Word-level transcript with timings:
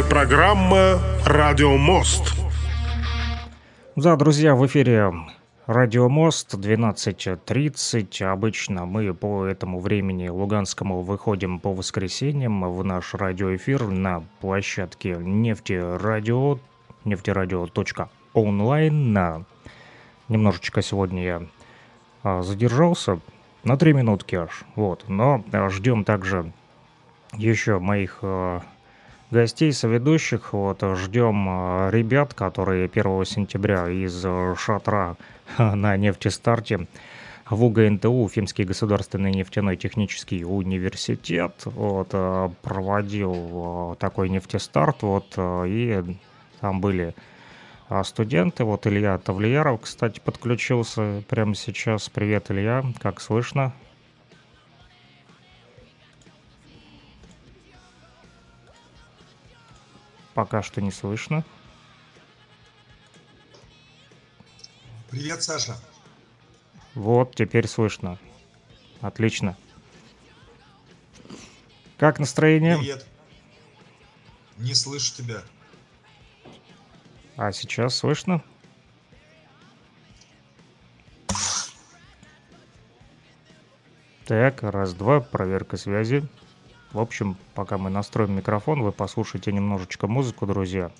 Эфире 0.00 0.08
программа 0.08 0.98
«Радио 1.26 1.76
Мост». 1.76 2.34
Да, 3.96 4.16
друзья, 4.16 4.54
в 4.54 4.64
эфире 4.66 5.12
Радио 5.66 6.08
Мост 6.08 6.54
12.30. 6.54 8.24
Обычно 8.24 8.86
мы 8.86 9.12
по 9.12 9.44
этому 9.44 9.78
времени 9.80 10.28
Луганскому 10.28 11.02
выходим 11.02 11.60
по 11.60 11.74
воскресеньям 11.74 12.72
в 12.72 12.82
наш 12.82 13.12
радиоэфир 13.14 13.88
на 13.88 14.24
площадке 14.40 15.16
нефтерадио, 15.18 16.58
нефтерадио.онлайн. 17.04 19.12
На... 19.12 19.44
Немножечко 20.28 20.80
сегодня 20.82 21.24
я 21.24 21.42
а, 22.22 22.42
задержался, 22.42 23.20
на 23.64 23.76
три 23.76 23.92
минутки 23.92 24.36
аж, 24.36 24.62
вот. 24.76 25.04
Но 25.08 25.44
а, 25.52 25.68
ждем 25.68 26.04
также 26.04 26.52
еще 27.34 27.78
моих 27.78 28.20
а, 28.22 28.62
гостей, 29.30 29.72
соведущих. 29.72 30.52
Вот, 30.52 30.82
ждем 30.96 31.46
э, 31.48 31.90
ребят, 31.90 32.34
которые 32.34 32.86
1 32.86 33.24
сентября 33.24 33.88
из 33.88 34.24
э, 34.24 34.54
шатра 34.58 35.16
на 35.58 35.96
нефтестарте 35.96 36.86
в 37.48 37.64
УГНТУ, 37.64 38.10
Уфимский 38.10 38.64
государственный 38.64 39.32
нефтяной 39.32 39.76
технический 39.76 40.44
университет, 40.44 41.52
вот, 41.64 42.08
э, 42.12 42.50
проводил 42.62 43.96
такой 43.98 44.28
нефтестарт, 44.28 45.02
вот, 45.02 45.34
и 45.38 46.02
там 46.60 46.80
были 46.80 47.14
студенты, 48.04 48.62
вот 48.62 48.86
Илья 48.86 49.18
Тавлияров, 49.18 49.80
кстати, 49.80 50.20
подключился 50.24 51.24
прямо 51.28 51.56
сейчас. 51.56 52.08
Привет, 52.08 52.52
Илья, 52.52 52.84
как 53.00 53.20
слышно? 53.20 53.72
Пока 60.40 60.62
что 60.62 60.80
не 60.80 60.90
слышно. 60.90 61.44
Привет, 65.10 65.42
Саша. 65.42 65.76
Вот, 66.94 67.34
теперь 67.34 67.68
слышно. 67.68 68.18
Отлично. 69.02 69.58
Как 71.98 72.18
настроение? 72.18 72.78
Привет. 72.78 73.06
Не 74.56 74.72
слышу 74.72 75.14
тебя. 75.14 75.42
А 77.36 77.52
сейчас 77.52 77.96
слышно? 77.96 78.42
Так, 84.24 84.62
раз-два, 84.62 85.20
проверка 85.20 85.76
связи. 85.76 86.26
В 86.92 86.98
общем, 86.98 87.36
пока 87.54 87.78
мы 87.78 87.90
настроим 87.90 88.32
микрофон, 88.32 88.82
вы 88.82 88.92
послушайте 88.92 89.52
немножечко 89.52 90.06
музыку, 90.06 90.46
друзья. 90.46 90.90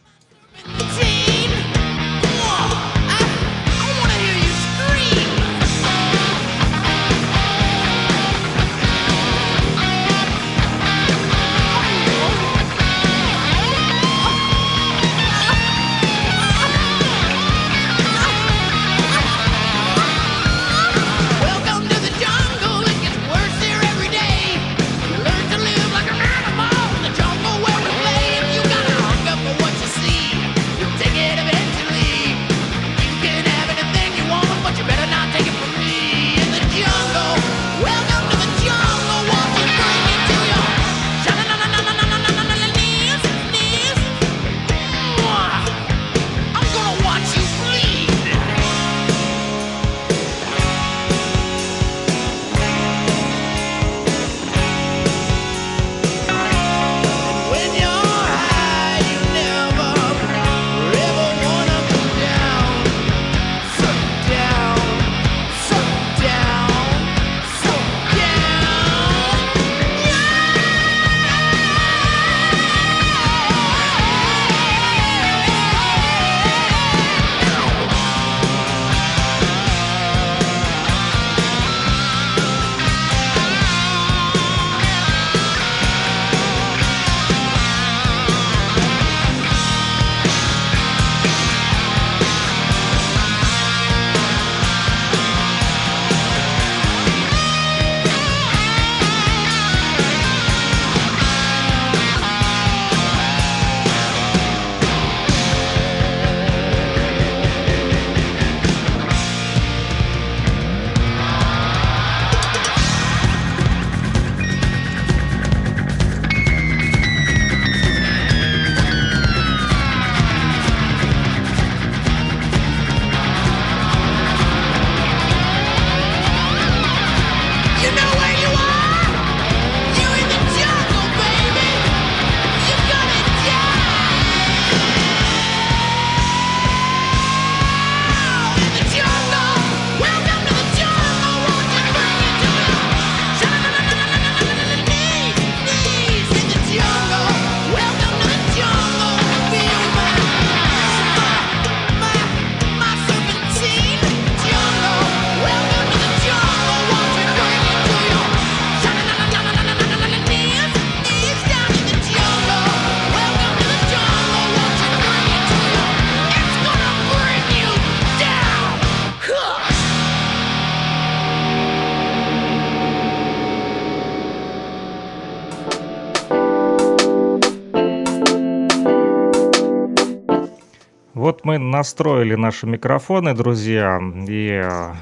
Настроили 181.81 182.35
наши 182.35 182.67
микрофоны, 182.67 183.32
друзья, 183.32 183.99
и 184.29 184.61
э, 184.62 184.93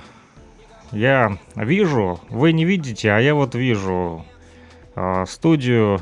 я 0.93 1.37
вижу, 1.57 2.21
вы 2.29 2.53
не 2.53 2.65
видите, 2.65 3.11
а 3.11 3.19
я 3.19 3.35
вот 3.35 3.57
вижу 3.57 4.25
э, 4.95 5.25
студию, 5.27 5.99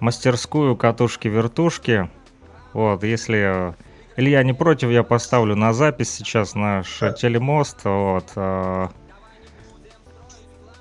мастерскую 0.00 0.76
катушки-вертушки. 0.76 2.08
Вот, 2.72 3.04
если 3.04 3.38
э, 3.38 3.74
Илья 4.16 4.42
не 4.44 4.54
против, 4.54 4.88
я 4.88 5.02
поставлю 5.02 5.56
на 5.56 5.74
запись 5.74 6.10
сейчас 6.10 6.54
наш 6.54 7.00
телемост. 7.20 7.84
Вот, 7.84 8.32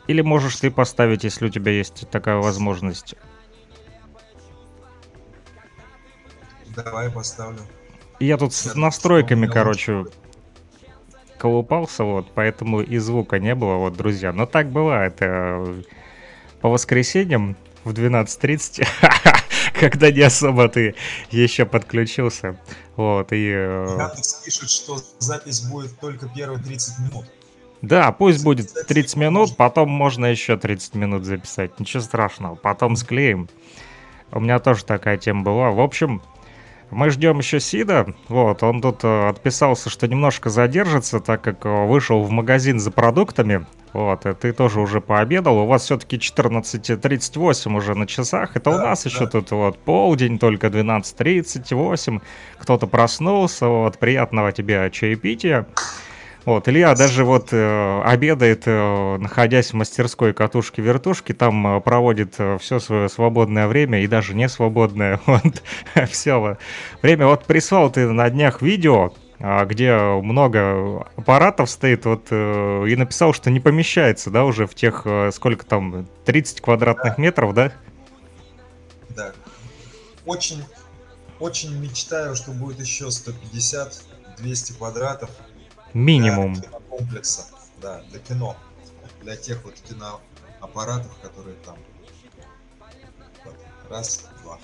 или 0.08 0.22
можешь 0.22 0.56
ты 0.56 0.72
поставить, 0.72 1.26
если 1.26 1.48
у 1.48 1.50
тебя 1.50 1.74
есть 1.74 2.10
такая 2.10 2.38
возможность. 2.38 3.16
Давай 6.74 7.12
поставлю. 7.12 7.60
Я 8.20 8.38
тут 8.38 8.54
с 8.54 8.74
настройками, 8.76 9.48
короче, 9.48 10.06
колупался, 11.38 12.04
вот, 12.04 12.32
поэтому 12.34 12.82
и 12.82 12.98
звука 12.98 13.40
не 13.40 13.54
было, 13.56 13.76
вот, 13.76 13.96
друзья. 13.96 14.34
Но 14.34 14.46
так 14.46 14.72
бывает. 14.72 15.18
э, 15.20 15.82
По 16.62 16.70
воскресеньям 16.70 17.56
в 17.84 17.92
12.30, 17.94 18.88
когда 19.80 20.12
не 20.12 20.22
особо 20.22 20.68
ты 20.68 20.96
еще 21.30 21.66
подключился. 21.66 22.60
Вот, 22.96 23.32
и... 23.32 23.52
э, 23.56 23.98
Яндекс 24.00 24.34
пишет, 24.44 24.70
что 24.70 24.98
запись 25.20 25.62
будет 25.62 26.00
только 26.00 26.28
первые 26.28 26.62
30 26.62 27.00
минут. 27.00 27.26
Да, 27.84 28.12
пусть 28.12 28.44
будет 28.44 28.74
30 28.88 29.16
минут, 29.18 29.56
потом 29.56 29.90
можно 29.90 30.26
еще 30.26 30.58
30 30.58 30.96
минут 30.96 31.26
записать. 31.26 31.80
Ничего 31.80 32.02
страшного, 32.02 32.56
потом 32.56 32.96
склеим. 32.96 33.48
У 34.32 34.40
меня 34.40 34.58
тоже 34.60 34.84
такая 34.84 35.18
тема 35.18 35.44
была. 35.44 35.70
В 35.70 35.80
общем, 35.80 36.24
мы 36.92 37.10
ждем 37.10 37.40
еще 37.40 37.60
Сида. 37.60 38.08
Вот, 38.30 38.64
он 38.64 38.82
тут 38.82 39.04
э, 39.04 39.30
отписался, 39.30 39.90
что 39.90 40.08
немножко 40.08 40.50
задержится, 40.50 41.20
так 41.20 41.42
как 41.42 41.66
э, 41.66 41.86
вышел 41.86 42.24
в 42.24 42.32
магазин 42.32 42.80
за 42.80 42.92
продуктами. 42.92 43.66
Вот, 43.94 44.26
и 44.26 44.34
ты 44.34 44.54
тоже 44.54 44.80
уже 44.80 45.02
пообедал. 45.02 45.58
У 45.60 45.66
вас 45.66 45.84
все-таки 45.84 46.18
14.38 46.18 47.76
уже 47.76 47.96
на 47.96 48.06
часах. 48.08 48.56
Это 48.56 48.70
у 48.70 48.74
Да, 48.74 48.86
нас 48.86 49.06
еще 49.06 49.22
да. 49.26 49.32
тут 49.32 49.52
вот 49.52 49.80
полдень, 49.80 50.40
только 50.40 50.68
12.38. 50.68 52.22
Кто-то 52.60 52.88
проснулся. 52.88 53.68
Вот, 53.68 53.98
приятного 53.98 54.52
тебе 54.52 54.90
чаепития. 54.92 55.68
Вот, 56.48 56.70
Илья 56.70 56.96
даже 56.96 57.26
вот 57.26 57.50
э, 57.52 58.02
обедает, 58.06 58.64
э, 58.68 59.18
находясь 59.18 59.72
в 59.72 59.74
мастерской 59.74 60.32
катушки-вертушки, 60.32 61.34
там 61.34 61.76
э, 61.76 61.82
проводит 61.82 62.36
все 62.62 62.80
свое 62.80 63.10
свободное 63.10 63.68
время 63.68 64.02
и 64.02 64.08
даже 64.08 64.34
не 64.34 64.48
свободное. 64.48 65.20
Вот, 65.26 65.62
все 66.10 66.58
время. 67.02 67.28
Вот 67.28 67.44
прислал 67.44 67.92
ты 67.92 68.08
на 68.08 68.30
днях 68.30 68.62
видео, 68.62 69.14
а, 69.42 69.66
где 69.66 69.98
много 69.98 71.06
аппаратов 71.18 71.70
стоит, 71.70 72.06
вот, 72.06 72.32
и 72.32 72.96
написал, 72.96 73.34
что 73.34 73.52
не 73.52 73.60
помещается, 73.60 74.30
да, 74.30 74.46
уже 74.46 74.68
в 74.68 74.74
тех, 74.74 75.06
сколько 75.34 75.66
там, 75.66 76.08
30 76.24 76.62
квадратных 76.62 77.18
метров, 77.18 77.54
да? 77.56 77.74
Да. 79.10 79.34
Очень, 80.26 80.64
очень 81.42 81.78
мечтаю, 81.78 82.38
что 82.38 82.52
будет 82.52 82.80
еще 82.80 83.08
150-200 83.08 84.78
квадратов 84.78 85.30
Минимум. 85.94 86.54
для 86.54 86.64
кинокомплекса. 86.64 87.46
Да, 87.82 88.02
для 88.10 88.20
кино. 88.20 88.56
Для 89.22 89.36
тех 89.36 89.64
вот 89.64 89.76
киноаппаратов, 89.76 91.18
которые 91.22 91.56
там. 91.66 91.78
Вот, 93.46 93.56
Раз, 93.90 94.28
два. 94.44 94.60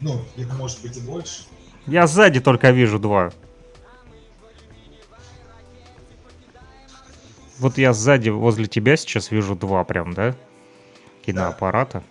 Ну, 0.00 0.22
их 0.36 0.52
может 0.56 0.80
быть 0.82 0.96
и 0.96 1.00
больше. 1.00 1.44
Я 1.86 2.06
сзади 2.06 2.40
только 2.40 2.70
вижу 2.70 2.98
два. 2.98 3.30
Вот 7.58 7.76
я 7.76 7.92
сзади 7.92 8.30
возле 8.30 8.66
тебя 8.66 8.96
сейчас 8.96 9.30
вижу 9.30 9.54
два 9.54 9.84
прям, 9.84 10.14
да? 10.14 10.34
Киноаппарата. 11.26 12.02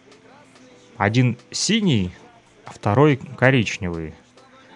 Один 0.97 1.37
синий, 1.49 2.13
а 2.65 2.71
второй 2.71 3.17
коричневый. 3.17 4.13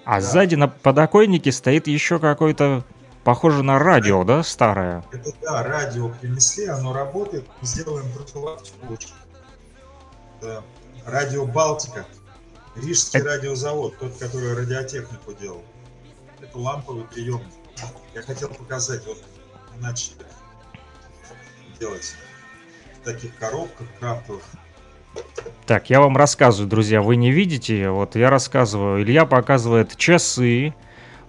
А 0.06 0.16
Да. 0.16 0.22
сзади 0.22 0.56
на 0.56 0.68
подоконнике 0.68 1.52
стоит 1.52 1.88
еще 1.88 2.20
какой-то, 2.20 2.84
похоже 3.24 3.64
на 3.64 3.80
радио, 3.80 4.24
да, 4.24 4.44
старое? 4.44 5.04
Это 5.12 5.32
да, 5.42 5.64
радио 5.64 6.10
принесли, 6.10 6.66
оно 6.68 6.94
работает. 6.94 7.48
Мы 7.62 7.68
сделаем 7.68 8.12
профилактику 8.12 8.86
лучше. 8.90 9.10
Это 10.42 10.64
радио 11.06 11.46
Балтика. 11.46 12.06
Рижский 12.76 13.20
Это- 13.20 13.30
радиозавод, 13.38 13.98
тот, 14.00 14.18
который 14.18 14.54
радиотехнику 14.56 15.34
делал. 15.34 15.64
Это 16.42 16.58
ламповый 16.58 17.06
приемник. 17.06 17.48
Я 18.14 18.22
хотел 18.24 18.50
показать, 18.50 19.06
вот 19.06 19.24
начали 19.80 20.18
делать 21.80 22.16
в 23.02 23.06
таких 23.06 23.36
коробках 23.38 23.88
крафтовых. 24.00 24.44
Так, 25.66 25.90
я 25.90 26.02
вам 26.02 26.18
рассказываю, 26.18 26.70
друзья, 26.70 27.02
вы 27.02 27.16
не 27.16 27.32
видите, 27.32 27.90
вот 27.90 28.16
я 28.16 28.30
рассказываю. 28.30 29.02
Илья 29.02 29.26
показывает 29.26 29.96
часы 29.96 30.74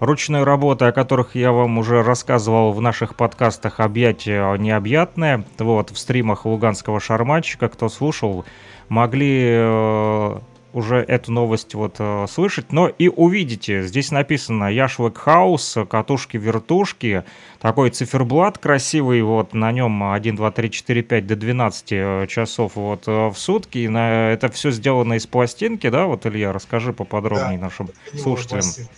ручной 0.00 0.42
работы, 0.42 0.86
о 0.86 0.92
которых 0.92 1.34
я 1.34 1.52
вам 1.52 1.78
уже 1.78 2.02
рассказывал 2.02 2.72
в 2.72 2.80
наших 2.80 3.14
подкастах 3.14 3.80
«Объятие 3.80 4.58
необъятное». 4.58 5.44
Вот, 5.58 5.90
в 5.90 5.98
стримах 5.98 6.46
Луганского 6.46 7.00
шарманщика, 7.00 7.68
кто 7.68 7.88
слушал, 7.88 8.44
могли 8.88 9.46
э, 9.50 10.38
уже 10.74 10.96
эту 10.96 11.30
новость 11.30 11.74
вот 11.74 11.96
э, 12.00 12.26
слышать, 12.28 12.72
но 12.72 12.88
и 12.88 13.08
увидите. 13.08 13.82
Здесь 13.84 14.10
написано 14.10 14.64
Яшвек 14.72 15.16
Хаус, 15.16 15.78
катушки-вертушки, 15.88 17.24
такой 17.60 17.90
циферблат 17.90 18.58
красивый, 18.58 19.22
вот 19.22 19.54
на 19.54 19.70
нем 19.70 20.12
1, 20.12 20.34
2, 20.34 20.50
3, 20.50 20.70
4, 20.70 21.02
5 21.02 21.26
до 21.26 21.36
12 21.36 21.92
э, 21.92 22.26
часов 22.28 22.72
вот 22.74 23.04
э, 23.06 23.28
в 23.28 23.36
сутки. 23.36 23.78
И 23.78 23.88
на, 23.88 24.32
это 24.32 24.50
все 24.50 24.72
сделано 24.72 25.14
из 25.14 25.28
пластинки, 25.28 25.88
да? 25.88 26.06
Вот, 26.06 26.26
Илья, 26.26 26.52
расскажи 26.52 26.92
поподробнее 26.92 27.58
Да, 27.58 27.64
нашим 27.64 27.90
слушателям. 28.20 28.62
пластинка. 28.62 28.92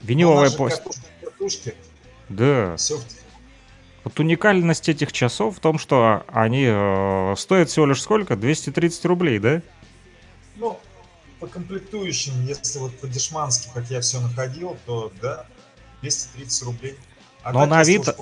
Виниловая 0.00 0.50
пластинка. 0.50 0.98
Да. 2.30 2.76
все 2.76 2.98
Вот 4.04 4.18
уникальность 4.18 4.88
этих 4.88 5.12
часов 5.12 5.58
в 5.58 5.60
том, 5.60 5.78
что 5.78 6.24
они 6.28 6.64
э, 6.66 7.34
стоят 7.36 7.68
всего 7.68 7.84
лишь 7.84 8.00
сколько? 8.00 8.34
230 8.34 9.04
рублей, 9.04 9.38
да? 9.38 9.60
Ну, 10.60 10.78
по 11.40 11.46
комплектующим, 11.46 12.44
если 12.46 12.78
вот 12.78 12.96
по 13.00 13.08
дешмански, 13.08 13.70
как 13.72 13.90
я 13.90 14.00
все 14.02 14.20
находил, 14.20 14.76
то 14.86 15.10
да, 15.22 15.46
230 16.02 16.62
рублей. 16.64 16.96
А 17.42 17.52
Но 17.52 17.64
на 17.66 17.82
вид- 17.82 18.14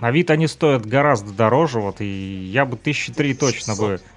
На 0.00 0.10
вид 0.12 0.30
они 0.30 0.46
стоят 0.46 0.86
гораздо 0.86 1.32
дороже, 1.32 1.80
вот, 1.80 2.00
и 2.00 2.44
я 2.52 2.64
бы 2.64 2.76
тысячи 2.76 3.12
три 3.12 3.34
точно 3.34 3.72
1600. 3.74 4.00
бы... 4.00 4.12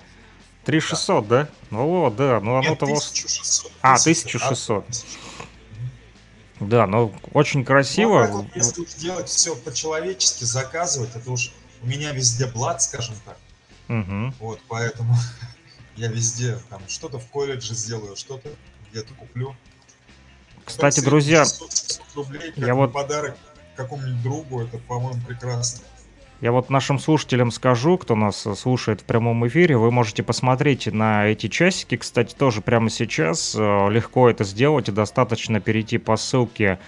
3600, 0.65 1.27
да? 1.27 1.49
Ну 1.71 1.87
вот, 1.87 2.15
да, 2.15 2.39
ну 2.39 2.57
оно 2.57 2.69
Нет, 2.69 2.79
того... 2.79 2.93
1600. 2.97 3.71
А, 3.81 3.95
1600. 3.95 4.83
1600. 4.83 4.85
Да, 6.59 6.87
ну 6.87 7.13
очень 7.33 7.59
Ну, 7.61 7.65
красиво. 7.65 8.23
а 8.23 8.27
так 8.27 8.35
вот, 8.35 8.45
если 8.55 8.81
уж 8.81 8.93
делать 8.93 9.27
все 9.29 9.55
по-человечески, 9.55 10.43
заказывать, 10.43 11.15
это 11.15 11.29
уж 11.31 11.51
у 11.81 11.87
меня 11.87 12.11
везде 12.13 12.45
блат, 12.47 12.81
скажем 12.81 13.15
так. 13.25 13.37
Мгм. 13.87 14.33
Вот, 14.39 14.59
поэтому 14.67 15.15
я 15.95 16.07
везде 16.07 16.57
там 16.69 16.81
что-то 16.87 17.19
в 17.19 17.27
колледже 17.27 17.73
сделаю, 17.73 18.15
что-то 18.15 18.49
где-то 18.91 19.13
куплю. 19.13 19.55
Кстати, 20.63 20.99
друзья, 20.99 21.45
700 21.45 22.01
рублей 22.15 22.53
я 22.55 22.73
вот- 22.75 22.91
подарок 22.93 23.37
какому-нибудь 23.75 24.23
другу, 24.23 24.61
это, 24.61 24.77
по-моему, 24.77 25.19
прекрасно. 25.27 25.81
Я 26.41 26.51
вот 26.51 26.69
нашим 26.69 26.99
слушателям 26.99 27.49
скажу, 27.49 27.97
кто 27.97 28.15
нас 28.15 28.45
слушает 28.57 29.01
в 29.01 29.03
прямом 29.05 29.47
эфире, 29.47 29.77
вы 29.77 29.89
можете 29.91 30.21
посмотреть 30.21 30.85
на 30.87 31.27
эти 31.27 31.47
часики, 31.47 31.95
кстати, 31.97 32.35
тоже 32.35 32.61
прямо 32.61 32.89
сейчас. 32.89 33.55
Э, 33.55 33.89
Легко 33.89 34.29
это 34.29 34.43
сделать, 34.43 34.89
и 34.89 34.91
достаточно 34.91 35.61
перейти 35.61 35.97
по 35.97 36.17
ссылке 36.17 36.79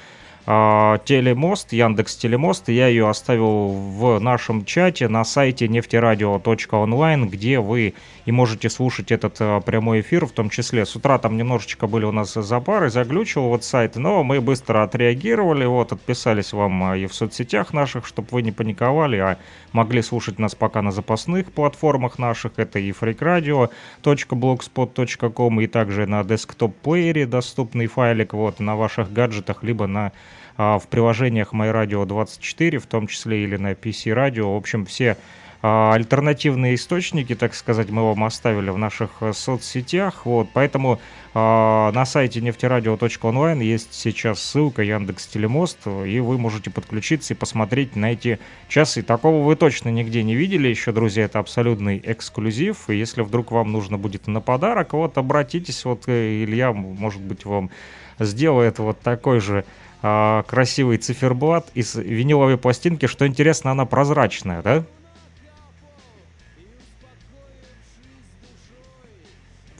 Телемост, 0.48 1.74
Яндекс 1.74 2.16
Телемост. 2.16 2.70
Я 2.70 2.88
ее 2.88 3.10
оставил 3.10 3.68
в 3.68 4.18
нашем 4.20 4.63
чате 4.63 5.10
на 5.10 5.25
сайте 5.25 5.68
нефтерадио.онлайн, 5.68 7.27
где 7.27 7.60
вы 7.60 7.96
и 8.25 8.32
можете 8.32 8.70
слушать 8.70 9.12
этот 9.12 9.36
э, 9.42 9.60
прямой 9.66 10.00
эфир, 10.00 10.25
в 10.25 10.32
том 10.32 10.50
числе. 10.50 10.86
С 10.86 10.96
утра 10.96 11.18
там 11.18 11.36
немножечко 11.36 11.86
были 11.86 12.06
у 12.06 12.13
нас 12.13 12.34
запары, 12.34 12.89
заглючил 12.89 13.42
вот 13.44 13.66
сайт, 13.66 13.98
но 13.98 14.24
мы 14.24 14.39
быстро 14.39 14.84
отреагировали, 14.84 15.66
вот, 15.66 15.92
отписались 15.92 16.54
вам 16.54 16.94
э, 16.94 17.00
и 17.00 17.08
в 17.08 17.13
соцсетях 17.13 17.74
наших, 17.74 18.06
чтобы 18.06 18.30
вы 18.32 18.42
не 18.42 18.54
паниковали, 18.54 19.18
а 19.18 19.38
могли 19.74 20.01
слушать 20.01 20.39
нас 20.39 20.56
пока 20.56 20.82
на 20.82 20.92
запасных 20.92 21.51
платформах 21.51 22.20
наших. 22.20 22.54
Это 22.56 22.80
и 22.80 22.92
freakradio.blogspot.com, 22.92 25.62
и 25.62 25.68
также 25.68 26.08
на 26.08 26.24
десктоп-плеере 26.24 27.25
доступный 27.25 27.88
файлик 27.88 28.32
вот 28.32 28.62
на 28.62 28.77
ваших 28.77 29.12
гаджетах, 29.12 29.63
либо 29.63 29.88
на 29.88 30.08
а, 30.08 30.13
в 30.58 30.84
приложениях 30.90 31.54
MyRadio 31.54 32.06
24, 32.06 32.80
в 32.80 32.88
том 32.88 33.08
числе 33.08 33.44
или 33.44 33.58
на 33.58 33.74
PC 33.74 34.14
Radio. 34.16 34.54
В 34.54 34.58
общем, 34.58 34.86
все 34.86 35.18
а, 35.64 35.94
альтернативные 35.94 36.76
источники, 36.76 37.34
так 37.34 37.56
сказать, 37.56 37.90
мы 37.90 38.04
вам 38.04 38.24
оставили 38.24 38.70
в 38.70 38.78
наших 38.78 39.10
э, 39.22 39.34
соцсетях. 39.34 40.26
Вот, 40.26 40.50
поэтому 40.54 41.00
а, 41.34 41.92
на 41.94 42.06
сайте 42.06 42.42
нефтерадио.онлайн 42.42 43.60
есть 43.62 43.94
сейчас 43.94 44.40
ссылка 44.40 44.84
Яндекс 44.84 45.26
Телемост, 45.28 45.80
и 45.88 46.20
вы 46.20 46.38
можете 46.38 46.70
подключиться 46.70 47.34
и 47.34 47.38
посмотреть 47.38 47.96
на 47.96 48.14
эти 48.14 48.40
часы. 48.68 49.02
Такого 49.02 49.44
вы 49.44 49.56
точно 49.56 49.90
нигде 49.90 50.22
не 50.22 50.36
видели 50.36 50.68
еще, 50.68 50.92
друзья, 50.92 51.26
это 51.26 51.40
абсолютный 51.40 52.02
эксклюзив. 52.06 52.90
И 52.90 52.96
если 52.96 53.22
вдруг 53.22 53.52
вам 53.52 53.72
нужно 53.72 53.98
будет 53.98 54.28
на 54.28 54.42
подарок, 54.42 54.94
вот 54.94 55.18
обратитесь, 55.18 55.86
вот 55.86 56.04
э, 56.06 56.44
Илья, 56.44 56.72
может 56.72 57.22
быть, 57.22 57.46
вам 57.46 57.72
сделает 58.20 58.78
вот 58.78 59.00
такой 59.02 59.40
же 59.40 59.66
а, 60.01 60.44
красивый 60.44 60.98
циферблат 60.98 61.70
из 61.74 61.96
виниловой 61.96 62.58
пластинки. 62.58 63.08
Что 63.08 63.25
интересно, 63.25 63.72
она 63.72 63.86
прозрачная, 63.86 64.62
да? 64.62 64.84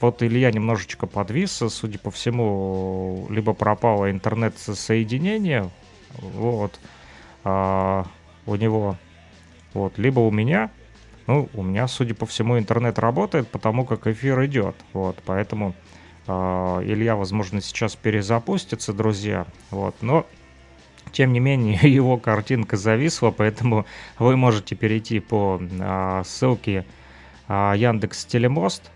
Вот 0.00 0.22
Илья 0.22 0.52
немножечко 0.52 1.06
подвис, 1.06 1.52
судя 1.70 1.98
по 1.98 2.12
всему, 2.12 3.26
либо 3.30 3.52
пропало 3.52 4.10
интернет-соединение, 4.12 5.70
вот, 6.18 6.78
а, 7.42 8.06
у 8.46 8.54
него, 8.54 8.96
вот, 9.74 9.98
либо 9.98 10.20
у 10.20 10.30
меня, 10.30 10.70
ну, 11.26 11.48
у 11.52 11.62
меня, 11.64 11.88
судя 11.88 12.14
по 12.14 12.26
всему, 12.26 12.58
интернет 12.60 13.00
работает, 13.00 13.48
потому 13.48 13.84
как 13.84 14.06
эфир 14.06 14.44
идет, 14.44 14.76
вот, 14.92 15.18
поэтому 15.26 15.74
Илья, 16.28 17.16
возможно, 17.16 17.60
сейчас 17.60 17.96
перезапустится, 17.96 18.92
друзья, 18.92 19.46
вот, 19.70 19.96
но 20.02 20.26
тем 21.12 21.32
не 21.32 21.40
менее, 21.40 21.78
его 21.82 22.16
картинка 22.18 22.76
зависла, 22.76 23.30
поэтому 23.30 23.86
вы 24.18 24.36
можете 24.36 24.74
перейти 24.74 25.20
по 25.20 25.60
а, 25.80 26.22
ссылке 26.24 26.84
а, 27.48 27.74
Яндекс 27.74 28.24
Телемост, 28.26 28.90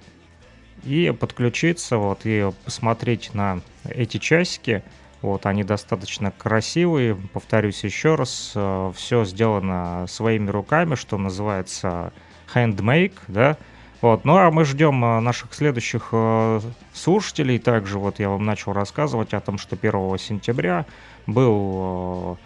и 0.85 1.15
подключиться, 1.19 1.97
вот, 1.97 2.21
и 2.25 2.51
посмотреть 2.65 3.35
на 3.35 3.61
эти 3.89 4.19
часики. 4.19 4.83
Вот, 5.21 5.47
они 5.47 5.63
достаточно 5.63 6.33
красивые, 6.33 7.15
повторюсь 7.15 7.85
еще 7.85 8.17
раз, 8.17 8.49
все 8.97 9.25
сделано 9.25 10.07
своими 10.09 10.51
руками, 10.51 10.97
что 10.97 11.17
называется 11.17 12.13
handmade, 12.53 13.15
да, 13.29 13.57
вот, 14.03 14.25
ну 14.25 14.37
а 14.37 14.51
мы 14.51 14.65
ждем 14.65 15.05
э, 15.05 15.21
наших 15.21 15.55
следующих 15.55 16.09
э, 16.11 16.61
слушателей, 16.93 17.61
также 17.61 18.01
вот 18.01 18.19
я 18.19 18.29
вам 18.29 18.45
начал 18.45 18.73
рассказывать 18.73 19.33
о 19.33 19.41
том, 19.41 19.59
что 19.59 19.77
1 19.81 20.19
сентября 20.19 20.87
был 21.29 22.37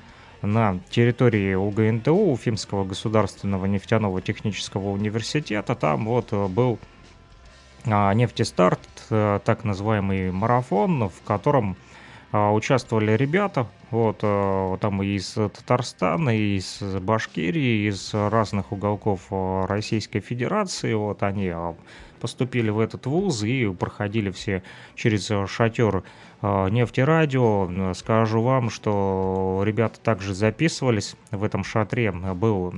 э, 0.42 0.46
на 0.46 0.78
территории 0.90 1.54
УГНТУ, 1.54 2.14
Уфимского 2.14 2.84
государственного 2.84 3.64
нефтяного 3.64 4.20
технического 4.20 4.90
университета, 4.90 5.74
там 5.74 6.04
вот 6.04 6.30
был 6.32 6.78
а, 7.86 8.12
«Нефтестарт», 8.12 8.80
так 9.08 9.64
называемый 9.64 10.30
марафон, 10.32 11.08
в 11.08 11.22
котором 11.24 11.76
участвовали 12.52 13.12
ребята, 13.12 13.66
вот, 13.90 14.18
э, 14.22 14.76
там 14.80 15.02
из 15.02 15.32
Татарстана, 15.32 16.36
из 16.36 16.82
Башкирии, 17.00 17.88
из 17.88 18.12
разных 18.14 18.72
уголков 18.72 19.26
э, 19.30 19.66
Российской 19.66 20.20
Федерации, 20.20 20.94
вот 20.94 21.22
они 21.22 21.48
а, 21.48 21.74
поступили 22.20 22.70
в 22.70 22.80
этот 22.80 23.06
вуз 23.06 23.42
и 23.42 23.66
проходили 23.72 24.30
все 24.30 24.62
через 24.94 25.30
шатер 25.50 26.02
нефтерадио. 26.42 27.92
Скажу 27.94 28.42
вам, 28.42 28.70
что 28.70 29.62
ребята 29.64 29.98
также 30.00 30.34
записывались 30.34 31.16
в 31.30 31.42
этом 31.42 31.64
шатре. 31.64 32.12
Был 32.12 32.72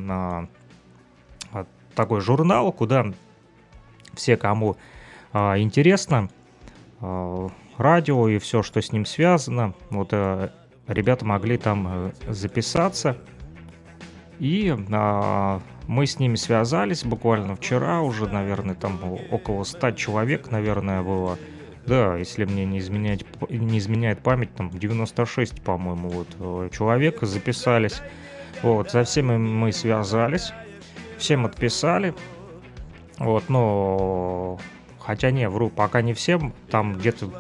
такой 1.99 2.21
журнал, 2.21 2.71
куда 2.73 3.07
все, 4.15 4.37
кому 4.37 4.77
а, 5.33 5.59
интересно, 5.59 6.29
а, 7.01 7.49
радио 7.79 8.29
и 8.29 8.39
все, 8.39 8.63
что 8.63 8.83
с 8.83 8.93
ним 8.93 9.07
связано. 9.07 9.75
Вот 9.91 10.09
а, 10.13 10.51
ребята 10.87 11.25
могли 11.25 11.57
там 11.57 11.87
а, 11.89 12.13
записаться. 12.29 13.17
И 14.39 14.75
а, 14.93 15.61
мы 15.87 16.07
с 16.07 16.19
ними 16.19 16.37
связались 16.37 17.05
буквально 17.05 17.57
вчера 17.57 18.03
уже, 18.03 18.29
наверное, 18.29 18.75
там 18.75 19.01
около 19.31 19.65
100 19.65 19.93
человек, 19.93 20.51
наверное, 20.51 21.03
было. 21.03 21.39
Да, 21.87 22.17
если 22.17 22.45
мне 22.45 22.67
не, 22.67 22.81
изменять, 22.81 23.25
не 23.49 23.79
изменяет 23.79 24.21
память, 24.23 24.55
там 24.55 24.69
96, 24.69 25.63
по-моему, 25.63 26.11
вот 26.11 26.29
э, 26.39 26.69
человек 26.71 27.23
записались. 27.23 28.03
Вот, 28.63 28.91
со 28.91 29.05
всеми 29.05 29.39
мы 29.39 29.73
связались, 29.73 30.53
всем 31.17 31.47
отписали. 31.47 32.15
Вот, 33.19 33.49
но 33.49 34.59
Хотя 35.09 35.31
не, 35.31 35.49
вру, 35.49 35.71
пока 35.71 36.03
не 36.03 36.13
всем. 36.13 36.53
Там 36.71 36.93
где-то 36.93 37.31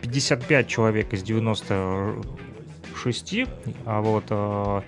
55 0.00 0.68
человек 0.68 1.12
из 1.12 1.22
96. 1.22 3.34
А 3.84 4.00
вот 4.00 4.24
э, 4.30 4.80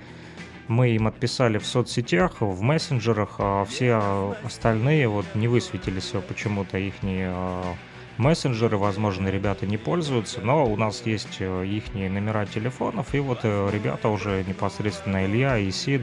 мы 0.69 0.91
им 0.91 1.07
отписали 1.07 1.59
в 1.59 1.67
соцсетях, 1.67 2.41
в 2.41 2.63
мессенджерах, 2.63 3.37
а 3.39 3.65
все 3.65 4.35
остальные 4.45 5.09
вот 5.09 5.27
не 5.35 5.49
высветились 5.49 6.13
почему-то 6.29 6.79
их 6.79 6.95
э, 7.03 7.75
мессенджеры, 8.17 8.77
возможно, 8.77 9.29
ребята 9.29 9.67
не 9.67 9.77
пользуются, 9.77 10.41
но 10.41 10.67
у 10.67 10.77
нас 10.77 11.03
есть 11.05 11.37
э, 11.41 11.67
их 11.67 11.95
номера 11.95 12.47
телефонов, 12.47 13.15
и 13.15 13.21
вот 13.21 13.45
ребята 13.45 14.09
уже 14.09 14.45
непосредственно 14.47 15.27
Илья 15.27 15.59
и 15.59 15.71
Сид, 15.71 16.03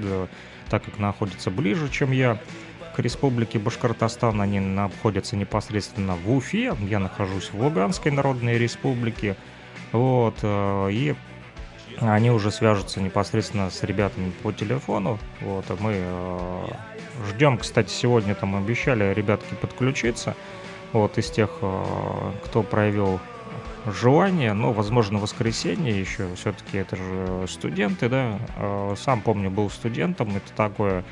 так 0.69 0.83
как 0.83 0.99
находятся 0.99 1.49
ближе, 1.49 1.89
чем 1.89 2.11
я, 2.11 2.39
к 2.97 2.99
республике 2.99 3.59
Башкортостан. 3.59 4.41
Они 4.41 4.59
находятся 4.59 5.35
непосредственно 5.35 6.15
в 6.15 6.31
Уфе. 6.31 6.75
Я 6.89 6.97
нахожусь 6.97 7.51
в 7.53 7.61
Луганской 7.61 8.11
Народной 8.11 8.57
Республике. 8.57 9.35
Вот, 9.91 10.33
э, 10.41 10.89
и 10.91 11.15
они 11.99 12.31
уже 12.31 12.49
свяжутся 12.49 12.99
непосредственно 12.99 13.69
с 13.69 13.83
ребятами 13.83 14.31
по 14.41 14.51
телефону. 14.51 15.19
Вот, 15.41 15.65
мы 15.79 15.93
э, 15.95 16.65
ждем, 17.29 17.59
кстати, 17.59 17.91
сегодня 17.91 18.33
там 18.33 18.55
обещали 18.55 19.13
ребятки 19.13 19.53
подключиться. 19.53 20.35
Вот, 20.91 21.19
из 21.19 21.29
тех, 21.29 21.51
э, 21.61 22.31
кто 22.45 22.63
проявил 22.63 23.19
желание, 23.85 24.53
но, 24.53 24.73
возможно, 24.73 25.19
воскресенье 25.19 25.97
еще, 25.97 26.33
все-таки 26.33 26.79
это 26.79 26.95
же 26.95 27.45
студенты, 27.47 28.09
да, 28.09 28.39
сам 28.97 29.21
помню, 29.21 29.49
был 29.49 29.69
студентом, 29.69 30.35
это 30.35 30.51
такое 30.57 30.99
а, 30.99 31.03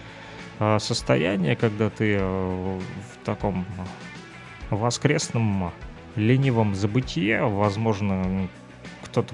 состояние, 0.80 1.56
когда 1.56 1.90
ты 1.90 2.18
э, 2.20 2.20
в 2.20 3.26
таком 3.26 3.66
воскресном 4.70 5.72
ленивом 6.16 6.76
забытие, 6.76 7.46
возможно, 7.46 8.48
кто-то 9.04 9.34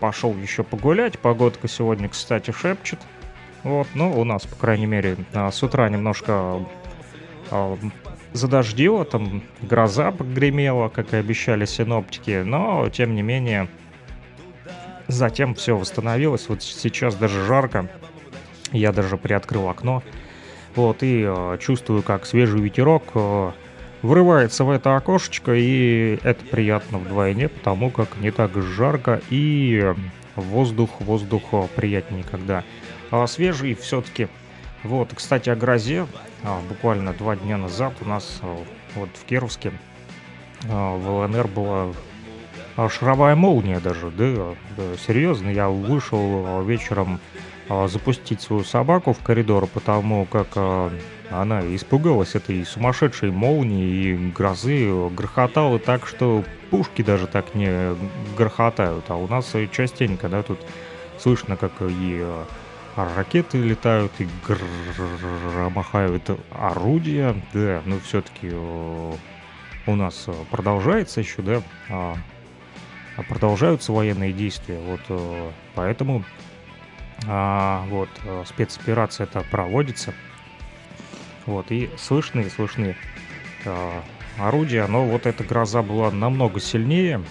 пошел 0.00 0.34
еще 0.36 0.62
погулять, 0.62 1.18
погодка 1.18 1.68
сегодня, 1.68 2.08
кстати, 2.08 2.50
шепчет, 2.50 2.98
вот, 3.64 3.88
ну, 3.94 4.18
у 4.18 4.24
нас, 4.24 4.46
по 4.46 4.56
крайней 4.56 4.86
мере, 4.86 5.16
а, 5.32 5.50
с 5.50 5.62
утра 5.62 5.88
немножко 5.88 6.64
задождило, 8.32 9.04
там 9.04 9.42
гроза 9.62 10.10
погремела, 10.10 10.88
как 10.88 11.14
и 11.14 11.16
обещали 11.16 11.64
синоптики, 11.64 12.42
но, 12.44 12.88
тем 12.90 13.14
не 13.14 13.22
менее, 13.22 13.68
затем 15.06 15.54
все 15.54 15.76
восстановилось, 15.76 16.48
вот 16.48 16.62
сейчас 16.62 17.14
даже 17.14 17.44
жарко, 17.46 17.88
я 18.70 18.92
даже 18.92 19.16
приоткрыл 19.16 19.68
окно, 19.68 20.02
вот, 20.74 21.02
и 21.02 21.24
э, 21.26 21.58
чувствую, 21.60 22.02
как 22.02 22.26
свежий 22.26 22.60
ветерок 22.60 23.02
э, 23.14 23.50
врывается 24.02 24.64
в 24.64 24.70
это 24.70 24.96
окошечко, 24.96 25.54
и 25.54 26.18
это 26.22 26.44
приятно 26.44 26.98
вдвойне, 26.98 27.48
потому 27.48 27.90
как 27.90 28.16
не 28.20 28.30
так 28.30 28.54
жарко, 28.54 29.20
и 29.30 29.94
воздух, 30.36 31.00
воздух 31.00 31.42
приятнее, 31.74 32.24
когда 32.30 32.64
свежий 33.26 33.74
все-таки. 33.74 34.28
Вот, 34.84 35.10
кстати, 35.14 35.50
о 35.50 35.56
грозе. 35.56 36.06
Буквально 36.68 37.12
два 37.12 37.34
дня 37.34 37.56
назад 37.56 37.94
у 38.00 38.04
нас 38.04 38.40
вот 38.94 39.08
в 39.14 39.24
Кировске 39.24 39.72
в 40.62 41.08
ЛНР 41.08 41.48
была 41.48 41.92
шаровая 42.88 43.34
молния 43.34 43.80
даже, 43.80 44.10
да, 44.10 44.54
да, 44.76 44.96
серьезно, 45.04 45.48
я 45.48 45.68
вышел 45.68 46.62
вечером 46.62 47.18
запустить 47.68 48.40
свою 48.40 48.64
собаку 48.64 49.12
в 49.12 49.18
коридор, 49.22 49.66
потому 49.66 50.24
как 50.24 50.48
а, 50.56 50.90
она 51.30 51.60
испугалась 51.76 52.34
этой 52.34 52.64
сумасшедшей 52.64 53.30
молнии 53.30 54.12
и 54.12 54.16
грозы, 54.30 54.90
грохотала 55.10 55.78
так, 55.78 56.06
что 56.06 56.44
пушки 56.70 57.02
даже 57.02 57.26
так 57.26 57.54
не 57.54 57.94
грохотают. 58.36 59.04
А 59.08 59.16
у 59.16 59.28
нас 59.28 59.54
частенько, 59.70 60.28
да, 60.30 60.42
тут 60.42 60.58
слышно, 61.18 61.56
как 61.56 61.72
и 61.80 62.20
а, 62.22 62.46
ракеты 63.16 63.58
летают, 63.58 64.12
и 64.18 64.26
громахают 64.46 66.30
орудия, 66.50 67.36
да, 67.52 67.82
но 67.84 67.98
все-таки 68.00 68.50
у 68.50 69.94
нас 69.94 70.26
продолжается 70.50 71.20
еще, 71.20 71.42
да, 71.42 71.62
продолжаются 73.28 73.92
военные 73.92 74.32
действия, 74.32 74.78
вот 74.80 75.52
поэтому 75.74 76.24
а, 76.24 76.47
вот, 77.26 78.08
э, 78.24 78.44
спецоперация 78.46 79.24
это 79.24 79.40
проводится. 79.50 80.14
Вот, 81.46 81.70
и 81.70 81.90
слышны, 81.96 82.48
слышны 82.48 82.96
э, 83.64 84.00
орудия, 84.38 84.86
но 84.86 85.04
вот 85.04 85.26
эта 85.26 85.42
гроза 85.42 85.82
была 85.82 86.10
намного 86.10 86.60
сильнее, 86.60 87.22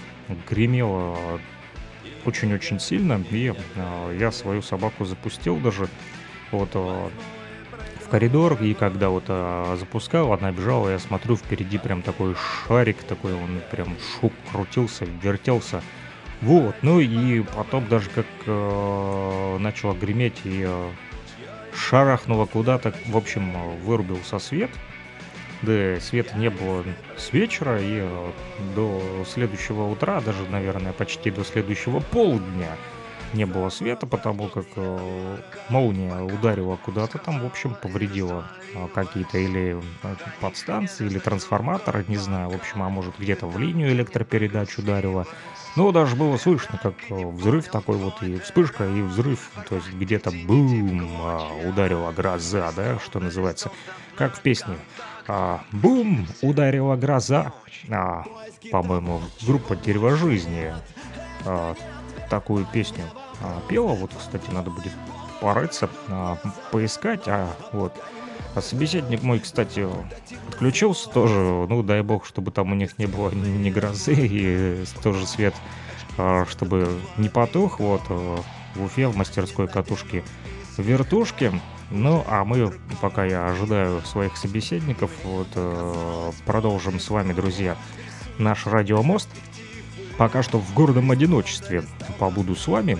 гремела 0.50 1.40
очень-очень 2.26 2.80
сильно, 2.80 3.24
и 3.32 3.54
э, 3.76 4.18
я 4.20 4.32
свою 4.32 4.62
собаку 4.62 5.06
запустил 5.06 5.58
даже 5.58 5.88
вот 6.52 6.74
в 6.74 8.10
коридор, 8.10 8.62
и 8.62 8.74
когда 8.74 9.10
вот 9.10 9.26
запускал, 9.78 10.32
она 10.32 10.52
бежала, 10.54 10.90
я 10.90 10.98
смотрю, 10.98 11.36
впереди 11.36 11.78
прям 11.78 12.02
такой 12.02 12.36
шарик 12.36 13.04
такой, 13.04 13.34
он 13.34 13.62
прям 13.70 13.98
шук 14.00 14.32
крутился, 14.50 15.06
вертелся. 15.22 15.82
Вот, 16.42 16.76
ну 16.82 17.00
и 17.00 17.42
потом 17.42 17.88
даже 17.88 18.10
как 18.12 18.28
э, 18.46 19.58
начало 19.60 19.94
греметь 19.94 20.42
и 20.44 20.64
э, 20.68 20.92
шарахнуло 21.74 22.46
куда-то, 22.46 22.94
в 23.08 23.18
общем, 23.18 23.52
э, 23.56 23.78
вырубился 23.84 24.38
свет. 24.38 24.70
Да, 25.64 26.00
света 26.00 26.38
не 26.38 26.52
было 26.52 26.84
с 27.18 27.34
вечера 27.34 27.82
и 27.82 28.02
э, 28.02 28.32
до 28.76 29.02
следующего 29.26 29.90
утра, 29.90 30.22
даже, 30.22 30.48
наверное, 30.50 30.94
почти 30.94 31.32
до 31.32 31.44
следующего 31.44 32.00
полдня 32.00 32.70
не 33.34 33.46
было 33.46 33.70
света, 33.70 34.06
потому 34.06 34.48
как 34.48 34.66
э, 34.76 35.38
молния 35.70 36.22
ударила 36.22 36.78
куда-то 36.78 37.18
там, 37.18 37.42
в 37.42 37.46
общем, 37.46 37.76
повредила 37.82 38.46
э, 38.74 38.88
какие-то 38.94 39.38
или 39.38 39.82
э, 40.04 40.16
подстанции, 40.40 41.06
или 41.06 41.20
трансформаторы, 41.20 42.06
не 42.08 42.18
знаю, 42.18 42.50
в 42.50 42.56
общем, 42.56 42.84
а 42.84 42.90
может 42.90 43.18
где-то 43.18 43.48
в 43.48 43.58
линию 43.58 43.90
электропередач 43.90 44.78
ударила. 44.78 45.26
Ну, 45.78 45.92
даже 45.92 46.16
было 46.16 46.38
слышно, 46.38 46.80
как 46.82 46.96
э, 47.12 47.26
взрыв 47.28 47.68
такой 47.68 47.98
вот, 47.98 48.24
и 48.24 48.40
вспышка, 48.40 48.84
и 48.84 49.04
взрыв, 49.04 49.52
то 49.70 49.76
есть 49.76 49.94
где-то 49.94 50.32
бум, 50.32 51.08
а, 51.22 51.52
ударила 51.70 52.12
гроза, 52.12 52.72
да, 52.76 52.98
что 52.98 53.20
называется, 53.20 53.70
как 54.16 54.36
в 54.36 54.42
песне. 54.42 54.76
А, 55.28 55.62
бум, 55.72 56.28
ударила 56.42 56.96
гроза, 56.96 57.54
а, 57.92 58.24
по-моему, 58.72 59.22
группа 59.46 59.76
«Дерево 59.76 60.16
жизни» 60.16 60.74
а, 61.46 61.76
такую 62.28 62.66
песню 62.66 63.04
а, 63.44 63.62
пела, 63.70 63.94
вот, 63.94 64.10
кстати, 64.18 64.50
надо 64.50 64.72
будет 64.72 64.94
порыться, 65.42 65.92
а, 66.08 66.40
поискать, 66.72 67.28
а 67.28 67.54
вот 67.72 67.94
а 68.58 68.62
собеседник 68.62 69.22
мой, 69.22 69.40
кстати, 69.40 69.88
отключился 70.50 71.10
тоже. 71.10 71.38
Ну, 71.38 71.84
дай 71.84 72.02
бог, 72.02 72.26
чтобы 72.26 72.50
там 72.50 72.72
у 72.72 72.76
них 72.76 72.98
не 72.98 73.06
было 73.06 73.30
ни, 73.30 73.70
грозы 73.70 74.16
и 74.16 74.84
тоже 75.04 75.28
свет, 75.28 75.54
а, 76.18 76.46
чтобы 76.50 76.90
не 77.18 77.30
потух. 77.30 77.80
Вот 77.80 78.02
а, 78.10 78.40
в 78.76 78.84
Уфе 78.84 79.08
в 79.08 79.16
мастерской 79.16 79.68
катушки 79.68 80.24
вертушки. 80.78 81.52
Ну, 81.92 82.26
а 82.28 82.44
мы, 82.46 82.74
пока 83.00 83.26
я 83.26 83.46
ожидаю 83.48 84.02
своих 84.02 84.36
собеседников, 84.36 85.12
вот 85.24 85.48
э, 85.56 86.32
продолжим 86.46 87.00
с 87.00 87.10
вами, 87.10 87.32
друзья, 87.34 87.78
наш 88.40 88.66
радиомост. 88.66 89.30
Пока 90.18 90.42
что 90.42 90.60
в 90.60 90.74
гордом 90.74 91.12
одиночестве 91.12 91.84
побуду 92.20 92.56
с 92.56 92.68
вами. 92.68 92.98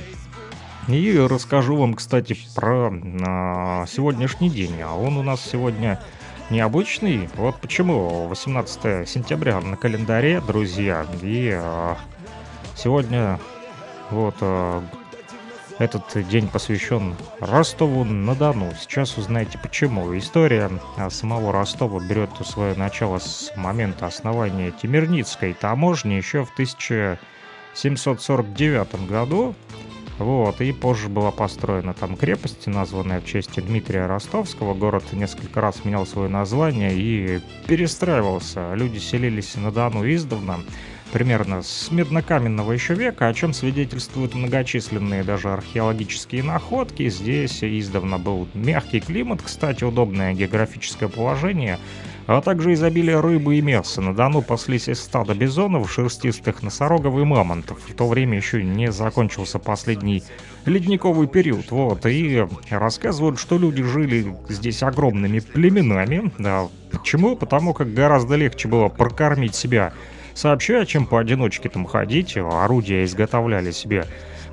И 0.88 1.20
расскажу 1.20 1.76
вам, 1.76 1.96
кстати, 1.96 2.38
про 2.56 2.94
а, 3.28 3.86
сегодняшний 3.88 4.50
день. 4.50 4.82
А 4.82 4.96
он 4.96 5.18
у 5.18 5.24
нас 5.24 5.42
сегодня 5.42 6.02
необычный. 6.50 7.28
Вот 7.36 7.60
почему. 7.60 8.28
18 8.28 9.08
сентября 9.08 9.60
на 9.60 9.76
календаре, 9.76 10.40
друзья. 10.40 11.06
И 11.22 11.52
а, 11.54 11.98
сегодня 12.76 13.38
вот 14.12 14.36
а, 14.40 14.82
этот 15.78 16.26
день 16.30 16.48
посвящен 16.48 17.16
Ростову-на-Дону. 17.42 18.72
Сейчас 18.80 19.18
узнаете 19.18 19.58
почему. 19.58 20.18
История 20.18 20.72
а, 20.96 21.10
самого 21.10 21.52
Ростова 21.52 22.00
берет 22.00 22.30
свое 22.46 22.76
начало 22.76 23.20
с 23.20 23.52
момента 23.58 24.06
основания 24.06 24.72
Тимирницкой 24.72 25.54
таможни 25.54 26.14
еще 26.14 26.46
в 26.46 26.54
1749 26.54 29.10
году. 29.10 29.54
Вот, 30.20 30.62
и 30.62 30.72
позже 30.72 31.10
была 31.10 31.30
построена 31.30 31.94
там 31.94 32.16
крепость, 32.16 32.66
названная 32.66 33.22
в 33.22 33.26
честь 33.26 33.64
Дмитрия 33.64 34.08
Ростовского. 34.08 34.74
Город 34.74 35.04
несколько 35.12 35.62
раз 35.62 35.86
менял 35.86 36.08
свое 36.08 36.28
название 36.28 36.92
и 36.96 37.40
перестраивался. 37.68 38.74
Люди 38.74 38.98
селились 38.98 39.56
на 39.56 39.72
Дону 39.72 40.04
издавна, 40.12 40.60
примерно 41.14 41.62
с 41.62 41.92
меднокаменного 41.92 42.72
еще 42.72 42.96
века, 42.96 43.28
о 43.28 43.34
чем 43.36 43.54
свидетельствуют 43.54 44.34
многочисленные 44.34 45.24
даже 45.24 45.54
археологические 45.54 46.42
находки. 46.42 47.10
Здесь 47.10 47.64
издавна 47.64 48.18
был 48.18 48.48
мягкий 48.56 49.02
климат, 49.02 49.44
кстати, 49.44 49.84
удобное 49.84 50.34
географическое 50.34 51.10
положение– 51.10 51.78
а 52.28 52.42
также 52.42 52.74
изобилие 52.74 53.22
рыбы 53.22 53.56
и 53.56 53.62
мяса. 53.62 54.02
На 54.02 54.14
Дону 54.14 54.42
паслись 54.42 54.90
из 54.90 55.00
стада 55.00 55.34
бизонов, 55.34 55.92
шерстистых 55.92 56.62
носорогов 56.62 57.18
и 57.18 57.24
мамонтов. 57.24 57.80
В 57.88 57.94
то 57.96 58.08
время 58.08 58.38
еще 58.38 58.64
не 58.64 58.92
закончился 58.92 59.60
последний 59.60 60.24
ледниковый 60.66 61.28
период. 61.28 61.72
Вот, 61.72 62.06
и 62.06 62.46
рассказывают, 62.70 63.40
что 63.40 63.58
люди 63.58 63.82
жили 63.82 64.36
здесь 64.50 64.84
огромными 64.84 65.40
племенами. 65.40 66.32
Да, 66.38 66.68
почему? 66.92 67.38
Потому 67.38 67.74
как 67.74 67.94
гораздо 67.94 68.36
легче 68.36 68.68
было 68.68 68.90
прокормить 68.90 69.56
себя 69.56 69.94
сообща, 70.34 70.86
чем 70.86 71.06
поодиночке 71.06 71.70
там 71.70 71.86
ходить. 71.86 72.36
Орудия 72.38 73.06
изготовляли 73.06 73.72
себе 73.72 74.06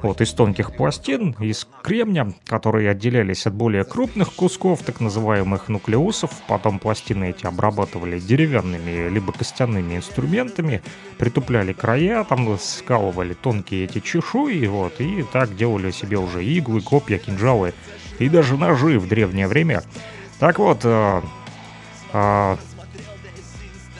вот 0.04 0.20
из 0.20 0.32
тонких 0.32 0.76
пластин, 0.76 1.34
из 1.40 1.66
кремня, 1.82 2.32
которые 2.46 2.90
отделялись 2.90 3.46
от 3.46 3.54
более 3.54 3.84
крупных 3.84 4.32
кусков, 4.34 4.82
так 4.82 5.00
называемых 5.00 5.68
нуклеусов. 5.68 6.30
Потом 6.46 6.78
пластины 6.78 7.30
эти 7.30 7.46
обрабатывали 7.46 8.18
деревянными 8.20 9.08
либо 9.08 9.32
костяными 9.32 9.96
инструментами, 9.96 10.82
притупляли 11.18 11.72
края, 11.72 12.24
там 12.24 12.58
скалывали 12.58 13.34
тонкие 13.34 13.84
эти 13.84 14.00
чешуи, 14.00 14.66
вот, 14.66 15.00
и 15.00 15.24
так 15.32 15.56
делали 15.56 15.90
себе 15.90 16.18
уже 16.18 16.44
иглы, 16.44 16.80
копья, 16.82 17.18
кинжалы 17.18 17.72
и 18.18 18.28
даже 18.28 18.56
ножи 18.56 18.98
в 18.98 19.08
древнее 19.08 19.48
время. 19.48 19.82
Так 20.38 20.58
вот, 20.58 20.80
э, 20.84 21.22
э, 22.12 22.56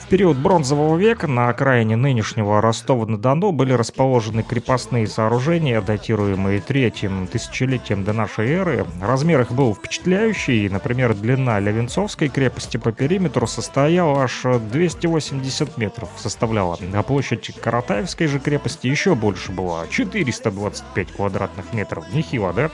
в 0.05 0.07
период 0.07 0.37
бронзового 0.37 0.97
века 0.97 1.25
на 1.25 1.49
окраине 1.49 1.95
нынешнего 1.95 2.61
Ростова-на-Дону 2.61 3.51
были 3.51 3.73
расположены 3.73 4.43
крепостные 4.43 5.07
сооружения, 5.07 5.81
датируемые 5.81 6.61
третьим 6.61 7.25
тысячелетием 7.25 8.03
до 8.03 8.13
нашей 8.13 8.51
эры. 8.51 8.85
Размер 9.01 9.41
их 9.41 9.51
был 9.51 9.73
впечатляющий. 9.73 10.69
Например, 10.69 11.15
длина 11.15 11.59
Левенцовской 11.59 12.29
крепости 12.29 12.77
по 12.77 12.91
периметру 12.91 13.47
состояла 13.47 14.23
аж 14.23 14.43
280 14.71 15.77
метров 15.77 16.09
составляла. 16.17 16.77
А 16.93 17.01
площадь 17.01 17.51
Каратаевской 17.59 18.27
же 18.27 18.39
крепости 18.39 18.85
еще 18.85 19.15
больше 19.15 19.51
была. 19.51 19.87
425 19.87 21.13
квадратных 21.13 21.73
метров. 21.73 22.05
Нехило, 22.13 22.53
да? 22.53 22.69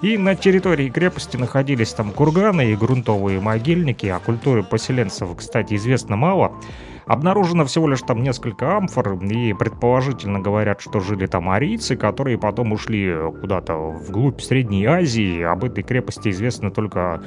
И 0.00 0.16
на 0.16 0.36
территории 0.36 0.90
крепости 0.90 1.36
находились 1.36 1.92
там 1.92 2.12
курганы 2.12 2.70
и 2.70 2.76
грунтовые 2.76 3.40
могильники, 3.40 4.06
а 4.06 4.20
культуры 4.20 4.62
поселенцев, 4.62 5.28
кстати, 5.36 5.74
известно 5.74 6.14
мало. 6.14 6.52
Обнаружено 7.06 7.64
всего 7.64 7.88
лишь 7.88 8.02
там 8.02 8.22
несколько 8.22 8.76
амфор, 8.76 9.18
и 9.24 9.54
предположительно 9.54 10.38
говорят, 10.40 10.80
что 10.80 11.00
жили 11.00 11.26
там 11.26 11.48
арийцы, 11.50 11.96
которые 11.96 12.38
потом 12.38 12.72
ушли 12.72 13.12
куда-то 13.40 13.74
вглубь 13.74 14.40
Средней 14.40 14.84
Азии. 14.84 15.42
Об 15.42 15.64
этой 15.64 15.82
крепости 15.82 16.28
известно 16.28 16.70
только 16.70 17.22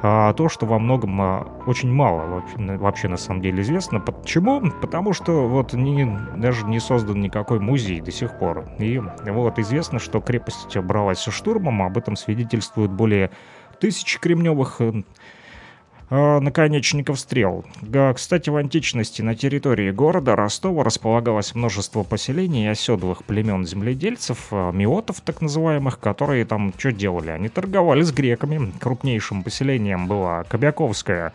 то, 0.00 0.48
что 0.48 0.66
во 0.66 0.78
многом 0.78 1.20
а, 1.20 1.62
очень 1.66 1.92
мало 1.92 2.42
вообще, 2.56 3.08
на 3.08 3.16
самом 3.16 3.42
деле 3.42 3.62
известно. 3.62 4.00
Почему? 4.00 4.70
Потому 4.80 5.12
что 5.12 5.46
вот 5.46 5.74
не, 5.74 6.06
даже 6.36 6.64
не 6.64 6.80
создан 6.80 7.20
никакой 7.20 7.60
музей 7.60 8.00
до 8.00 8.10
сих 8.10 8.38
пор. 8.38 8.66
И 8.78 8.98
вот 9.26 9.58
известно, 9.58 9.98
что 9.98 10.20
крепость 10.20 10.76
бралась 10.78 11.22
штурмом, 11.22 11.82
об 11.82 11.98
этом 11.98 12.16
свидетельствуют 12.16 12.92
более 12.92 13.30
тысячи 13.78 14.18
кремневых 14.18 14.80
наконечников 16.10 17.20
стрел. 17.20 17.64
Кстати, 18.14 18.50
в 18.50 18.56
античности 18.56 19.22
на 19.22 19.36
территории 19.36 19.92
города 19.92 20.34
Ростова 20.34 20.82
располагалось 20.82 21.54
множество 21.54 22.02
поселений 22.02 22.68
оседлых 22.68 23.24
племен 23.24 23.64
земледельцев, 23.64 24.48
э, 24.50 24.72
миотов 24.72 25.20
так 25.20 25.40
называемых, 25.40 26.00
которые 26.00 26.44
там 26.44 26.74
что 26.76 26.90
делали? 26.90 27.30
Они 27.30 27.48
торговали 27.48 28.02
с 28.02 28.12
греками. 28.12 28.72
Крупнейшим 28.80 29.44
поселением 29.44 30.08
была 30.08 30.42
Кобяковская, 30.44 31.32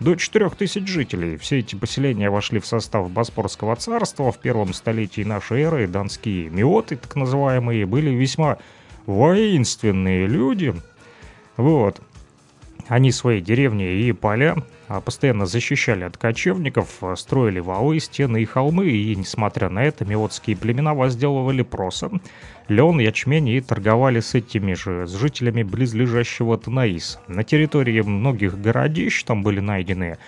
до 0.00 0.16
4000 0.16 0.86
жителей. 0.86 1.36
Все 1.36 1.60
эти 1.60 1.76
поселения 1.76 2.28
вошли 2.28 2.58
в 2.58 2.66
состав 2.66 3.10
Боспорского 3.10 3.76
царства. 3.76 4.32
В 4.32 4.38
первом 4.38 4.74
столетии 4.74 5.22
нашей 5.22 5.62
эры 5.62 5.86
донские 5.86 6.50
миоты, 6.50 6.96
так 6.96 7.14
называемые, 7.14 7.86
были 7.86 8.10
весьма 8.10 8.58
воинственные 9.06 10.26
люди. 10.26 10.74
Вот. 11.56 12.00
Они 12.88 13.10
свои 13.12 13.40
деревни 13.40 13.84
и 13.84 14.12
поля 14.12 14.56
а, 14.88 15.00
постоянно 15.00 15.46
защищали 15.46 16.04
от 16.04 16.16
кочевников, 16.16 17.02
а, 17.02 17.16
строили 17.16 17.60
валы, 17.60 17.98
стены 18.00 18.42
и 18.42 18.44
холмы, 18.44 18.88
и, 18.88 19.14
несмотря 19.16 19.68
на 19.68 19.84
это, 19.84 20.04
миотские 20.04 20.56
племена 20.56 20.94
возделывали 20.94 21.62
проса, 21.62 22.10
лен, 22.68 22.98
ячмень 22.98 23.48
и 23.48 23.60
торговали 23.60 24.20
с 24.20 24.34
этими 24.34 24.74
же, 24.74 25.06
с 25.06 25.14
жителями 25.14 25.62
близлежащего 25.62 26.58
Танаиса. 26.58 27.20
На 27.28 27.44
территории 27.44 28.00
многих 28.00 28.60
городищ 28.60 29.24
там 29.24 29.42
были 29.42 29.60
найдены 29.60 30.18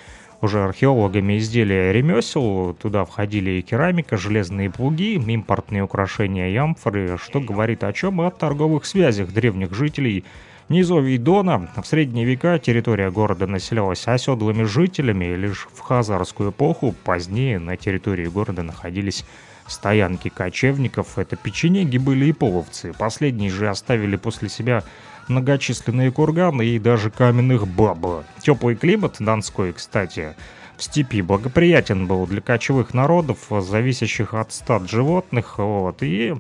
уже 0.41 0.65
археологами 0.65 1.39
изделия 1.39 1.93
ремесел. 1.93 2.75
Туда 2.75 3.05
входили 3.05 3.51
и 3.53 3.63
керамика, 3.63 4.17
железные 4.17 4.71
плуги, 4.71 5.15
импортные 5.15 5.83
украшения 5.83 6.49
и 6.49 6.57
амфоры, 6.57 7.19
что 7.19 7.41
говорит 7.41 7.85
о 7.85 7.93
чем? 7.93 8.21
О 8.21 8.31
торговых 8.31 8.85
связях 8.87 9.33
древних 9.33 9.75
жителей 9.75 10.25
Низовий 10.69 11.17
Дона. 11.17 11.67
В 11.83 11.87
средние 11.87 12.27
века 12.27 12.59
территория 12.59 13.11
города 13.11 13.47
населялась 13.47 14.07
оседлыми 14.07 14.65
жителями, 14.65 15.25
и 15.25 15.37
лишь 15.37 15.67
в 15.73 15.81
хазарскую 15.81 16.51
эпоху 16.51 16.95
позднее 17.05 17.59
на 17.59 17.79
территории 17.79 18.27
города 18.27 18.63
находились 18.63 19.25
стоянки 19.67 20.29
кочевников. 20.29 21.19
Это 21.19 21.37
печенеги 21.37 21.97
были 21.97 22.27
и 22.27 22.33
половцы. 22.33 22.93
Последние 22.93 23.51
же 23.51 23.71
оставили 23.71 24.17
после 24.17 24.51
себя 24.51 24.85
многочисленные 25.29 26.13
курганы 26.13 26.67
и 26.67 26.79
даже 26.79 27.11
каменных 27.11 27.67
баб. 27.67 28.27
Теплый 28.39 28.77
климат 28.77 29.17
Донской, 29.21 29.73
кстати, 29.73 30.35
в 30.77 30.83
степи 30.83 31.23
благоприятен 31.23 32.07
был 32.07 32.27
для 32.27 32.43
кочевых 32.43 32.93
народов, 32.93 33.39
зависящих 33.49 34.35
от 34.35 34.53
стад 34.53 34.91
животных. 34.91 35.57
Вот, 35.57 36.03
и 36.03 36.35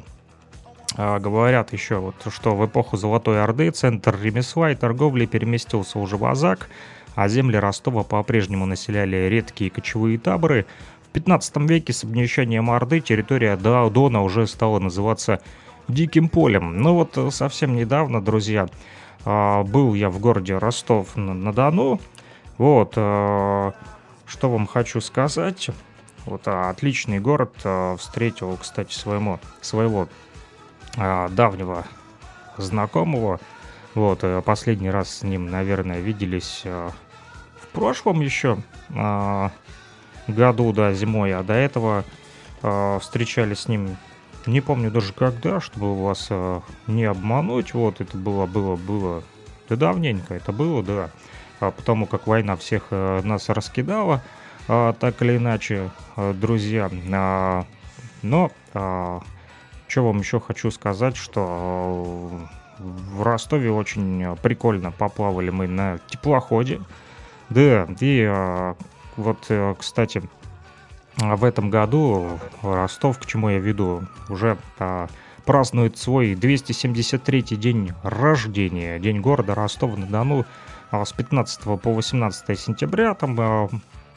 говорят 0.96 1.72
еще, 1.72 1.96
вот, 1.98 2.14
что 2.33 2.57
в 2.57 2.64
эпоху 2.66 2.96
Золотой 2.96 3.42
Орды 3.42 3.70
центр 3.70 4.18
ремесла 4.20 4.72
и 4.72 4.74
торговли 4.74 5.27
переместился 5.27 5.98
уже 5.98 6.16
в 6.16 6.24
Азак, 6.24 6.68
а 7.14 7.29
земли 7.29 7.57
Ростова 7.57 8.05
по-прежнему 8.05 8.64
населяли 8.64 9.29
редкие 9.29 9.70
кочевые 9.70 10.18
таборы. 10.18 10.66
В 11.09 11.09
15 11.11 11.57
веке 11.68 11.92
с 11.92 12.05
обнищанием 12.05 12.70
Орды 12.70 13.01
территория 13.01 13.57
Дона 13.57 14.22
уже 14.22 14.46
стала 14.46 14.79
называться 14.79 15.40
Диким 15.88 16.29
полем. 16.29 16.83
Ну 16.83 16.94
вот 16.94 17.16
э, 17.16 17.31
совсем 17.31 17.74
недавно, 17.74 18.22
друзья, 18.22 18.68
а, 19.24 19.62
был 19.64 19.94
я 19.94 20.11
в 20.11 20.20
городе 20.20 20.59
Ростов-на-Дону. 20.59 21.98
Вот, 22.59 22.92
э, 22.96 23.72
что 24.27 24.51
вам 24.51 24.66
хочу 24.66 25.01
сказать. 25.01 25.70
Вот 26.27 26.42
а, 26.44 26.68
отличный 26.68 27.20
город. 27.20 27.55
Э, 27.64 27.96
встретил, 27.98 28.59
кстати, 28.61 28.92
своему, 28.92 29.40
своего 29.62 30.03
а, 30.03 30.09
давнего 30.98 31.84
знакомого. 32.56 33.40
Вот, 33.94 34.24
последний 34.44 34.90
раз 34.90 35.18
с 35.18 35.22
ним, 35.22 35.50
наверное, 35.50 36.00
виделись 36.00 36.62
в 36.64 37.66
прошлом 37.72 38.20
еще 38.20 38.58
году, 40.26 40.72
да, 40.72 40.92
зимой, 40.92 41.34
а 41.34 41.42
до 41.42 41.54
этого 41.54 42.04
встречались 43.00 43.61
с 43.61 43.68
ним 43.68 43.96
не 44.48 44.61
помню 44.61 44.90
даже 44.90 45.12
когда, 45.12 45.61
чтобы 45.61 46.02
вас 46.02 46.28
э, 46.30 46.61
не 46.87 47.04
обмануть. 47.04 47.74
Вот 47.74 48.00
это 48.00 48.16
было, 48.16 48.46
было, 48.46 48.76
было. 48.76 49.22
Да 49.68 49.76
давненько 49.76 50.34
это 50.34 50.52
было, 50.52 50.82
да. 50.82 51.11
А 51.61 51.70
потому 51.70 52.06
как 52.06 52.26
война 52.26 52.56
всех 52.56 52.87
э, 52.90 53.20
нас 53.24 53.48
раскидала, 53.50 54.22
э, 54.66 54.94
так 54.98 55.20
или 55.22 55.37
иначе, 55.37 55.90
э, 56.16 56.32
друзья. 56.32 56.90
Э, 56.90 57.64
но 58.22 58.50
э, 58.72 59.20
что 59.88 60.05
вам 60.05 60.18
еще 60.18 60.38
хочу 60.38 60.70
сказать, 60.70 61.16
что 61.16 62.31
э, 62.79 62.85
в 63.14 63.22
Ростове 63.22 63.72
очень 63.72 64.37
прикольно 64.42 64.92
поплавали 64.92 65.51
мы 65.51 65.66
на 65.66 65.98
теплоходе. 66.09 66.81
Да, 67.48 67.88
и 67.98 68.27
э, 68.29 68.74
вот, 69.16 69.46
э, 69.48 69.74
кстати, 69.79 70.22
в 71.16 71.42
этом 71.42 71.70
году 71.70 72.38
Ростов, 72.62 73.18
к 73.18 73.27
чему 73.27 73.48
я 73.48 73.59
веду, 73.59 74.03
уже 74.29 74.57
празднует 75.44 75.98
свой 75.98 76.35
273-й 76.35 77.57
день 77.57 77.92
рождения, 78.05 79.01
день 79.01 79.20
города 79.20 79.57
Ростова-на-Дону 79.57 80.44
а, 80.92 81.05
с 81.05 81.12
15 81.12 81.81
по 81.81 81.92
18 81.92 82.57
сентября. 82.57 83.14
Там 83.14 83.68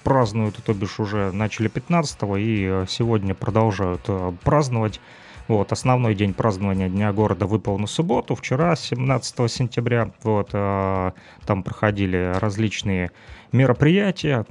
празднуют, 0.04 0.58
то 0.64 0.76
бишь 0.76 1.00
уже 1.00 1.32
начали 1.32 1.70
15 1.70 2.20
и 2.38 2.84
сегодня 2.88 3.34
продолжают 3.34 4.02
праздновать. 4.44 5.00
Вот, 5.48 5.72
основной 5.72 6.16
день 6.16 6.34
празднования 6.34 6.90
Дня 6.90 7.12
города 7.12 7.46
выпал 7.46 7.78
на 7.78 7.88
субботу, 7.88 8.36
вчера, 8.36 8.76
17 8.76 9.52
сентября. 9.52 10.12
Вот, 10.24 10.50
а, 10.54 11.14
там 11.46 11.64
проходили 11.64 12.34
различные 12.40 13.12
мероприятия, 13.52 14.46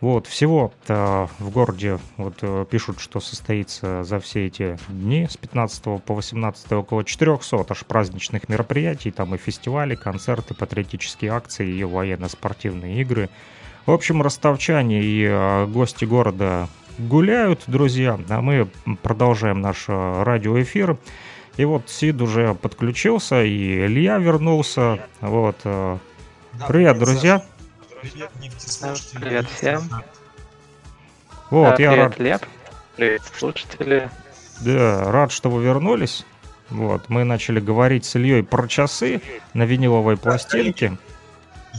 вот, 0.00 0.26
всего 0.26 0.72
э, 0.88 1.26
в 1.38 1.50
городе 1.50 1.98
вот, 2.16 2.38
э, 2.40 2.64
пишут, 2.70 3.00
что 3.00 3.20
состоится 3.20 4.02
за 4.02 4.18
все 4.18 4.46
эти 4.46 4.78
дни 4.88 5.26
с 5.28 5.36
15 5.36 6.02
по 6.02 6.14
18 6.14 6.72
около 6.72 7.04
400 7.04 7.66
аж 7.68 7.84
праздничных 7.84 8.48
мероприятий, 8.48 9.10
там 9.10 9.34
и 9.34 9.38
фестивали, 9.38 9.96
концерты, 9.96 10.54
патриотические 10.54 11.32
акции 11.32 11.68
и 11.68 11.84
военно-спортивные 11.84 13.02
игры. 13.02 13.28
В 13.84 13.90
общем, 13.90 14.22
ростовчане 14.22 15.02
и 15.02 15.22
э, 15.22 15.66
гости 15.66 16.06
города 16.06 16.68
гуляют, 17.08 17.64
друзья, 17.66 18.18
а 18.28 18.40
мы 18.40 18.68
продолжаем 19.02 19.60
наш 19.60 19.86
э, 19.88 20.22
радиоэфир. 20.22 20.98
И 21.56 21.64
вот 21.64 21.88
Сид 21.90 22.20
уже 22.20 22.54
подключился, 22.54 23.42
и 23.42 23.86
Илья 23.86 24.18
вернулся. 24.18 25.00
Вот. 25.20 25.56
Э, 25.64 25.98
Да, 26.54 26.66
привет, 26.66 26.98
друзья. 26.98 27.44
Привет. 28.00 28.30
Привет 29.20 29.48
всем. 29.50 29.82
Вот, 31.50 31.76
Да, 31.76 31.82
я 31.82 31.90
привет, 31.90 31.98
рад, 31.98 32.18
Леп. 32.18 32.46
Привет, 32.96 33.22
слушатели. 33.36 34.10
Да, 34.60 35.10
рад, 35.10 35.32
что 35.32 35.50
вы 35.50 35.62
вернулись. 35.62 36.24
Вот, 36.70 37.08
мы 37.08 37.24
начали 37.24 37.58
говорить 37.58 38.04
с 38.04 38.14
Ильей 38.14 38.44
про 38.44 38.68
часы 38.68 39.20
на 39.54 39.64
виниловой 39.64 40.16
пластинке. 40.16 40.96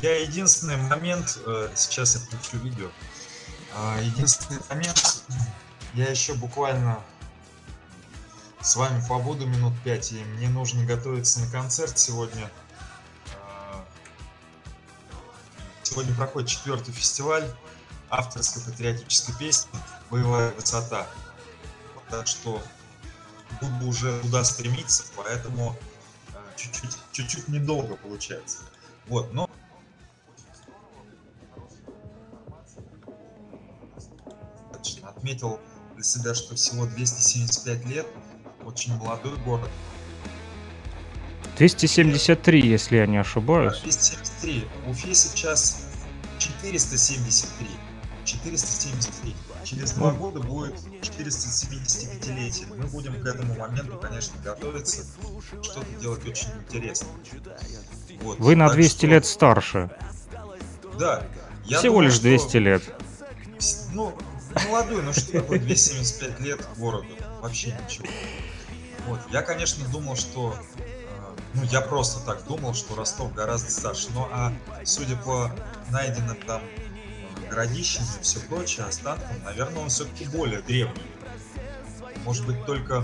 Я 0.02 0.22
единственный 0.22 0.78
момент, 0.78 1.40
э, 1.46 1.70
сейчас 1.76 2.16
я 2.16 2.22
включу 2.22 2.64
видео. 2.64 2.88
А, 3.76 4.00
Единственный 4.02 4.60
момент, 4.70 5.24
я 5.94 6.10
еще 6.10 6.34
буквально 6.34 7.02
с 8.60 8.76
вами 8.76 9.04
побуду 9.08 9.48
минут 9.48 9.74
пять, 9.84 10.12
и 10.12 10.24
мне 10.24 10.50
нужно 10.50 10.86
готовиться 10.86 11.40
на 11.40 11.52
концерт 11.52 11.98
сегодня. 11.98 12.50
А, 13.36 13.86
Сегодня 15.84 16.14
проходит 16.16 16.50
четвертый 16.50 16.94
фестиваль 16.94 17.46
авторской 18.10 18.62
патриотической 18.64 19.36
песни 19.36 19.72
«Боевая 20.10 20.52
высота». 20.52 21.08
Так 22.10 22.28
что 22.28 22.62
буду 23.62 23.88
уже 23.88 24.20
туда 24.20 24.44
стремиться, 24.44 25.06
поэтому 25.16 25.78
чуть-чуть, 26.58 26.98
чуть-чуть 27.12 27.48
недолго 27.48 27.96
получается. 27.96 28.60
Вот, 29.08 29.34
но 29.34 29.50
Отметил 35.22 35.60
для 35.94 36.04
себя, 36.04 36.34
что 36.34 36.56
всего 36.56 36.88
275 36.88 37.86
лет, 37.86 38.08
очень 38.66 38.96
молодой 38.98 39.38
город. 39.46 39.70
273, 41.58 42.60
если 42.60 42.98
я 42.98 43.06
не 43.06 43.18
ошибаюсь. 43.18 43.80
273. 43.82 44.68
В 44.88 44.90
Уфе 44.90 45.14
сейчас 45.14 45.86
473. 46.40 47.68
473. 48.26 49.36
Через 49.64 49.92
два 49.92 50.10
года 50.12 50.40
будет 50.40 50.74
475-летие. 51.02 52.66
Мы 52.76 52.88
будем 52.88 53.22
к 53.22 53.26
этому 53.28 53.54
моменту, 53.60 54.00
конечно, 54.00 54.34
готовиться. 54.44 55.06
Что-то 55.62 55.86
делать 56.02 56.26
очень 56.26 56.48
интересно. 56.68 57.10
Вот. 58.24 58.40
Вы 58.40 58.56
на 58.56 58.70
Так 58.70 58.76
200 58.78 58.98
что, 58.98 59.06
лет 59.08 59.26
старше. 59.28 59.92
Да. 60.98 61.28
Я 61.66 61.78
Всего 61.78 61.94
думаю, 61.98 62.06
лишь 62.08 62.14
что 62.16 62.24
200 62.24 62.58
лет. 62.58 62.82
Вс- 63.60 63.86
Ну, 63.94 64.16
молодой, 64.68 65.02
ну 65.04 65.14
что 65.14 65.32
такое 65.34 65.60
275 65.60 66.40
лет 66.40 66.60
городу? 66.78 67.08
Вообще 67.42 67.76
ничего. 67.84 68.06
Вот, 69.08 69.20
я, 69.32 69.42
конечно, 69.42 69.84
думал, 69.90 70.16
что... 70.16 70.56
э, 70.78 70.84
Ну, 71.56 71.64
я 71.72 71.82
просто 71.82 72.20
так 72.26 72.44
думал, 72.46 72.74
что 72.74 72.96
Ростов 72.96 73.34
гораздо 73.34 73.72
старше. 73.72 74.08
Но, 74.14 74.30
а 74.32 74.54
судя 74.84 75.16
по 75.18 75.52
найденным 75.90 76.38
там 76.46 76.62
э, 76.62 77.50
городищам 77.50 78.04
и 78.20 78.24
все 78.24 78.40
прочее, 78.42 78.86
останкам, 78.86 79.44
наверное, 79.44 79.82
он 79.84 79.90
все-таки 79.90 80.26
более 80.26 80.62
древний. 80.62 81.02
Может 82.26 82.46
быть, 82.46 82.64
только... 82.66 83.04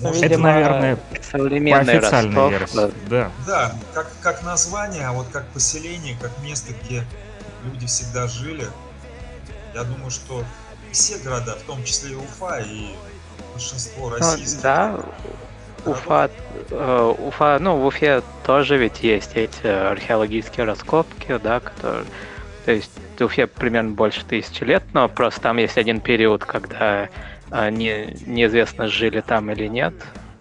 Может, 0.00 0.22
Это, 0.22 0.38
наверное, 0.38 0.94
По 0.96 1.22
современный 1.22 1.98
официальной 1.98 2.58
Ростов. 2.58 2.84
версии. 2.84 2.94
Да. 3.08 3.32
Да, 3.46 3.74
как, 3.94 4.08
как 4.20 4.42
название, 4.44 5.04
а 5.06 5.12
вот 5.12 5.26
как 5.32 5.48
поселение, 5.48 6.16
как 6.20 6.30
место, 6.42 6.72
где 6.84 7.04
люди 7.64 7.86
всегда 7.86 8.28
жили, 8.28 8.68
я 9.74 9.84
думаю, 9.84 10.10
что 10.10 10.44
все 10.92 11.18
города, 11.18 11.56
в 11.56 11.62
том 11.62 11.82
числе 11.84 12.12
и 12.12 12.14
Уфа, 12.14 12.60
и 12.60 12.94
большинство 13.52 14.10
Ну, 14.10 14.16
российских, 14.16 14.62
да, 14.62 15.00
Уфа, 15.84 16.30
э, 16.70 17.14
Уфа, 17.18 17.58
ну, 17.60 17.76
в 17.76 17.86
Уфе 17.86 18.22
тоже 18.44 18.76
ведь 18.76 19.02
есть 19.02 19.32
эти 19.34 19.66
археологические 19.66 20.66
раскопки, 20.66 21.38
да, 21.42 21.60
которые... 21.60 22.04
То 22.64 22.72
есть 22.72 22.90
в 23.18 23.24
Уфе 23.24 23.46
примерно 23.46 23.90
больше 23.92 24.24
тысячи 24.24 24.64
лет, 24.64 24.82
но 24.92 25.08
просто 25.08 25.40
там 25.40 25.56
есть 25.58 25.78
один 25.78 26.00
период, 26.00 26.44
когда 26.44 27.08
э, 27.50 27.70
не, 27.70 28.16
неизвестно, 28.26 28.88
жили 28.88 29.20
там 29.20 29.50
или 29.50 29.66
нет. 29.66 29.94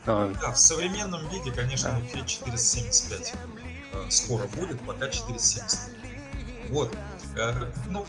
Но, 0.06 0.30
Да, 0.42 0.52
в 0.52 0.58
современном 0.58 1.28
виде, 1.30 1.52
конечно, 1.52 1.92
в 1.92 2.04
Уфе 2.04 2.26
475 2.26 3.34
э, 3.94 4.10
скоро 4.10 4.44
будет, 4.48 4.80
пока 4.82 5.08
470. 5.08 5.92
Вот. 6.70 6.94
Э, 7.36 7.72
Ну, 7.88 8.06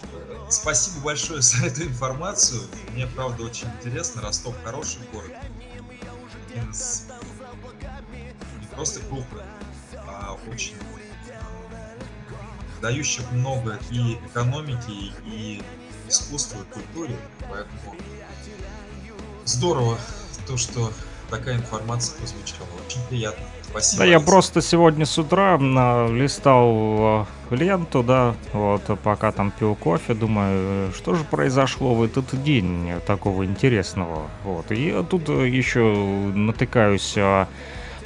спасибо 0.50 1.00
большое 1.04 1.42
за 1.42 1.66
эту 1.66 1.82
информацию. 1.82 2.62
Мне, 2.92 3.06
правда, 3.06 3.42
очень 3.44 3.68
интересно. 3.78 4.22
Ростов 4.22 4.54
хороший 4.64 5.00
город. 5.12 5.32
Из 6.70 7.06
не 8.60 8.66
просто 8.74 9.00
крупный, 9.00 9.42
а 9.96 10.36
очень 10.50 10.76
э, 11.28 12.80
дающих 12.80 13.30
много 13.32 13.78
и 13.90 14.14
экономики, 14.14 15.12
и 15.26 15.62
искусству, 16.08 16.62
и 16.62 16.64
культуре. 16.72 17.16
Поэтому 17.48 17.96
здорово 19.44 19.98
то, 20.46 20.56
что 20.56 20.92
такая 21.30 21.56
информация 21.56 22.16
прозвучала. 22.18 22.66
Очень 22.86 23.06
приятно. 23.08 23.44
Спасибо. 23.70 24.04
Да, 24.04 24.10
я 24.10 24.20
просто 24.20 24.62
сегодня 24.62 25.04
с 25.04 25.18
утра 25.18 25.54
м, 25.54 26.16
листал 26.16 27.26
э, 27.50 27.54
ленту, 27.54 28.02
да, 28.02 28.34
вот, 28.52 28.82
пока 29.02 29.30
там 29.32 29.50
пил 29.50 29.74
кофе, 29.74 30.14
думаю, 30.14 30.88
э, 30.88 30.90
что 30.96 31.14
же 31.14 31.24
произошло 31.24 31.94
в 31.94 32.02
этот 32.02 32.42
день 32.42 32.92
такого 33.06 33.44
интересного, 33.44 34.22
вот. 34.44 34.72
И 34.72 34.88
я 34.88 35.02
тут 35.02 35.28
э, 35.28 35.48
еще 35.48 35.80
натыкаюсь 36.34 37.14
э, 37.16 37.46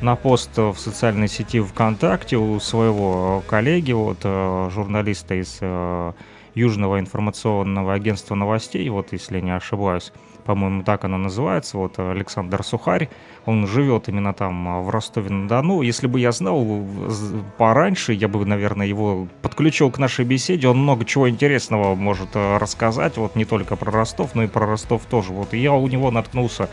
на 0.00 0.16
пост 0.16 0.56
в 0.56 0.74
социальной 0.76 1.28
сети 1.28 1.60
ВКонтакте 1.60 2.36
у 2.36 2.58
своего 2.58 3.42
коллеги, 3.46 3.92
вот, 3.92 4.18
э, 4.24 4.70
журналиста 4.74 5.40
из 5.40 5.58
э, 5.60 6.12
Южного 6.54 6.98
информационного 7.00 7.94
агентства 7.94 8.34
новостей, 8.34 8.88
вот, 8.90 9.12
если 9.12 9.36
я 9.36 9.40
не 9.40 9.56
ошибаюсь, 9.56 10.12
по-моему, 10.44 10.82
так 10.82 11.04
оно 11.04 11.18
называется, 11.18 11.78
вот, 11.78 11.98
Александр 11.98 12.62
Сухарь, 12.64 13.08
он 13.46 13.66
живет 13.66 14.08
именно 14.08 14.32
там, 14.34 14.68
а, 14.68 14.80
в 14.82 14.90
Ростове-на-Дону. 14.90 15.82
Если 15.82 16.06
бы 16.06 16.20
я 16.20 16.32
знал 16.32 16.64
з- 17.08 17.42
пораньше, 17.58 18.12
я 18.12 18.28
бы, 18.28 18.44
наверное, 18.44 18.86
его 18.86 19.26
подключил 19.42 19.90
к 19.90 19.98
нашей 19.98 20.24
беседе. 20.24 20.68
Он 20.68 20.78
много 20.78 21.04
чего 21.04 21.28
интересного 21.28 21.94
может 21.94 22.30
э, 22.34 22.56
рассказать, 22.58 23.16
вот 23.16 23.36
не 23.36 23.44
только 23.44 23.76
про 23.76 23.90
Ростов, 23.92 24.34
но 24.34 24.44
и 24.44 24.46
про 24.46 24.66
Ростов 24.66 25.02
тоже. 25.06 25.32
Вот 25.32 25.52
я 25.54 25.72
у 25.72 25.86
него 25.88 26.10
наткнулся 26.10 26.68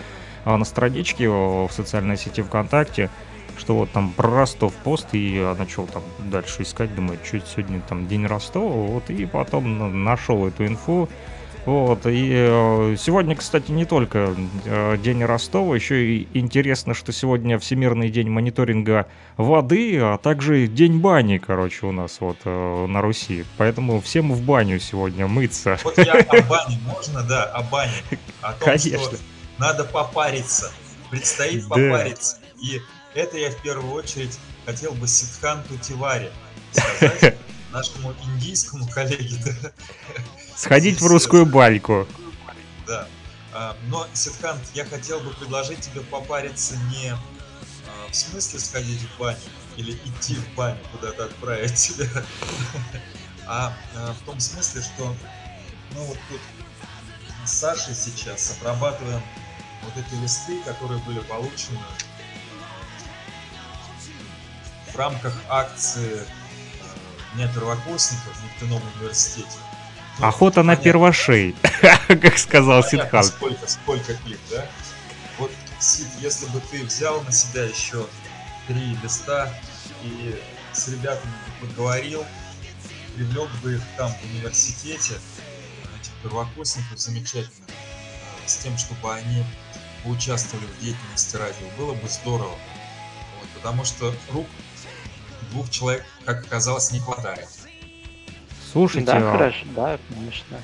на 0.45 0.63
страничке 0.65 1.25
э, 1.25 1.29
в 1.29 1.69
социальной 1.71 2.17
сети 2.17 2.41
ВКонтакте, 2.41 3.09
что 3.57 3.75
вот 3.75 3.91
там 3.91 4.11
про 4.11 4.29
Ростов 4.29 4.73
пост, 4.73 5.07
и 5.13 5.45
начал 5.57 5.85
там 5.87 6.01
дальше 6.19 6.63
искать, 6.63 6.95
думаю, 6.95 7.19
что 7.23 7.39
сегодня 7.41 7.81
там 7.89 8.07
день 8.07 8.25
Ростова, 8.25 8.67
вот, 8.69 9.09
и 9.09 9.25
потом 9.25 9.77
на- 9.77 9.89
нашел 9.89 10.47
эту 10.47 10.65
инфу, 10.65 11.09
вот, 11.65 12.05
и 12.05 12.29
э, 12.31 12.95
сегодня, 12.97 13.35
кстати, 13.35 13.71
не 13.71 13.85
только 13.85 14.35
э, 14.65 14.97
день 14.97 15.23
Ростова, 15.23 15.75
еще 15.75 16.05
и 16.05 16.27
интересно, 16.33 16.93
что 16.93 17.11
сегодня 17.11 17.59
Всемирный 17.59 18.09
день 18.09 18.29
мониторинга 18.29 19.07
воды, 19.37 19.99
а 19.99 20.17
также 20.17 20.67
день 20.67 20.99
бани, 20.99 21.37
короче, 21.37 21.85
у 21.85 21.91
нас 21.91 22.21
вот 22.21 22.37
э, 22.45 22.85
на 22.87 23.01
Руси. 23.01 23.45
Поэтому 23.57 24.01
всем 24.01 24.31
в 24.33 24.41
баню 24.41 24.79
сегодня 24.79 25.27
мыться. 25.27 25.77
Вот 25.83 25.97
я 25.97 26.13
о 26.13 26.41
бане, 26.43 26.79
можно, 26.85 27.23
да, 27.23 27.43
о 27.45 27.61
бане. 27.63 27.93
О 28.41 28.53
том, 28.53 28.65
Конечно. 28.65 28.99
что 28.99 29.17
надо 29.57 29.83
попариться. 29.83 30.71
Предстоит 31.11 31.63
Да. 31.67 31.75
попариться. 31.75 32.37
И 32.61 32.81
это 33.13 33.37
я 33.37 33.51
в 33.51 33.61
первую 33.61 33.93
очередь 33.93 34.37
хотел 34.65 34.93
бы 34.93 35.07
Сидханту 35.07 35.77
Тивари 35.77 36.29
сказать, 36.71 37.35
нашему 37.71 38.13
индийскому 38.23 38.87
коллеге. 38.87 39.35
Да, 39.61 39.71
Сходить 40.59 40.99
в 40.99 41.07
русскую 41.07 41.45
бальку. 41.45 42.05
да. 42.85 43.07
А, 43.53 43.77
Но, 43.87 44.05
Сидхант, 44.13 44.59
я 44.73 44.83
хотел 44.83 45.21
бы 45.21 45.31
предложить 45.31 45.79
тебе 45.79 46.01
попариться 46.01 46.75
не 46.91 47.11
а, 47.11 48.11
в 48.11 48.13
смысле 48.13 48.59
сходить 48.59 48.99
в 48.99 49.17
баню 49.17 49.39
или 49.77 49.93
идти 49.93 50.35
в 50.35 50.55
баню, 50.55 50.77
куда-то 50.91 51.25
отправить 51.25 51.75
тебя, 51.75 52.09
а 53.47 53.73
а, 53.95 54.13
в 54.13 54.25
том 54.25 54.37
смысле, 54.41 54.81
что 54.81 55.15
мы 55.95 56.03
вот 56.03 56.17
тут 56.27 56.41
с 57.45 57.53
Сашей 57.53 57.95
сейчас 57.95 58.57
обрабатываем 58.59 59.21
вот 59.83 59.93
эти 59.95 60.21
листы, 60.21 60.61
которые 60.63 61.01
были 61.03 61.19
получены 61.21 61.79
в 64.91 64.95
рамках 64.97 65.33
акции 65.47 66.19
Дня 67.35 67.47
первокурсников 67.47 68.35
в 68.35 68.43
нефтяном 68.43 68.81
университете. 68.97 69.55
Охота 70.21 70.63
на 70.63 70.75
первошей, 70.75 71.55
как 72.07 72.37
сказал 72.37 72.83
Сидхан. 72.83 73.23
сколько, 73.23 73.67
сколько 73.67 74.11
их, 74.11 74.39
да? 74.51 74.65
Вот, 75.37 75.51
Сид, 75.79 76.07
если 76.19 76.45
бы 76.47 76.61
ты 76.71 76.83
взял 76.83 77.21
на 77.21 77.31
себя 77.31 77.63
еще 77.63 78.05
три 78.67 78.97
листа 79.01 79.53
и 80.03 80.37
с 80.73 80.89
ребятами 80.89 81.33
поговорил, 81.61 82.25
привлек 83.15 83.49
бы 83.63 83.75
их 83.75 83.81
там 83.97 84.11
в 84.11 84.23
университете, 84.25 85.15
этих 85.99 86.11
первокурсников 86.21 86.99
замечательно, 86.99 87.65
э, 87.67 88.47
с 88.47 88.57
тем, 88.57 88.77
чтобы 88.77 89.13
они 89.13 89.43
поучаствовали 90.03 90.65
в 90.65 90.81
деятельности 90.81 91.35
радио, 91.37 91.67
было 91.77 91.93
бы 91.93 92.07
здорово. 92.09 92.57
Вот, 93.39 93.49
потому 93.55 93.85
что 93.85 94.13
рук 94.31 94.47
двух 95.51 95.69
человек, 95.69 96.05
как 96.25 96.45
оказалось, 96.45 96.91
не 96.91 96.99
хватает. 96.99 97.47
Слушайте, 98.71 99.07
да, 99.07 99.17
а 99.17 99.31
хорошо, 99.31 99.65
да, 99.75 99.97
конечно. 100.09 100.57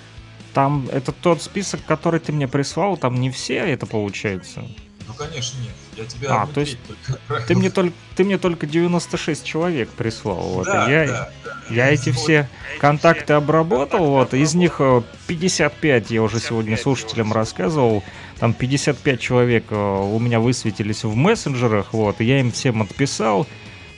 там 0.54 0.88
это 0.92 1.12
тот 1.12 1.42
список, 1.42 1.82
который 1.86 2.20
ты 2.20 2.32
мне 2.32 2.48
прислал, 2.48 2.98
там 2.98 3.16
не 3.16 3.32
все 3.32 3.56
это 3.58 3.86
получается. 3.86 4.64
Ну, 5.08 5.14
конечно, 5.14 5.60
нет. 5.62 5.72
Я 5.98 6.06
тебе 6.06 6.28
А, 6.28 6.48
то 6.48 6.62
есть 6.62 6.78
только. 7.28 7.46
Ты 7.48 7.56
мне 7.56 7.70
только, 7.70 7.94
ты 8.16 8.24
мне 8.24 8.38
только 8.38 8.66
96 8.66 9.44
человек 9.44 9.90
прислал. 9.90 10.42
Вот, 10.50 10.66
Да, 10.66 10.90
я, 10.90 11.08
да, 11.08 11.30
да. 11.44 11.52
я 11.70 11.90
эти 11.92 12.10
Вот. 12.10 12.18
все 12.20 12.50
контакты 12.80 13.34
обработал, 13.34 14.06
вот, 14.08 14.34
из 14.34 14.56
них 14.56 14.78
э, 14.80 15.02
55, 15.28 16.12
я 16.12 16.24
уже 16.24 16.40
сегодня 16.40 16.76
слушателям 16.78 17.34
рассказывал, 17.34 18.04
там 18.40 18.54
55 18.54 19.20
человек 19.20 19.66
э, 19.70 19.76
у 19.76 20.20
меня 20.20 20.40
высветились 20.40 21.04
в 21.04 21.16
мессенджерах, 21.16 21.94
вот, 21.94 22.20
и 22.20 22.26
я 22.26 22.40
им 22.40 22.52
всем 22.52 22.82
отписал, 22.82 23.48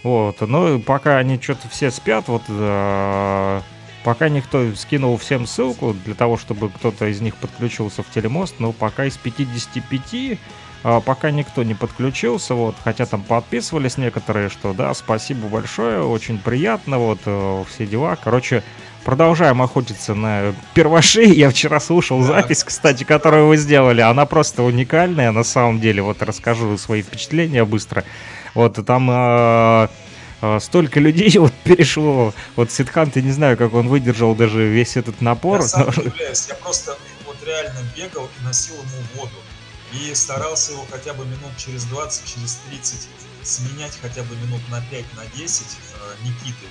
вот, 0.04 0.42
но 0.42 0.80
пока 0.80 1.18
они 1.18 1.40
что-то 1.42 1.70
все 1.70 1.90
спят, 1.90 2.28
вот, 2.28 2.44
э, 2.50 3.62
пока 4.08 4.30
никто 4.30 4.74
скинул 4.76 5.18
всем 5.18 5.46
ссылку 5.46 5.94
для 6.06 6.16
того, 6.16 6.38
чтобы 6.38 6.70
кто-то 6.70 7.08
из 7.08 7.20
них 7.20 7.36
подключился 7.36 8.04
в 8.04 8.10
телемост, 8.10 8.56
но 8.58 8.72
пока 8.72 9.04
из 9.04 9.18
55 9.18 10.40
а, 10.86 11.02
пока 11.02 11.30
никто 11.30 11.62
не 11.64 11.74
подключился, 11.74 12.54
вот, 12.54 12.76
хотя 12.82 13.06
там 13.06 13.22
подписывались 13.22 13.98
некоторые, 13.98 14.48
что 14.48 14.72
да, 14.72 14.94
спасибо 14.94 15.50
большое, 15.50 16.02
очень 16.02 16.38
приятно, 16.38 17.00
вот, 17.00 17.20
э, 17.26 17.64
все 17.70 17.86
дела. 17.86 18.18
Короче, 18.24 18.64
продолжаем 19.04 19.62
охотиться 19.62 20.16
на 20.16 20.54
первошей. 20.74 21.30
Я 21.36 21.50
вчера 21.50 21.82
слушал 21.82 22.22
Да. 22.22 22.28
запись, 22.28 22.64
кстати, 22.64 23.04
которую 23.04 23.48
вы 23.48 23.58
сделали. 23.58 24.00
Она 24.00 24.26
просто 24.26 24.64
уникальная, 24.64 25.34
на 25.34 25.44
самом 25.44 25.82
деле. 25.82 26.02
Вот 26.02 26.22
расскажу 26.22 26.78
свои 26.78 27.02
впечатления 27.02 27.66
быстро. 27.66 28.06
Вот, 28.54 28.80
там 28.86 29.10
э, 29.12 29.88
столько 30.60 31.00
людей 31.00 31.38
вот 31.38 31.54
перешло. 31.64 32.34
Вот 32.56 32.72
Сидхан, 32.72 33.12
ты 33.12 33.22
не 33.22 33.32
знаю, 33.32 33.58
как 33.58 33.74
он 33.74 33.88
выдержал 33.88 34.36
даже 34.36 34.68
весь 34.68 34.98
этот 34.98 35.22
напор. 35.22 35.62
Я 35.62 35.68
сам 35.68 35.90
удивляюсь, 35.90 36.48
я 36.48 36.56
просто 36.56 36.98
вот 37.26 37.38
реально 37.46 37.80
бегал 37.96 38.30
и 38.40 38.46
носил 38.46 38.76
ему 38.76 39.04
воду. 39.16 39.36
И 39.94 40.14
старался 40.14 40.74
его 40.74 40.86
хотя 40.92 41.14
бы 41.14 41.26
минут 41.26 41.56
через 41.58 41.86
20, 41.86 42.26
через 42.26 42.60
30 42.70 43.08
сменять 43.48 43.98
хотя 44.02 44.24
бы 44.24 44.36
минут 44.36 44.62
на 44.70 44.82
5, 44.82 45.06
на 45.16 45.26
10 45.38 45.66
э, 45.66 46.16
Никиты, 46.24 46.68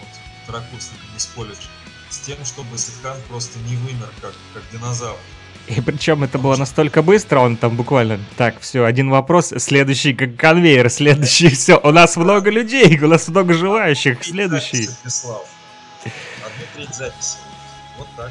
вот, 0.00 0.08
второкурсником 0.44 1.08
из 1.16 1.26
колледжа, 1.26 1.68
с 2.08 2.18
тем, 2.20 2.42
чтобы 2.44 2.78
Ситхан 2.78 3.20
просто 3.28 3.58
не 3.60 3.76
вымер, 3.76 4.08
как, 4.20 4.32
как 4.54 4.62
динозавр. 4.72 5.18
И 5.66 5.80
причем 5.80 6.22
это 6.22 6.38
было 6.38 6.56
настолько 6.56 7.02
быстро, 7.02 7.40
он 7.40 7.56
там 7.56 7.76
буквально, 7.76 8.20
так, 8.36 8.60
все, 8.60 8.84
один 8.84 9.10
вопрос, 9.10 9.52
следующий 9.58 10.14
как 10.14 10.36
конвейер, 10.36 10.88
следующий, 10.90 11.48
все, 11.48 11.80
у 11.82 11.90
нас 11.90 12.16
много 12.16 12.50
людей, 12.50 12.98
у 13.00 13.08
нас 13.08 13.26
много 13.26 13.52
желающих, 13.52 14.22
следующий. 14.22 14.88
Одну 15.04 15.42
треть 16.76 16.94
записи. 16.94 17.38
Вот 17.98 18.06
так. 18.16 18.30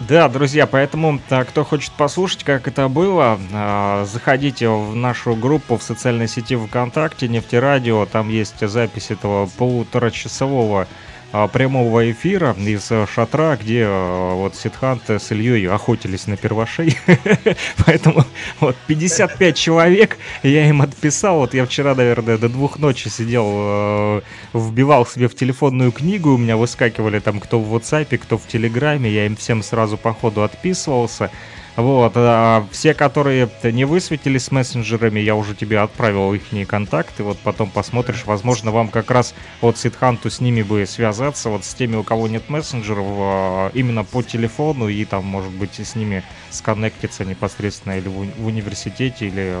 Да, 0.00 0.28
друзья, 0.28 0.68
поэтому, 0.68 1.20
а, 1.28 1.44
кто 1.44 1.64
хочет 1.64 1.90
послушать, 1.92 2.44
как 2.44 2.68
это 2.68 2.88
было, 2.88 3.40
а, 3.52 4.04
заходите 4.04 4.68
в 4.68 4.94
нашу 4.94 5.34
группу 5.34 5.76
в 5.76 5.82
социальной 5.82 6.28
сети 6.28 6.54
ВКонтакте, 6.54 7.26
Нефтерадио, 7.26 8.06
там 8.06 8.28
есть 8.28 8.66
запись 8.66 9.10
этого 9.10 9.46
полуторачасового 9.58 10.82
а, 10.82 10.86
прямого 11.30 12.10
эфира 12.10 12.54
из 12.58 12.90
э, 12.90 13.06
шатра, 13.06 13.56
где 13.56 13.82
э, 13.82 14.32
вот 14.34 14.56
Сидхант 14.56 15.10
с 15.10 15.30
Ильей 15.30 15.68
охотились 15.68 16.26
на 16.26 16.36
первошей. 16.36 16.96
Поэтому 17.86 18.24
вот 18.60 18.76
55 18.86 19.56
человек 19.56 20.16
я 20.42 20.66
им 20.68 20.80
отписал. 20.80 21.38
Вот 21.38 21.52
я 21.52 21.66
вчера, 21.66 21.94
наверное, 21.94 22.38
до 22.38 22.48
двух 22.48 22.78
ночи 22.78 23.08
сидел, 23.08 23.46
э, 23.46 24.20
вбивал 24.54 25.04
себе 25.04 25.28
в 25.28 25.34
телефонную 25.34 25.92
книгу. 25.92 26.30
У 26.30 26.38
меня 26.38 26.56
выскакивали 26.56 27.18
там 27.18 27.40
кто 27.40 27.60
в 27.60 27.76
WhatsApp, 27.76 28.16
кто 28.16 28.38
в 28.38 28.46
Телеграме. 28.46 29.10
Я 29.10 29.26
им 29.26 29.36
всем 29.36 29.62
сразу 29.62 29.98
по 29.98 30.14
ходу 30.14 30.42
отписывался. 30.42 31.30
Вот, 31.78 32.14
а 32.16 32.66
все, 32.72 32.92
которые 32.92 33.48
не 33.62 33.84
высветились 33.84 34.46
с 34.46 34.50
мессенджерами, 34.50 35.20
я 35.20 35.36
уже 35.36 35.54
тебе 35.54 35.78
отправил 35.78 36.34
их 36.34 36.42
контакты, 36.66 37.22
вот 37.22 37.38
потом 37.38 37.70
посмотришь, 37.70 38.24
возможно, 38.26 38.72
вам 38.72 38.88
как 38.88 39.12
раз 39.12 39.32
вот 39.60 39.78
Сидханту 39.78 40.28
с 40.28 40.40
ними 40.40 40.62
бы 40.62 40.84
связаться, 40.86 41.50
вот 41.50 41.64
с 41.64 41.72
теми, 41.74 41.94
у 41.94 42.02
кого 42.02 42.26
нет 42.26 42.50
мессенджеров, 42.50 43.06
а, 43.08 43.70
именно 43.74 44.02
по 44.02 44.24
телефону, 44.24 44.88
и 44.88 45.04
там, 45.04 45.24
может 45.24 45.52
быть, 45.52 45.78
с 45.78 45.94
ними 45.94 46.24
сконнектиться 46.50 47.24
непосредственно 47.24 47.96
или 47.96 48.08
в 48.08 48.44
университете, 48.44 49.28
или, 49.28 49.54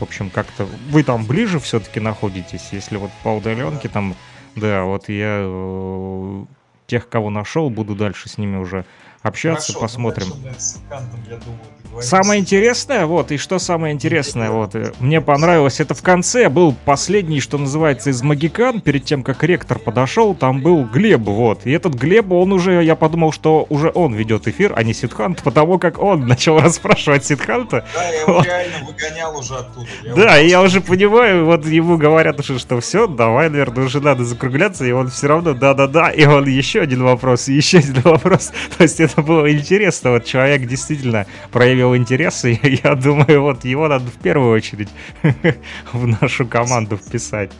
в 0.00 0.02
общем, 0.02 0.30
как-то... 0.30 0.66
Вы 0.90 1.04
там 1.04 1.24
ближе 1.24 1.60
все-таки 1.60 2.00
находитесь, 2.00 2.70
если 2.72 2.96
вот 2.96 3.12
по 3.22 3.28
удаленке 3.28 3.88
там, 3.88 4.16
да, 4.56 4.82
вот 4.82 5.08
я 5.08 5.42
э, 5.44 6.44
тех, 6.88 7.08
кого 7.08 7.30
нашел, 7.30 7.70
буду 7.70 7.94
дальше 7.94 8.28
с 8.28 8.38
ними 8.38 8.56
уже 8.56 8.84
общаться, 9.24 9.72
Хорошо, 9.72 9.80
посмотрим. 9.80 10.26
ну, 10.28 10.34
дальше 10.36 10.54
мы 10.54 10.60
с 10.60 10.80
Кантом, 10.88 11.20
я 11.30 11.36
думаю, 11.38 11.58
договоримся. 11.82 12.08
Самое 12.08 12.40
интересное, 12.40 13.06
вот, 13.06 13.32
и 13.32 13.38
что 13.38 13.58
самое 13.58 13.94
интересное, 13.94 14.50
вот, 14.50 14.74
э, 14.74 14.92
мне 15.00 15.20
понравилось, 15.22 15.80
это 15.80 15.94
в 15.94 16.02
конце 16.02 16.48
был 16.50 16.74
последний, 16.84 17.40
что 17.40 17.56
называется, 17.56 18.10
из 18.10 18.22
Магикан, 18.22 18.82
перед 18.82 19.04
тем, 19.04 19.22
как 19.22 19.42
ректор 19.42 19.78
подошел, 19.78 20.34
там 20.34 20.60
был 20.60 20.84
Глеб, 20.84 21.22
вот, 21.22 21.62
и 21.64 21.72
этот 21.72 21.94
Глеб, 21.94 22.30
он 22.32 22.52
уже, 22.52 22.84
я 22.84 22.96
подумал, 22.96 23.32
что 23.32 23.64
уже 23.70 23.90
он 23.94 24.12
ведет 24.14 24.46
эфир, 24.46 24.74
а 24.76 24.82
не 24.82 24.92
Сидхант, 24.92 25.42
потому 25.42 25.78
как 25.78 25.98
он 25.98 26.26
начал 26.26 26.58
расспрашивать 26.60 27.24
Сидханта, 27.24 27.86
Да, 27.94 28.04
я 28.08 28.20
его 28.20 28.42
реально 28.42 28.86
выгонял 28.86 29.38
уже 29.38 29.54
оттуда. 29.54 29.86
Я 30.04 30.14
да, 30.14 30.40
и 30.40 30.48
я 30.48 30.60
уже 30.60 30.82
понимаю, 30.82 31.46
вот 31.46 31.64
ему 31.64 31.96
говорят 31.96 32.38
уже, 32.40 32.58
что 32.58 32.78
все, 32.80 33.06
давай, 33.06 33.48
наверное, 33.48 33.86
уже 33.86 34.00
надо 34.02 34.24
закругляться, 34.24 34.84
и 34.84 34.92
он 34.92 35.08
все 35.08 35.28
равно 35.28 35.54
да-да-да, 35.54 36.10
и 36.10 36.26
он 36.26 36.46
еще 36.46 36.80
один 36.82 37.04
вопрос, 37.04 37.48
и 37.48 37.54
еще 37.54 37.78
один 37.78 38.00
вопрос. 38.04 38.52
То 38.76 38.82
есть 38.82 39.00
это 39.00 39.13
было 39.22 39.52
интересно, 39.52 40.10
вот 40.10 40.24
человек 40.24 40.66
действительно 40.66 41.26
проявил 41.50 41.96
интерес, 41.96 42.44
и 42.44 42.58
я 42.84 42.94
думаю, 42.94 43.42
вот 43.42 43.64
его 43.64 43.88
надо 43.88 44.06
в 44.06 44.18
первую 44.18 44.52
очередь 44.52 44.88
в 45.92 46.06
нашу 46.06 46.46
команду 46.46 46.96
вписать. 46.96 47.50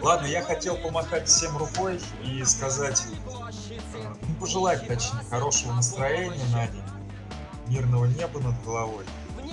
Ладно, 0.00 0.26
я 0.26 0.40
хотел 0.40 0.76
помахать 0.76 1.26
всем 1.26 1.56
рукой 1.56 1.98
и 2.24 2.44
сказать, 2.44 3.02
э, 3.70 3.98
ну, 4.28 4.34
пожелать, 4.38 4.86
точнее, 4.86 5.24
хорошего 5.28 5.72
настроения 5.72 6.44
на 6.52 6.68
день, 6.68 6.82
мирного 7.66 8.04
неба 8.04 8.38
над 8.38 8.54
головой. 8.64 9.04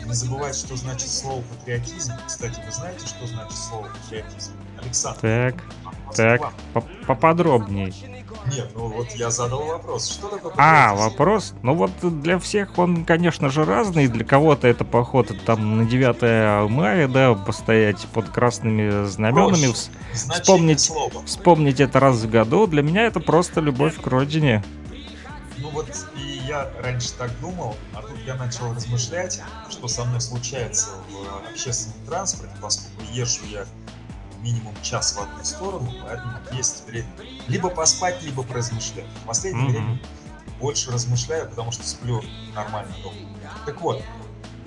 Не 0.06 0.14
забывать, 0.14 0.56
что 0.56 0.76
значит 0.76 1.10
слово 1.10 1.42
патриотизм. 1.42 2.14
Кстати, 2.28 2.62
вы 2.64 2.72
знаете, 2.72 3.08
что 3.08 3.26
значит 3.26 3.58
слово 3.58 3.88
патриотизм? 3.88 4.52
Александр, 4.80 5.20
Так, 5.22 5.56
так, 6.16 6.42
вам. 6.42 6.54
Нет, 8.52 8.72
ну 8.76 8.88
вот 8.88 9.10
я 9.12 9.30
задал 9.32 9.64
вопрос. 9.66 10.10
Что 10.12 10.28
такое 10.28 10.54
А, 10.58 10.94
вопрос? 10.96 11.54
Ну 11.62 11.74
вот 11.76 11.92
для 12.22 12.38
всех 12.40 12.78
он, 12.78 13.06
конечно 13.06 13.50
же, 13.50 13.64
разный. 13.66 14.08
Для 14.08 14.26
кого-то 14.26 14.68
это 14.68 14.84
поход 14.84 15.32
там 15.46 15.78
на 15.78 15.86
9 15.86 16.70
мая, 16.70 17.08
да, 17.08 17.34
постоять 17.34 18.06
под 18.14 18.30
красными 18.30 19.06
знаменами, 19.06 19.66
Проще. 19.68 19.90
Вспомнить- 20.14 20.80
слова. 20.82 21.22
вспомнить 21.26 21.80
это 21.80 22.00
раз 22.00 22.18
в 22.18 22.30
году. 22.30 22.68
Для 22.68 22.82
меня 22.82 23.04
это 23.04 23.20
просто 23.20 23.62
любовь 23.62 24.00
к 24.02 24.06
родине. 24.08 24.64
Ну 25.58 25.70
вот 25.70 25.88
и 26.18 26.42
я 26.46 26.70
раньше 26.84 27.14
так 27.18 27.32
думал, 27.40 27.76
а 27.94 28.02
тут 28.02 28.18
я 28.26 28.36
начал 28.36 28.74
размышлять, 28.74 29.42
что 29.70 29.88
со 29.88 30.04
мной 30.04 30.20
случается 30.20 30.90
в 31.10 31.50
общественном 31.50 31.98
транспорте, 32.06 32.54
поскольку 32.62 33.02
езжу 33.14 33.42
я 33.50 33.66
минимум 34.44 34.76
час 34.82 35.16
в 35.16 35.22
одну 35.22 35.44
сторону, 35.44 35.92
поэтому 36.06 36.34
есть 36.52 36.86
время 36.88 37.08
либо 37.48 37.70
поспать, 37.70 38.22
либо 38.22 38.44
поразмышлять. 38.44 39.06
В 39.24 39.28
последнее 39.28 39.64
Мгм. 39.64 39.72
время 39.72 40.00
больше 40.60 40.92
размышляю, 40.92 41.50
потому 41.50 41.72
что 41.72 41.88
сплю 41.88 42.22
нормально 42.54 42.94
дома. 43.02 43.16
Так 43.66 43.82
вот, 43.82 44.04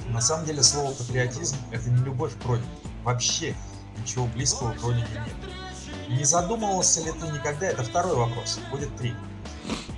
на 0.08 0.20
самом 0.20 0.46
деле 0.46 0.62
слово 0.62 0.92
патриотизм— 0.92 1.56
это 1.70 1.90
не 1.90 2.02
любовь 2.04 2.32
к 2.42 2.44
родине. 2.46 2.68
Вообще 3.04 3.54
ничего 3.98 4.26
близкого 4.26 4.72
к 4.72 4.82
родине 4.82 5.06
нет. 5.12 5.34
Не 6.18 6.24
задумывался 6.24 7.02
ли 7.02 7.12
ты 7.12 7.26
никогда? 7.28 7.66
Это 7.66 7.82
второй 7.82 8.16
вопрос. 8.16 8.58
Будет 8.70 8.94
три. 8.96 9.14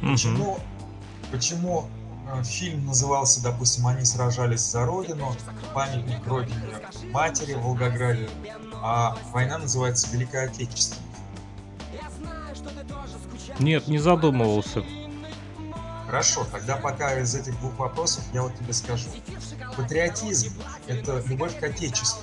Мгм. 0.00 0.12
Почему, 0.12 0.58
почему 1.30 1.88
э, 2.32 2.42
фильм 2.44 2.86
назывался, 2.86 3.42
допустим, 3.42 3.86
«Они 3.86 4.04
сражались 4.04 4.60
за 4.60 4.84
Родину», 4.84 5.34
памятник 5.74 6.26
Родине 6.26 6.78
матери 7.12 7.54
в 7.54 7.62
Волгограде, 7.62 8.28
а 8.82 9.16
война 9.32 9.58
называется 9.58 10.08
«Великая 10.12 10.48
Отечественная». 10.48 11.02
Нет, 13.58 13.88
не 13.88 13.98
задумывался. 13.98 14.84
Хорошо, 16.06 16.46
тогда 16.50 16.76
пока 16.76 17.18
из 17.18 17.34
этих 17.34 17.58
двух 17.60 17.78
вопросов 17.78 18.24
я 18.32 18.42
вот 18.42 18.56
тебе 18.56 18.72
скажу. 18.72 19.08
Патриотизм— 19.76 20.54
это 20.86 21.22
любовь 21.26 21.58
к 21.58 21.62
Отечеству. 21.62 22.22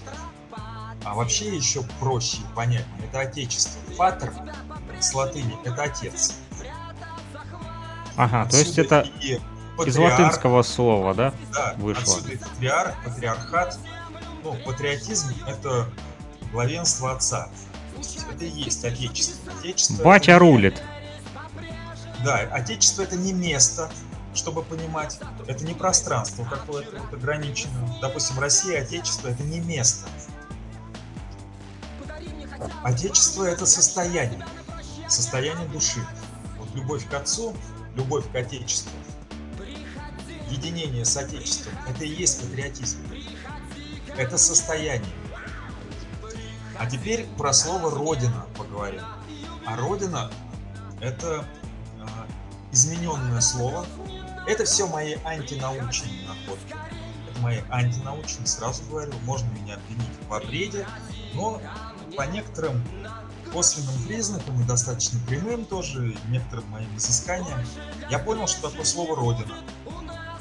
А 1.03 1.13
вообще 1.13 1.55
еще 1.55 1.83
проще 1.99 2.37
и 2.37 2.55
понятнее— 2.55 3.07
это 3.07 3.19
Отечество. 3.21 3.79
Патер 3.97 4.33
с 4.99 5.13
латыни— 5.13 5.55
это 5.63 5.83
отец. 5.83 6.35
Ага, 8.17 8.47
то 8.49 8.57
есть 8.57 8.77
это 8.77 9.07
и 9.21 9.33
из 9.33 9.41
патриарх, 9.77 10.19
латинского 10.19 10.63
слова, 10.63 11.13
да? 11.13 11.33
Да, 11.53 11.75
вышло. 11.77 12.15
отсюда 12.15 12.31
и 12.31 12.37
патриарх, 12.37 13.03
патриархат. 13.03 13.77
Ну, 14.43 14.55
патриотизм— 14.65 15.33
это 15.47 15.89
главенство 16.55 17.11
отца. 17.11 17.49
То 17.93 17.97
есть 17.97 18.25
Это 18.33 18.45
и 18.45 18.49
есть 18.49 18.83
отечество. 18.85 19.51
Отечество 19.59 20.03
Батя 20.03 20.31
это 20.31 20.39
рулит. 20.39 20.81
Да, 22.23 22.39
отечество 22.51 23.03
это 23.03 23.17
не 23.17 23.33
место, 23.33 23.91
чтобы 24.33 24.63
понимать. 24.63 25.19
Это 25.47 25.65
не 25.65 25.73
пространство 25.73 26.45
какое-то 26.45 26.97
вот 26.97 27.13
ограниченное. 27.13 27.99
Допустим, 28.01 28.39
Россия, 28.39 28.81
отечество 28.81 29.27
это 29.27 29.43
не 29.43 29.59
место. 29.59 30.07
Отечество 32.83 33.43
это 33.43 33.65
состояние. 33.65 34.45
Состояние 35.09 35.67
души. 35.67 35.99
Вот 36.57 36.73
любовь 36.73 37.07
к 37.07 37.13
отцу, 37.13 37.53
любовь 37.95 38.25
к 38.31 38.35
отечеству, 38.35 38.91
единение 40.49 41.05
с 41.05 41.15
отечеством, 41.17 41.73
это 41.87 42.05
и 42.05 42.09
есть 42.09 42.41
патриотизм. 42.41 42.99
Это 44.17 44.37
состояние. 44.37 45.11
А 46.77 46.85
теперь 46.85 47.25
про 47.37 47.53
слово 47.53 47.91
«родина» 47.91 48.45
поговорим. 48.57 49.01
А 49.65 49.75
«родина»— 49.75 50.31
это 51.01 51.45
а, 51.99 52.27
измененное 52.71 53.41
слово. 53.41 53.85
Это 54.47 54.65
все 54.65 54.87
мои 54.87 55.15
антинаучные 55.23 56.27
находки. 56.27 56.75
Это 57.29 57.41
мои 57.41 57.59
антинаучные, 57.69 58.45
сразу 58.45 58.83
говорю. 58.89 59.13
Можно 59.23 59.47
меня 59.49 59.75
обвинить 59.75 60.09
в 60.29 60.47
бреде, 60.47 60.85
но 61.33 61.61
по 62.15 62.23
некоторым 62.23 62.83
косвенным 63.51 64.03
признакам 64.03 64.61
и 64.61 64.65
достаточно 64.65 65.19
прямым 65.27 65.65
тоже, 65.65 66.15
некоторым 66.29 66.67
моим 66.69 66.95
изысканиям, 66.97 67.59
я 68.09 68.19
понял, 68.19 68.47
что 68.47 68.69
такое 68.69 68.85
слово 68.85 69.15
«родина». 69.15 69.55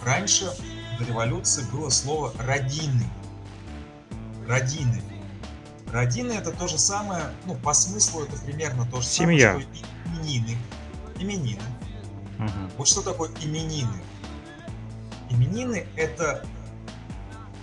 Раньше, 0.04 0.52
до 0.98 1.04
революции, 1.04 1.64
было 1.72 1.90
слово 1.90 2.32
«родины». 2.38 3.08
Родины. 4.46 5.00
Родины 5.94 6.32
это 6.32 6.50
то 6.50 6.66
же 6.66 6.76
самое, 6.76 7.22
ну, 7.46 7.54
по 7.54 7.72
смыслу 7.72 8.24
это 8.24 8.36
примерно 8.38 8.84
то 8.84 9.00
же 9.00 9.06
Семья. 9.06 9.52
самое, 9.52 9.68
что 9.68 10.10
именины. 10.10 10.58
Именины. 11.20 11.62
Мгм. 12.36 12.70
Вот 12.76 12.88
что 12.88 13.00
такое 13.00 13.30
именины? 13.40 14.02
Именины– 15.30 15.86
это 15.96 16.44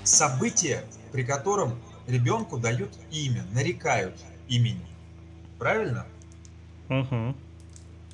событие, 0.05 0.85
при 1.11 1.25
котором 1.25 1.77
ребенку 2.07 2.57
дают 2.57 2.93
имя, 3.11 3.45
нарекают 3.51 4.15
имени. 4.47 4.85
Правильно? 5.59 6.05
Мгм. 6.87 7.35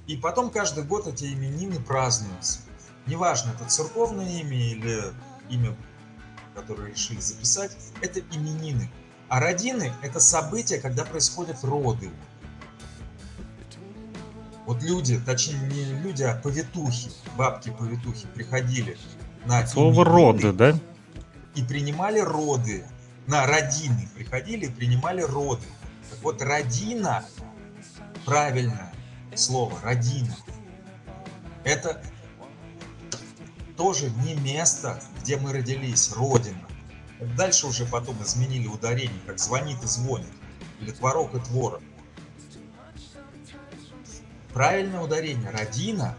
И 0.07 0.17
потом 0.17 0.49
каждый 0.49 0.83
год 0.83 1.05
эти 1.05 1.25
именины 1.31 1.79
празднуются. 1.79 2.61
Неважно, 3.05 3.51
это 3.51 3.69
церковное 3.69 4.41
имя 4.41 4.57
или 4.57 4.99
имя, 5.51 5.75
которое 6.55 6.91
решили 6.91 7.19
записать, 7.19 7.77
это 8.01 8.19
именины. 8.35 8.89
А 9.29 9.39
родины– 9.39 9.91
это 10.01 10.19
события, 10.19 10.77
когда 10.77 11.03
происходят 11.03 11.63
роды. 11.63 12.09
Вот 14.65 14.81
люди, 14.83 15.19
точнее 15.19 15.59
не 15.59 15.85
люди, 16.01 16.23
а 16.23 16.35
повитухи, 16.35 17.09
бабки-повитухи 17.37 18.27
приходили 18.33 18.97
на 19.45 19.65
Слово 19.65 20.03
роды, 20.03 20.51
да? 20.51 20.77
и 21.55 21.63
принимали 21.63 22.19
роды. 22.19 22.85
На 23.27 23.45
родины 23.45 24.07
приходили 24.15 24.67
и 24.67 24.69
принимали 24.69 25.21
роды. 25.21 25.65
Так 26.09 26.19
вот, 26.21 26.41
родина 26.41 27.25
правильное 28.25 28.93
слово 29.35 29.79
«родина». 29.81 30.35
Это 31.63 32.01
тоже 33.75 34.09
не 34.23 34.35
место, 34.35 35.01
где 35.21 35.37
мы 35.37 35.53
родились, 35.53 36.11
родина. 36.13 36.66
Дальше 37.19 37.67
уже 37.67 37.85
потом 37.85 38.21
изменили 38.23 38.67
ударение, 38.67 39.19
как 39.25 39.39
звонит 39.39 39.83
и 39.83 39.87
звонит, 39.87 40.31
или 40.79 40.91
творог 40.91 41.33
и 41.33 41.39
творог. 41.39 41.81
Правильное 44.53 45.01
ударение 45.01 45.49
родина 45.49 46.17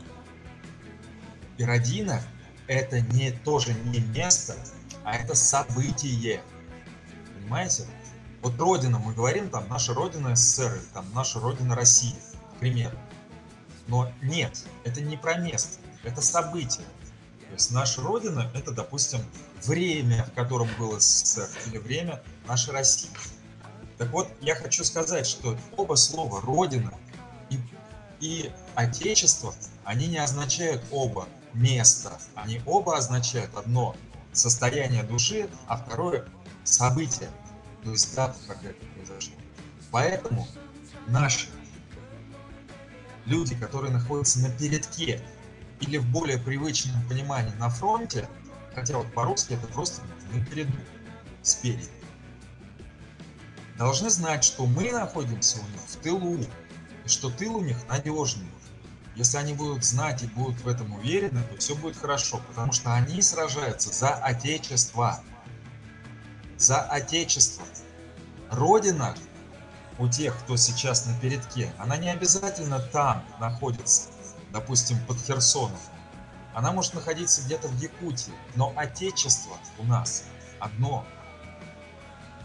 и 1.57 1.65
родина 1.65 2.23
это 2.69 3.01
не 3.01 3.33
тоже 3.33 3.75
не 3.75 4.01
место, 4.01 4.57
а 5.05 5.17
это 5.17 5.35
событие. 5.35 6.41
Понимаете? 7.35 7.87
Вот 8.43 8.59
родина, 8.61 8.99
мы 8.99 9.13
говорим 9.13 9.51
там 9.51 9.69
наша 9.69 9.95
родина 9.95 10.37
СССР, 10.37 10.81
там 10.95 11.07
наша 11.15 11.41
родина 11.41 11.75
Россия, 11.75 12.17
к 12.55 12.61
примеру. 12.61 12.97
Но 13.89 14.13
нет, 14.23 14.65
это 14.85 15.01
не 15.01 15.17
про 15.17 15.39
место, 15.39 15.81
это 16.05 16.21
событие. 16.21 16.87
То 17.41 17.55
есть 17.55 17.73
наша 17.73 18.03
родина 18.03 18.51
это, 18.55 18.71
допустим, 18.71 19.21
время, 19.65 20.25
в 20.25 20.33
котором 20.33 20.69
был 20.79 20.99
СССР, 20.99 21.49
или 21.67 21.79
время 21.79 22.23
нашей 22.47 22.73
России. 22.73 23.11
Так 23.97 24.11
вот, 24.11 24.29
я 24.41 24.55
хочу 24.55 24.85
сказать, 24.85 25.27
что 25.27 25.59
оба 25.77 25.97
слова 25.97 26.41
родина 26.41 26.93
и, 27.51 27.59
и 28.21 28.53
отечество, 28.75 29.55
они 29.85 30.07
не 30.07 30.19
означают 30.19 30.83
оба 30.91 31.29
место. 31.53 32.19
Они 32.35 32.61
оба 32.67 32.97
означают 32.97 33.55
одно 33.57 33.97
состояние 34.33 35.03
души, 35.03 35.49
а 35.67 35.77
второе 35.77 36.27
событие, 36.65 37.31
то 37.83 37.91
есть 37.91 38.15
дата, 38.15 38.37
когда 38.47 38.71
это 38.71 38.87
произошло. 38.95 39.35
Поэтому 39.91 40.47
наши 41.07 41.49
люди, 43.27 43.55
которые 43.57 43.93
находятся 43.93 44.41
на 44.41 44.51
передке 44.51 45.23
или 45.81 45.97
в 45.99 46.07
более 46.07 46.39
привычном 46.39 47.07
понимании 47.09 47.55
на 47.55 47.71
фронте, 47.71 48.29
хотя 48.79 48.97
вот 48.99 49.13
по-русски 49.13 49.55
это 49.55 49.67
просто 49.67 50.03
на 50.33 50.45
переду, 50.45 50.77
спереди, 51.43 51.91
должны 53.77 54.09
знать, 54.09 54.45
что 54.45 54.67
мы 54.67 54.93
находимся 54.93 55.59
у 55.59 55.69
них 55.69 55.81
в 55.87 55.97
тылу, 55.97 56.39
и 57.05 57.09
что 57.09 57.31
тыл 57.31 57.57
у 57.57 57.63
них 57.63 57.77
надежный. 57.89 58.49
Если 59.17 59.37
они 59.37 59.55
будут 59.55 59.85
знать 59.85 60.23
и 60.23 60.27
будут 60.29 60.61
в 60.61 60.69
этом 60.69 60.95
уверены, 60.95 61.43
то 61.43 61.57
все 61.57 61.75
будет 61.75 61.97
хорошо, 61.97 62.41
потому 62.49 62.73
что 62.73 62.95
они 62.95 63.21
сражаются 63.21 63.93
за 63.93 64.15
Отечество. 64.15 65.21
За 66.57 66.83
Отечество. 66.83 67.65
Родина 68.51 69.17
у 69.99 70.07
тех, 70.07 70.39
кто 70.39 70.57
сейчас 70.57 71.05
на 71.05 71.19
передке, 71.19 71.73
она 71.79 71.97
не 71.97 72.11
обязательно 72.11 72.79
там 72.79 73.25
находится, 73.41 74.09
допустим, 74.53 75.05
под 75.07 75.19
Херсоном. 75.19 75.79
Она 76.55 76.73
может 76.73 76.95
находиться 76.95 77.43
где-то 77.43 77.69
в 77.69 77.81
Якутии, 77.81 78.33
но 78.57 78.73
Отечество 78.77 79.57
у 79.79 79.85
нас 79.85 80.25
одно. 80.59 81.07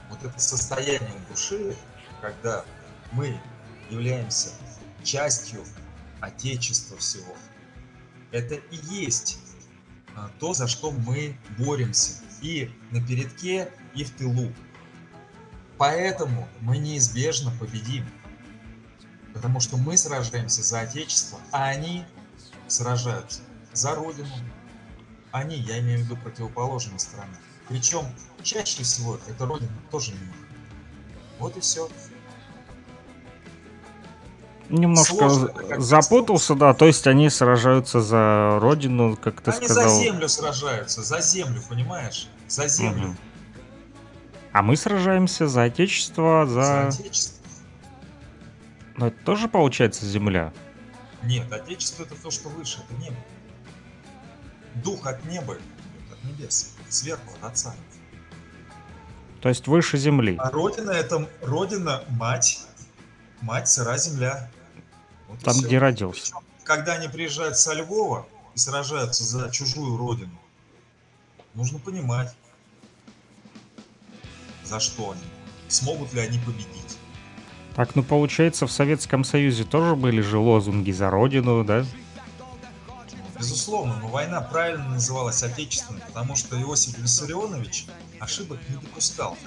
Вот 0.10 0.24
это 0.24 0.40
состояние 0.40 1.20
души, 1.30 1.76
когда 2.22 2.64
мы 3.12 3.40
являемся 3.90 4.52
частью 5.04 5.64
Отечества 6.22 6.98
всего. 6.98 7.36
Это 8.32 8.56
и 8.56 8.78
есть 8.90 9.40
а, 10.16 10.30
то, 10.40 10.54
за 10.54 10.68
что 10.68 10.92
мы 10.92 11.38
боремся 11.58 12.22
и 12.42 12.72
на 12.92 13.06
передке, 13.06 13.72
и 13.94 14.04
в 14.04 14.12
тылу. 14.12 14.52
Поэтому 15.78 16.48
мы 16.62 16.78
неизбежно 16.78 17.52
победим. 17.60 18.06
Потому 19.34 19.60
что 19.60 19.78
мы 19.78 19.98
сражаемся 19.98 20.62
за 20.62 20.82
Отечество, 20.82 21.40
а 21.52 21.66
они 21.66 22.06
сражаются 22.68 23.42
за 23.74 23.96
Родину. 23.96 24.28
Они, 25.32 25.56
я 25.56 25.80
имею 25.80 26.00
в 26.00 26.02
виду 26.04 26.16
противоположную 26.18 27.00
сторону. 27.00 27.34
Причем 27.68 28.06
чаще 28.44 28.84
всего 28.84 29.20
эта 29.28 29.46
Родина 29.46 29.72
тоже 29.92 30.12
не 30.12 30.20
мы. 30.20 30.34
Вот 31.40 31.58
и 31.58 31.60
все. 31.60 31.90
Немножко 34.70 35.16
Сложно, 35.30 35.80
запутался, 35.80 36.56
да, 36.56 36.74
то 36.74 36.86
есть 36.86 37.06
они 37.06 37.30
сражаются 37.30 38.02
за 38.02 38.58
родину, 38.60 39.18
как 39.18 39.42
ты 39.42 39.52
Они 39.52 39.66
сказал. 39.66 39.90
за 39.90 40.04
землю 40.04 40.30
сражаются, 40.30 41.04
за 41.04 41.22
землю, 41.22 41.62
понимаешь? 41.68 42.28
За 42.48 42.68
землю, 42.68 43.08
Мгм. 43.10 43.18
А 44.54 44.62
мы 44.62 44.78
сражаемся 44.78 45.48
за 45.48 45.64
отечество, 45.64 46.46
за 46.48 46.64
за... 46.64 46.88
Отечество. 46.88 47.44
Ну, 48.96 49.08
это 49.08 49.18
тоже 49.26 49.48
получается 49.48 50.06
земля. 50.06 50.54
Нет, 51.24 51.52
Отечество 51.52 52.04
это 52.04 52.16
то, 52.16 52.32
что 52.32 52.50
выше, 52.50 52.80
это 52.88 53.02
небо. 53.02 53.18
Дух 54.76 55.06
от 55.06 55.24
неба, 55.26 55.58
от 56.12 56.24
небес, 56.24 56.76
сверху, 56.90 57.32
от 57.42 57.52
Отца. 57.52 57.76
То 59.42 59.50
есть 59.50 59.68
выше 59.68 59.98
земли. 59.98 60.36
А 60.40 60.50
Родина 60.50 60.92
это 60.92 61.30
Родина, 61.42 62.04
мать, 62.10 62.62
мать, 63.42 63.68
сыра 63.68 63.98
земля. 63.98 64.50
Вот 65.28 65.40
Там, 65.40 65.60
где 65.60 65.80
родился. 65.80 66.22
Причем, 66.22 66.38
когда 66.64 66.94
они 66.94 67.08
приезжают 67.10 67.58
со 67.58 67.74
Львова 67.74 68.26
и 68.56 68.60
сражаются 68.60 69.24
за 69.24 69.52
чужую 69.52 69.98
родину, 69.98 70.40
нужно 71.54 71.80
понимать, 71.80 72.34
за 74.64 74.80
что 74.80 75.12
они, 75.12 75.22
смогут 75.68 76.14
ли 76.14 76.22
они 76.22 76.40
победить. 76.40 76.98
Так, 77.76 77.96
ну 77.96 78.04
получается, 78.04 78.68
в 78.68 78.72
Советском 78.72 79.24
Союзе 79.24 79.64
тоже 79.64 79.96
были 79.96 80.22
же 80.22 80.38
лозунги 80.38 80.92
за 80.92 81.10
родину, 81.10 81.64
да? 81.64 81.86
Безусловно, 83.44 83.98
но 84.02 84.08
война 84.08 84.40
правильно 84.40 84.88
называлась 84.88 85.44
отечественной, 85.44 86.00
потому 86.00 86.38
что 86.38 86.58
Иосиф 86.62 86.98
Виссарионович 86.98 87.88
ошибок 88.22 88.58
не 88.70 88.76
допускал. 88.76 89.38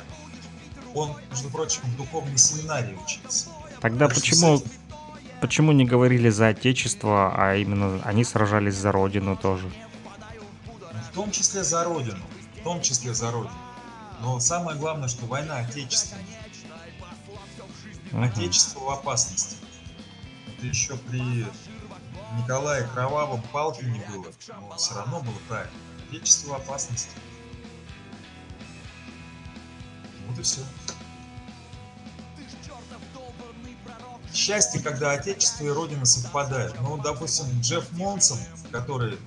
Он, 0.95 1.17
между 1.31 1.49
прочим, 1.49 1.81
в 1.83 1.97
духовной 1.97 2.37
семинарии 2.37 2.95
учился. 3.03 3.49
Тогда 3.81 4.07
почему, 4.09 4.57
этим- 4.57 4.71
почему 5.41 5.73
не 5.73 5.87
говорили 5.87 6.29
за 6.29 6.49
отечество, 6.49 7.33
а 7.35 7.55
именно 7.57 8.03
они 8.05 8.23
сражались 8.25 8.75
за 8.75 8.93
родину 8.93 9.35
тоже? 9.35 9.73
В 11.11 11.15
том 11.15 11.31
числе 11.31 11.65
за 11.65 11.83
Родину. 11.83 12.21
В 12.61 12.65
том 12.65 12.83
числе 12.83 13.15
за 13.15 13.31
Родину. 13.31 13.57
Но 14.21 14.39
самое 14.41 14.77
главное, 14.77 15.09
что 15.09 15.25
война 15.25 15.57
отечественная. 15.57 16.23
Мгм. 18.13 18.25
Отечество 18.25 18.81
в 18.81 18.91
опасности. 18.91 19.57
Это 20.49 20.67
еще 20.67 20.99
при 20.99 21.47
Николае 22.37 22.87
Кровавом 22.89 23.43
палки 23.53 23.85
не 23.85 24.01
было, 24.01 24.27
но 24.69 24.77
все 24.77 24.95
равно 24.95 25.21
было 25.21 25.39
правильно. 25.49 25.73
Отечество 26.09 26.57
опасности. 26.57 27.11
Вот 30.29 30.39
и 30.39 30.43
все. 30.43 30.61
Счастье, 34.33 34.81
когда 34.83 35.13
Отечество 35.13 35.65
и 35.65 35.69
Родина 35.69 36.05
совпадают. 36.05 36.79
Ну, 36.83 36.99
допустим, 36.99 37.47
Джефф 37.61 37.91
Монсон, 37.93 38.39
который 38.71 39.19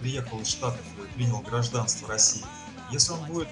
приехал 0.00 0.40
из 0.40 0.48
Штатов 0.48 0.80
и 0.98 1.14
принял 1.14 1.40
гражданство 1.40 2.08
России, 2.08 2.44
если 2.90 3.12
он 3.12 3.24
будет... 3.26 3.48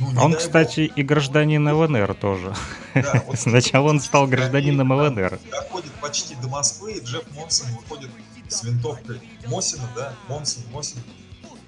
ну, 0.00 0.08
Он, 0.08 0.14
дай 0.14 0.28
бог, 0.30 0.38
кстати, 0.38 0.80
и 0.94 1.02
гражданин 1.02 1.66
ЛНР 1.66 2.14
тоже. 2.14 2.54
да, 2.94 3.22
вот 3.26 3.38
Сначала 3.38 3.90
он 3.90 4.00
стал 4.00 4.26
гражданином 4.26 4.92
ЛНР. 4.92 5.40
Доходит 5.50 5.92
почти 6.00 6.34
до 6.36 6.48
Москвы, 6.48 6.92
и 6.92 7.00
Джефф 7.04 7.24
Монсон 7.36 7.68
выходит 7.72 8.10
с 8.48 8.62
винтовкой 8.64 9.20
Мосина, 9.46 9.88
да, 9.94 10.14
Монсон, 10.28 10.62
Мосин, 10.72 11.00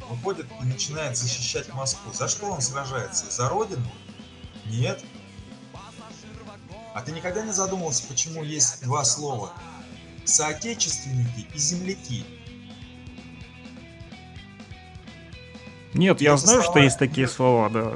выходит 0.08 0.46
и 0.62 0.64
начинает 0.64 1.16
защищать 1.16 1.72
Москву. 1.74 2.12
За 2.12 2.28
что 2.28 2.46
он 2.46 2.60
сражается? 2.60 3.30
За 3.30 3.48
Родину? 3.48 3.86
Нет. 4.66 5.02
А 6.94 7.02
ты 7.02 7.12
никогда 7.12 7.42
не 7.42 7.52
задумывался, 7.52 8.06
почему 8.08 8.42
есть 8.42 8.82
два 8.82 9.04
слова? 9.04 9.52
Соотечественники 10.24 11.46
и 11.54 11.58
земляки. 11.58 12.24
Нет, 15.94 16.20
я 16.20 16.36
знаю, 16.36 16.62
что 16.62 16.78
есть 16.78 16.98
такие 16.98 17.26
слова, 17.26 17.68
да. 17.68 17.94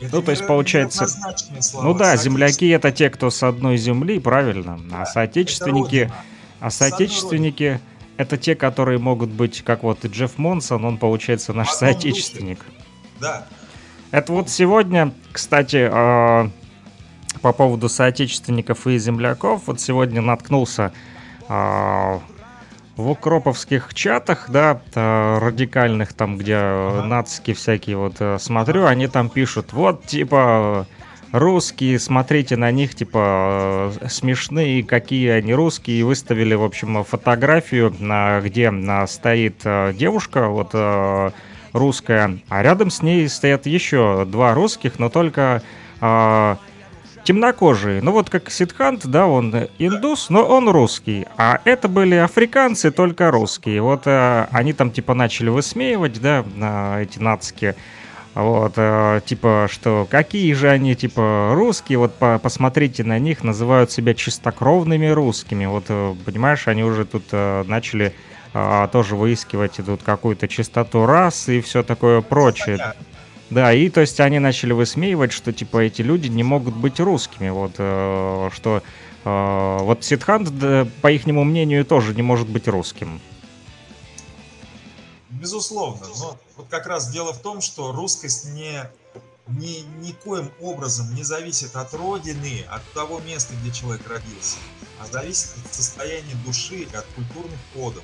Это 0.00 0.16
Ну, 0.16 0.22
то 0.22 0.30
есть, 0.30 0.46
получается- 0.46 1.06
слова. 1.60 1.84
Ну 1.84 1.94
да, 1.94 2.16
земляки 2.16 2.68
это 2.68 2.92
те, 2.92 3.10
кто 3.10 3.30
с 3.30 3.42
одной 3.42 3.76
земли, 3.76 4.18
правильно. 4.20 4.78
А 4.92 5.02
это 5.02 5.10
соотечественники, 5.10 6.10
а 6.60 6.70
соотечественники 6.70 7.80
это 8.16 8.36
те, 8.36 8.54
которые 8.54 8.98
могут 8.98 9.30
быть, 9.30 9.62
как 9.62 9.82
вот 9.82 10.04
и 10.04 10.08
Джефф 10.08 10.38
Монсон, 10.38 10.84
он 10.84 10.98
получается 10.98 11.52
наш 11.52 11.68
одном 11.74 11.90
духе. 11.90 11.92
соотечественник. 11.94 12.58
Да, 13.20 13.46
Это 14.10 14.32
вот 14.32 14.48
сегодня, 14.48 15.12
кстати, 15.32 15.88
э, 15.90 16.48
по 17.42 17.52
поводу 17.52 17.88
соотечественников 17.88 18.86
и 18.86 18.98
земляков, 18.98 19.62
вот 19.66 19.80
сегодня 19.80 20.20
наткнулся 20.22 20.92
э, 21.48 22.18
в 22.98 23.08
укроповских 23.10 23.94
чатах, 23.94 24.50
да, 24.50 24.80
э, 24.94 25.38
радикальных, 25.38 26.12
там, 26.12 26.36
где 26.36 26.54
э, 26.54 26.98
Ага. 26.98 27.06
нацики 27.06 27.54
всякие, 27.54 27.96
вот, 27.96 28.16
э, 28.18 28.38
смотрю, 28.40 28.86
они 28.86 29.06
там 29.06 29.28
пишут, 29.30 29.72
вот, 29.72 30.04
типа, 30.04 30.84
русские, 31.30 32.00
смотрите 32.00 32.56
на 32.56 32.72
них, 32.72 32.96
типа, 32.96 33.92
смешные, 34.08 34.82
какие 34.82 35.30
они 35.30 35.54
русские, 35.54 36.00
и 36.00 36.02
выставили, 36.02 36.54
в 36.54 36.64
общем, 36.64 37.04
фотографию, 37.04 37.94
где 38.42 38.72
стоит 39.06 39.62
девушка, 39.96 40.48
вот 40.48 40.74
русская, 41.72 42.38
а 42.48 42.62
рядом 42.62 42.90
с 42.90 43.02
ней 43.02 43.28
стоят 43.28 43.66
еще 43.66 44.24
два 44.26 44.54
русских, 44.54 44.98
но 44.98 45.08
только 45.08 45.62
темнокожие. 47.28 48.00
Ну 48.00 48.12
вот 48.12 48.30
как 48.30 48.50
Сидхант, 48.50 49.06
да, 49.06 49.26
он 49.26 49.54
индус, 49.78 50.30
но 50.30 50.46
он 50.46 50.66
русский. 50.70 51.26
А 51.36 51.60
это 51.66 51.86
были 51.86 52.14
африканцы, 52.14 52.90
только 52.90 53.30
русские. 53.30 53.82
Вот 53.82 54.06
э, 54.06 54.46
они 54.50 54.72
там 54.72 54.90
типа 54.90 55.12
начали 55.12 55.50
высмеивать, 55.50 56.18
да, 56.22 56.42
э, 56.56 57.02
эти 57.02 57.18
нацики. 57.18 57.74
Вот, 58.34 58.72
э, 58.76 59.20
типа, 59.26 59.68
что 59.70 60.06
какие 60.10 60.50
же 60.54 60.70
они, 60.70 60.94
типа, 60.94 61.50
русские, 61.52 61.98
вот 61.98 62.14
по 62.14 62.38
посмотрите 62.38 63.04
на 63.04 63.18
них, 63.18 63.44
называют 63.44 63.90
себя 63.90 64.14
чистокровными 64.14 65.08
русскими. 65.08 65.66
Вот, 65.66 65.84
э, 65.88 66.14
понимаешь, 66.24 66.66
они 66.66 66.82
уже 66.82 67.04
тут 67.04 67.24
э, 67.32 67.62
начали 67.66 68.14
э, 68.54 68.88
тоже 68.90 69.16
выискивать 69.16 69.76
тут 69.84 70.02
какую-то 70.02 70.48
чистоту 70.48 71.04
расы 71.04 71.58
и 71.58 71.60
все 71.60 71.82
такое 71.82 72.22
прочее. 72.22 72.94
Да, 73.50 73.72
и 73.72 73.88
то 73.88 74.00
есть 74.02 74.20
они 74.20 74.38
начали 74.38 74.72
высмеивать, 74.72 75.32
что 75.32 75.52
типа 75.52 75.78
эти 75.78 76.02
люди 76.02 76.28
не 76.28 76.42
могут 76.42 76.74
быть 76.74 77.00
русскими, 77.00 77.48
вот, 77.48 77.72
э, 77.78 78.50
что 78.52 78.82
э, 79.24 79.78
вот 79.80 80.04
Сидхант, 80.04 80.50
да, 80.58 80.86
по 81.00 81.10
их 81.10 81.24
мнению, 81.26 81.84
тоже 81.86 82.14
не 82.14 82.22
может 82.22 82.48
быть 82.48 82.68
русским. 82.68 83.20
Безусловно, 85.30 86.06
но 86.18 86.36
вот 86.56 86.66
как 86.68 86.86
раз 86.86 87.10
дело 87.10 87.32
в 87.32 87.38
том, 87.38 87.60
что 87.62 87.92
русскость 87.92 88.52
не, 88.52 88.82
ни, 89.46 89.84
никоим 90.06 90.50
образом 90.60 91.14
не 91.14 91.22
зависит 91.22 91.74
от 91.74 91.94
родины, 91.94 92.64
от 92.68 92.82
того 92.92 93.20
места, 93.20 93.54
где 93.62 93.70
человек 93.70 94.06
родился, 94.08 94.58
а 95.00 95.06
зависит 95.06 95.50
от 95.64 95.72
состояния 95.72 96.34
души 96.44 96.80
и 96.80 96.96
от 96.96 97.06
культурных 97.14 97.58
кодов. 97.74 98.02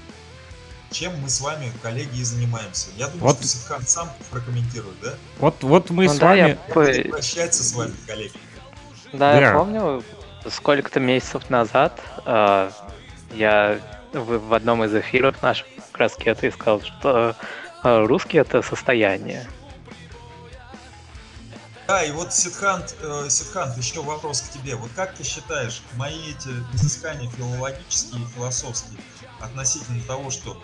Чем 0.94 1.20
мы 1.20 1.28
с 1.28 1.40
вами, 1.40 1.72
коллеги, 1.82 2.20
и 2.20 2.22
занимаемся. 2.22 2.86
Я 2.96 3.08
думаю, 3.08 3.24
Вот. 3.24 3.38
что 3.38 3.48
Сидхан 3.48 3.84
сам 3.84 4.08
прокомментирует, 4.30 4.94
да? 5.02 5.14
Вот, 5.38 5.60
вот 5.64 5.90
мы 5.90 6.04
Ну 6.04 6.14
с 6.14 6.18
да, 6.18 6.26
вами... 6.28 6.56
я 6.68 7.10
прощаться 7.10 7.64
с 7.64 7.72
вами, 7.74 7.94
коллеги. 8.06 8.34
Да, 9.12 9.34
я 9.34 9.40
Да. 9.50 9.58
помню, 9.58 10.04
сколько-то 10.48 11.00
месяцев 11.00 11.50
назад 11.50 12.00
э, 12.24 12.70
я 13.32 13.80
в, 14.12 14.38
в 14.38 14.54
одном 14.54 14.84
из 14.84 14.94
эфиров 14.94 15.42
наших 15.42 15.66
как 15.90 15.98
раз 15.98 16.14
Кета 16.14 16.48
сказал, 16.52 16.80
что 16.82 17.34
э, 17.82 18.04
русский 18.04 18.38
это 18.38 18.62
состояние. 18.62 19.48
Да, 21.88 22.04
и 22.04 22.12
вот 22.12 22.32
Сидхант, 22.32 22.94
э, 23.02 23.26
Сидхант, 23.28 23.76
еще 23.76 24.00
вопрос 24.00 24.42
к 24.42 24.50
тебе. 24.52 24.76
Вот 24.76 24.90
как 24.94 25.16
ты 25.16 25.24
считаешь, 25.24 25.82
мои 25.96 26.30
эти 26.30 26.50
изыскания 26.72 27.28
филологические 27.30 28.22
и 28.22 28.26
философские 28.36 29.00
относительно 29.40 30.00
того, 30.04 30.30
что 30.30 30.60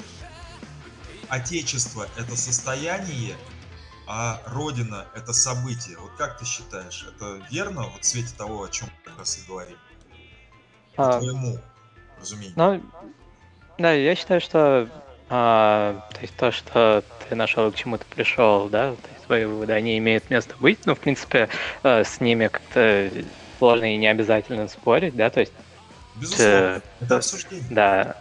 Отечество– 1.31 2.07
это 2.19 2.37
состояние, 2.37 3.37
а 4.07 4.43
Родина– 4.47 5.07
это 5.15 5.33
событие. 5.33 5.97
Вот 5.99 6.11
как 6.19 6.39
ты 6.39 6.45
считаешь, 6.45 7.07
это 7.09 7.41
верно 7.51 7.85
вот 7.85 8.03
в 8.03 8.05
свете 8.05 8.35
того, 8.37 8.65
о 8.65 8.69
чем 8.69 8.89
мы 8.89 9.11
как 9.11 9.19
раз 9.21 9.39
и 9.39 9.47
говорим? 9.47 9.79
По 10.97 11.17
А, 11.17 11.21
твоему 11.21 11.59
разумению. 12.19 12.55
Ну, 12.57 12.83
да, 13.79 13.93
я 13.93 14.15
считаю, 14.17 14.41
что 14.41 14.89
а, 15.33 16.05
то 16.13 16.21
есть 16.23 16.35
то, 16.37 16.51
что 16.51 17.05
ты 17.29 17.37
нашел, 17.37 17.71
к 17.71 17.77
чему 17.77 17.97
ты 17.99 18.05
пришел, 18.07 18.69
да, 18.69 18.91
то 18.91 19.09
есть 19.15 19.25
твои 19.27 19.45
выводы, 19.45 19.73
они 19.73 19.97
имеют 19.99 20.29
место 20.29 20.57
быть, 20.59 20.85
но, 20.87 20.97
в 20.97 20.99
принципе, 20.99 21.49
э, 21.85 22.03
с 22.03 22.21
ними 22.21 22.49
как-то 22.49 23.09
сложно 23.59 23.95
и 23.95 23.97
не 23.97 24.09
обязательно 24.09 24.67
спорить, 24.67 25.15
да, 25.15 25.31
то 25.31 25.39
есть, 25.39 25.53
Безусловно, 26.17 26.51
э, 26.51 26.81
это 27.01 27.17
обсуждение. 27.17 27.67
да, 27.71 28.17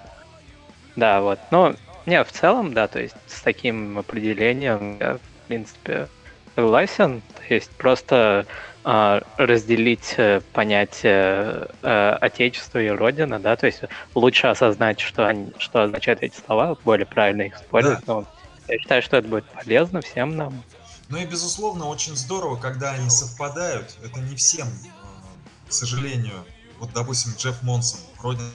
да, 0.96 1.22
вот, 1.22 1.40
но, 1.50 1.76
не, 2.06 2.24
в 2.24 2.32
целом, 2.32 2.74
да, 2.74 2.88
то 2.88 3.02
есть 3.02 3.16
с 3.28 3.42
таким 3.42 3.98
определением 3.98 4.98
я, 5.00 5.16
в 5.16 5.48
принципе, 5.48 6.08
согласен, 6.56 7.22
то 7.36 7.54
есть 7.54 7.70
просто 7.72 8.46
а, 8.84 9.22
разделить 9.38 10.14
э, 10.18 10.42
понятие 10.54 11.68
э, 11.82 12.18
отечество 12.22 12.80
и 12.80 12.88
родина, 12.88 13.40
да, 13.40 13.56
то 13.56 13.66
есть 13.66 13.82
лучше 14.16 14.48
осознать, 14.48 15.00
что, 15.00 15.28
они, 15.28 15.52
что 15.58 15.84
означают 15.84 16.24
эти 16.24 16.40
слова, 16.46 16.78
более 16.84 17.06
правильно 17.06 17.44
их 17.44 17.56
использовать. 17.56 18.08
Но 18.08 18.26
я 18.68 18.80
считаю, 18.80 19.02
что 19.02 19.18
это 19.18 19.28
будет 19.28 19.46
полезно 19.46 20.02
всем 20.02 20.38
нам. 20.38 20.64
Ну 21.10 21.18
и, 21.18 21.26
безусловно, 21.26 21.88
очень 21.88 22.16
здорово, 22.16 22.56
когда 22.56 22.92
они 22.92 23.10
совпадают. 23.10 23.96
Это 24.04 24.20
не 24.22 24.36
всем, 24.36 24.68
э, 24.68 25.70
к 25.70 25.74
сожалению. 25.74 26.46
Вот, 26.80 26.92
допустим, 26.94 27.34
Джефф 27.38 27.62
Монсон, 27.64 28.00
Родина 28.22 28.50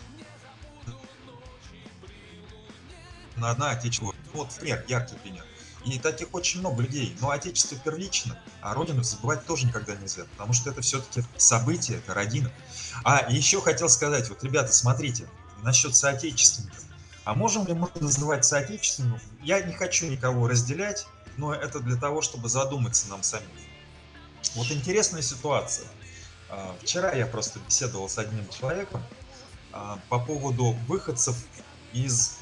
на 3.36 3.50
одна 3.50 3.70
отечество. 3.70 4.14
Вот 4.32 4.50
пример, 4.54 4.84
яркий 4.88 5.16
пример. 5.16 5.44
И 5.84 5.98
таких 5.98 6.32
очень 6.32 6.60
много 6.60 6.82
людей. 6.82 7.14
Но 7.20 7.30
отечество 7.30 7.76
первично, 7.76 8.38
а 8.62 8.74
родину 8.74 9.02
забывать 9.02 9.44
тоже 9.44 9.66
никогда 9.66 9.94
нельзя, 9.94 10.24
потому 10.32 10.52
что 10.52 10.70
это 10.70 10.80
все-таки 10.80 11.22
событие, 11.36 11.98
это 11.98 12.14
родина. 12.14 12.50
А 13.04 13.30
еще 13.30 13.60
хотел 13.60 13.88
сказать, 13.88 14.28
вот, 14.30 14.42
ребята, 14.42 14.72
смотрите, 14.72 15.28
насчет 15.62 15.94
соотечественников. 15.94 16.84
А 17.24 17.34
можем 17.34 17.66
ли 17.66 17.74
мы 17.74 17.88
называть 18.00 18.44
соотечественников? 18.44 19.22
Я 19.42 19.60
не 19.60 19.72
хочу 19.72 20.06
никого 20.06 20.48
разделять, 20.48 21.06
но 21.36 21.54
это 21.54 21.80
для 21.80 21.96
того, 21.96 22.22
чтобы 22.22 22.48
задуматься 22.48 23.08
нам 23.08 23.22
самим. 23.22 23.48
Вот 24.54 24.70
интересная 24.70 25.22
ситуация. 25.22 25.86
А, 26.48 26.74
Вчера 26.82 27.12
я 27.12 27.26
просто 27.26 27.58
беседовал 27.60 28.08
с 28.08 28.18
одним 28.18 28.48
человеком 28.48 29.02
а, 29.72 29.98
по 30.08 30.18
поводу 30.18 30.76
выходцев 30.86 31.36
из 31.92 32.38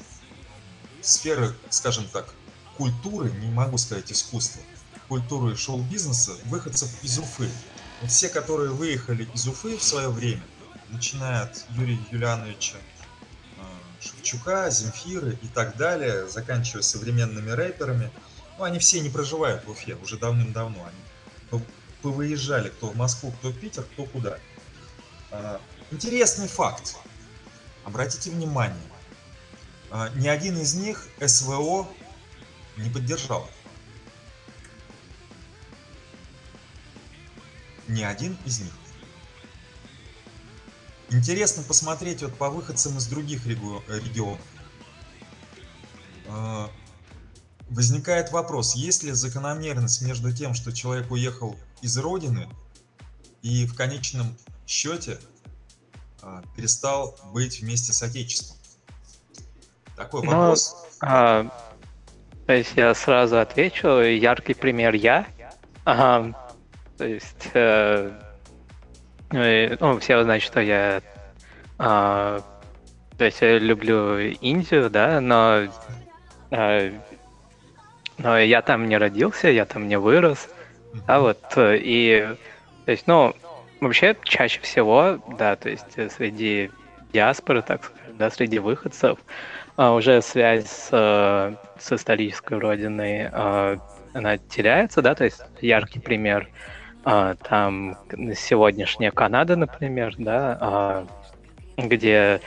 сферы, 1.05 1.53
скажем 1.69 2.07
так, 2.07 2.33
культуры, 2.77 3.31
не 3.31 3.51
могу 3.51 3.77
сказать 3.77 4.11
искусства, 4.11 4.61
культуры 5.07 5.55
шоу-бизнеса, 5.55 6.33
выходцев 6.45 6.89
из 7.03 7.17
Уфы. 7.19 7.49
Вот 8.01 8.11
все, 8.11 8.29
которые 8.29 8.71
выехали 8.71 9.27
из 9.33 9.47
Уфы 9.47 9.77
в 9.77 9.83
свое 9.83 10.09
время, 10.09 10.43
начиная 10.89 11.43
от 11.43 11.65
Юрия 11.71 11.99
Юлиановича 12.11 12.77
э, 13.57 13.61
Шевчука, 14.01 14.69
Земфиры 14.69 15.37
и 15.41 15.47
так 15.47 15.77
далее, 15.77 16.27
заканчивая 16.27 16.83
современными 16.83 17.51
рэперами, 17.51 18.11
ну, 18.57 18.63
они 18.65 18.79
все 18.79 18.99
не 18.99 19.09
проживают 19.09 19.65
в 19.65 19.71
Уфе 19.71 19.95
уже 19.95 20.17
давным-давно. 20.17 20.85
Они 20.85 20.97
по- 21.49 21.61
повыезжали 22.01 22.69
кто 22.69 22.89
в 22.89 22.95
Москву, 22.95 23.31
кто 23.39 23.49
в 23.49 23.59
Питер, 23.59 23.83
кто 23.83 24.05
куда. 24.05 24.37
А, 25.31 25.59
Интересный 25.91 26.47
факт. 26.47 26.95
Обратите 27.83 28.31
внимание. 28.31 28.81
А, 29.93 30.09
Ни 30.15 30.27
один 30.27 30.57
из 30.57 30.73
них 30.73 31.07
СВО 31.23 31.87
не 32.77 32.89
поддержал. 32.89 33.47
Ни 37.87 38.01
один 38.01 38.35
из 38.43 38.59
них. 38.59 38.73
Интересно 41.11 41.61
посмотреть 41.61 42.23
вот 42.23 42.35
по 42.35 42.49
выходцам 42.49 42.97
из 42.97 43.05
других 43.05 43.45
регио- 43.45 43.83
регионов. 43.87 44.41
А, 46.27 46.71
Возникает 47.69 48.31
вопрос, 48.31 48.75
есть 48.75 49.03
ли 49.03 49.11
закономерность 49.11 50.01
между 50.01 50.31
тем, 50.35 50.53
что 50.53 50.71
человек 50.71 51.11
уехал 51.11 51.55
из 51.81 51.97
родины 51.97 52.49
и 53.41 53.65
в 53.67 53.75
конечном 53.75 54.35
счете 54.65 55.19
а, 56.21 56.43
перестал 56.55 57.15
быть 57.31 57.61
вместе 57.61 57.93
с 57.93 58.01
Отечеством? 58.01 58.57
Такой 59.95 60.23
Ну, 60.23 60.31
вопрос. 60.31 60.97
А, 61.01 61.45
то 62.45 62.53
есть 62.53 62.73
я 62.75 62.93
сразу 62.93 63.39
отвечу, 63.39 63.87
яркий 64.01 64.53
пример 64.53 64.93
я. 64.95 65.25
Ага, 65.85 66.33
то 66.97 67.05
есть, 67.05 67.49
э, 67.53 68.11
ну, 69.31 69.77
ну, 69.79 69.99
все 69.99 70.23
знают, 70.23 70.43
что 70.43 70.61
я, 70.61 71.01
а, 71.77 72.41
то 73.17 73.25
есть 73.25 73.41
я 73.41 73.59
люблю 73.59 74.17
Индию, 74.17 74.89
да, 74.89 75.19
но, 75.19 75.67
а, 76.51 76.91
но 78.17 78.39
я 78.39 78.61
там 78.61 78.87
не 78.87 78.97
родился, 78.97 79.49
я 79.49 79.65
там 79.65 79.87
не 79.87 79.97
вырос, 79.97 80.49
да, 81.07 81.19
вот, 81.19 81.41
э, 81.57 81.77
и, 81.81 82.27
то 82.85 82.91
есть, 82.91 83.07
ну, 83.07 83.33
вообще 83.81 84.15
чаще 84.23 84.61
всего, 84.61 85.19
да, 85.37 85.55
то 85.55 85.69
есть 85.69 85.97
э, 85.97 86.09
среди 86.09 86.71
диаспоры, 87.11 87.61
так 87.61 87.83
сказать, 87.83 88.17
да, 88.17 88.29
среди 88.29 88.59
выходцев, 88.59 89.19
а, 89.75 89.93
уже 89.93 90.21
связь 90.21 90.67
с, 90.67 90.89
э, 90.91 91.55
с 91.79 91.91
исторической 91.91 92.59
родиной, 92.59 93.29
э, 93.31 93.77
она 94.13 94.37
теряется, 94.37 95.01
да, 95.01 95.15
то 95.15 95.23
есть 95.23 95.41
яркий 95.61 95.99
пример, 95.99 96.49
а, 97.03 97.35
там 97.35 97.97
сегодняшняя 98.35 99.11
Канада, 99.11 99.55
например, 99.55 100.15
да, 100.17 100.57
а, 100.61 101.07
где 101.77 102.39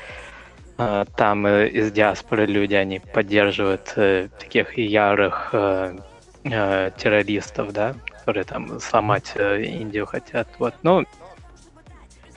а, 0.79 1.05
там 1.17 1.47
э, 1.47 1.69
из 1.69 1.91
диаспоры 1.91 2.47
люди, 2.47 2.75
они 2.75 3.01
поддерживают 3.01 3.93
э, 3.97 4.29
таких 4.39 4.77
ярых 4.77 5.51
э, 5.53 5.97
э, 6.45 6.91
террористов, 6.97 7.73
да, 7.73 7.95
которые 8.11 8.45
там 8.45 8.79
сломать 8.79 9.33
э, 9.37 9.63
Индию 9.63 10.07
хотят. 10.07 10.49
Вот, 10.59 10.75
ну, 10.83 11.05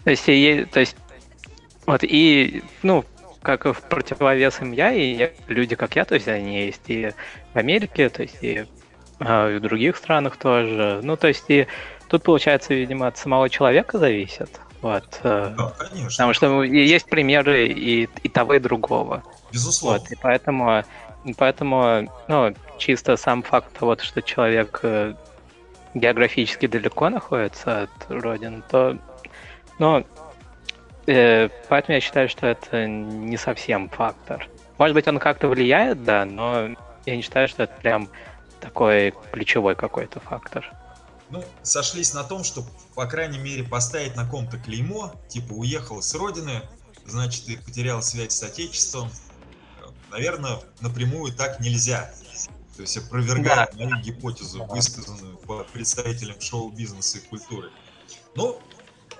то 0.04 0.10
есть, 0.10 0.24
и, 0.28 0.66
то 0.72 0.80
есть, 0.80 0.96
вот, 1.86 2.04
и, 2.04 2.64
ну, 2.82 3.04
как 3.42 3.66
в 3.66 3.82
противовес 3.82 4.62
им 4.62 4.72
я, 4.72 4.92
и 4.92 5.32
люди, 5.48 5.76
как 5.76 5.96
я, 5.96 6.06
то 6.06 6.16
есть 6.16 6.28
они 6.28 6.66
есть 6.66 6.82
и 6.88 7.12
в 7.54 7.58
Америке, 7.58 8.10
то 8.10 8.24
есть 8.24 8.38
и 8.42 8.66
а, 9.20 9.50
и 9.50 9.58
в 9.58 9.62
других 9.62 9.98
странах 9.98 10.38
тоже. 10.38 11.02
Ну, 11.04 11.18
то 11.18 11.28
есть 11.28 11.46
и 11.50 11.68
тут, 12.08 12.24
получается, 12.24 12.74
видимо, 12.74 13.08
от 13.08 13.18
самого 13.18 13.50
человека 13.50 13.98
зависит. 13.98 14.50
Вот. 14.82 15.20
э, 15.24 15.54
Да, 15.58 15.74
конечно. 15.78 16.10
Потому 16.10 16.34
что 16.34 16.50
ну, 16.50 16.64
есть 16.64 17.06
примеры 17.06 17.68
и, 17.68 18.08
и 18.24 18.30
того, 18.30 18.54
и 18.54 18.60
другого. 18.60 19.24
Безусловно. 19.52 20.00
Вот, 20.00 20.12
и 20.12 20.16
поэтому, 20.16 20.84
и 21.26 21.34
поэтому, 21.34 22.10
ну, 22.28 22.56
чисто 22.78 23.18
сам 23.18 23.44
факт 23.44 23.78
того, 23.78 23.98
что 23.98 24.22
человек 24.22 24.80
э, 24.84 25.16
географически 25.94 26.68
далеко 26.68 27.10
находится 27.10 27.84
от 27.84 27.90
родины, 28.10 28.62
то, 28.70 28.98
ну, 29.80 30.06
поэтому 31.68 31.96
я 31.96 32.02
считаю, 32.02 32.30
что 32.30 32.48
это 32.48 32.86
не 32.88 33.38
совсем 33.38 33.90
фактор. 33.90 34.48
Может 34.78 34.94
быть, 34.94 35.08
он 35.08 35.20
как-то 35.20 35.48
влияет, 35.48 36.04
да, 36.04 36.26
но 36.26 36.70
я 37.06 37.16
не 37.16 37.22
считаю, 37.22 37.48
что 37.48 37.64
это 37.64 37.74
прям 37.82 38.10
такой 38.62 39.14
ключевой 39.32 39.76
какой-то 39.76 40.20
фактор. 40.20 40.72
Ну, 41.30 41.44
сошлись 41.64 42.14
на 42.14 42.24
том, 42.24 42.44
что, 42.44 42.66
по 42.96 43.06
крайней 43.06 43.38
мере, 43.38 43.64
поставить 43.64 44.16
на 44.16 44.28
ком-то 44.28 44.58
клеймо, 44.58 45.14
типа 45.28 45.54
уехал 45.54 46.02
с 46.02 46.14
родины, 46.16 46.62
значит, 47.06 47.46
ты 47.46 47.58
потерял 47.58 48.02
связь 48.02 48.34
с 48.34 48.44
отечеством. 48.44 49.10
Наверное, 50.12 50.60
напрямую 50.82 51.34
так 51.34 51.60
нельзя. 51.60 52.12
То 52.76 52.82
есть 52.84 52.98
опровергает 52.98 53.76
мою 53.76 53.98
гипотезу, 53.98 54.64
высказанную 54.66 55.38
по 55.38 55.66
представителям 55.66 56.40
шоу-бизнеса 56.40 57.18
и 57.18 57.22
культуры. 57.22 57.70
Ну, 58.36 58.60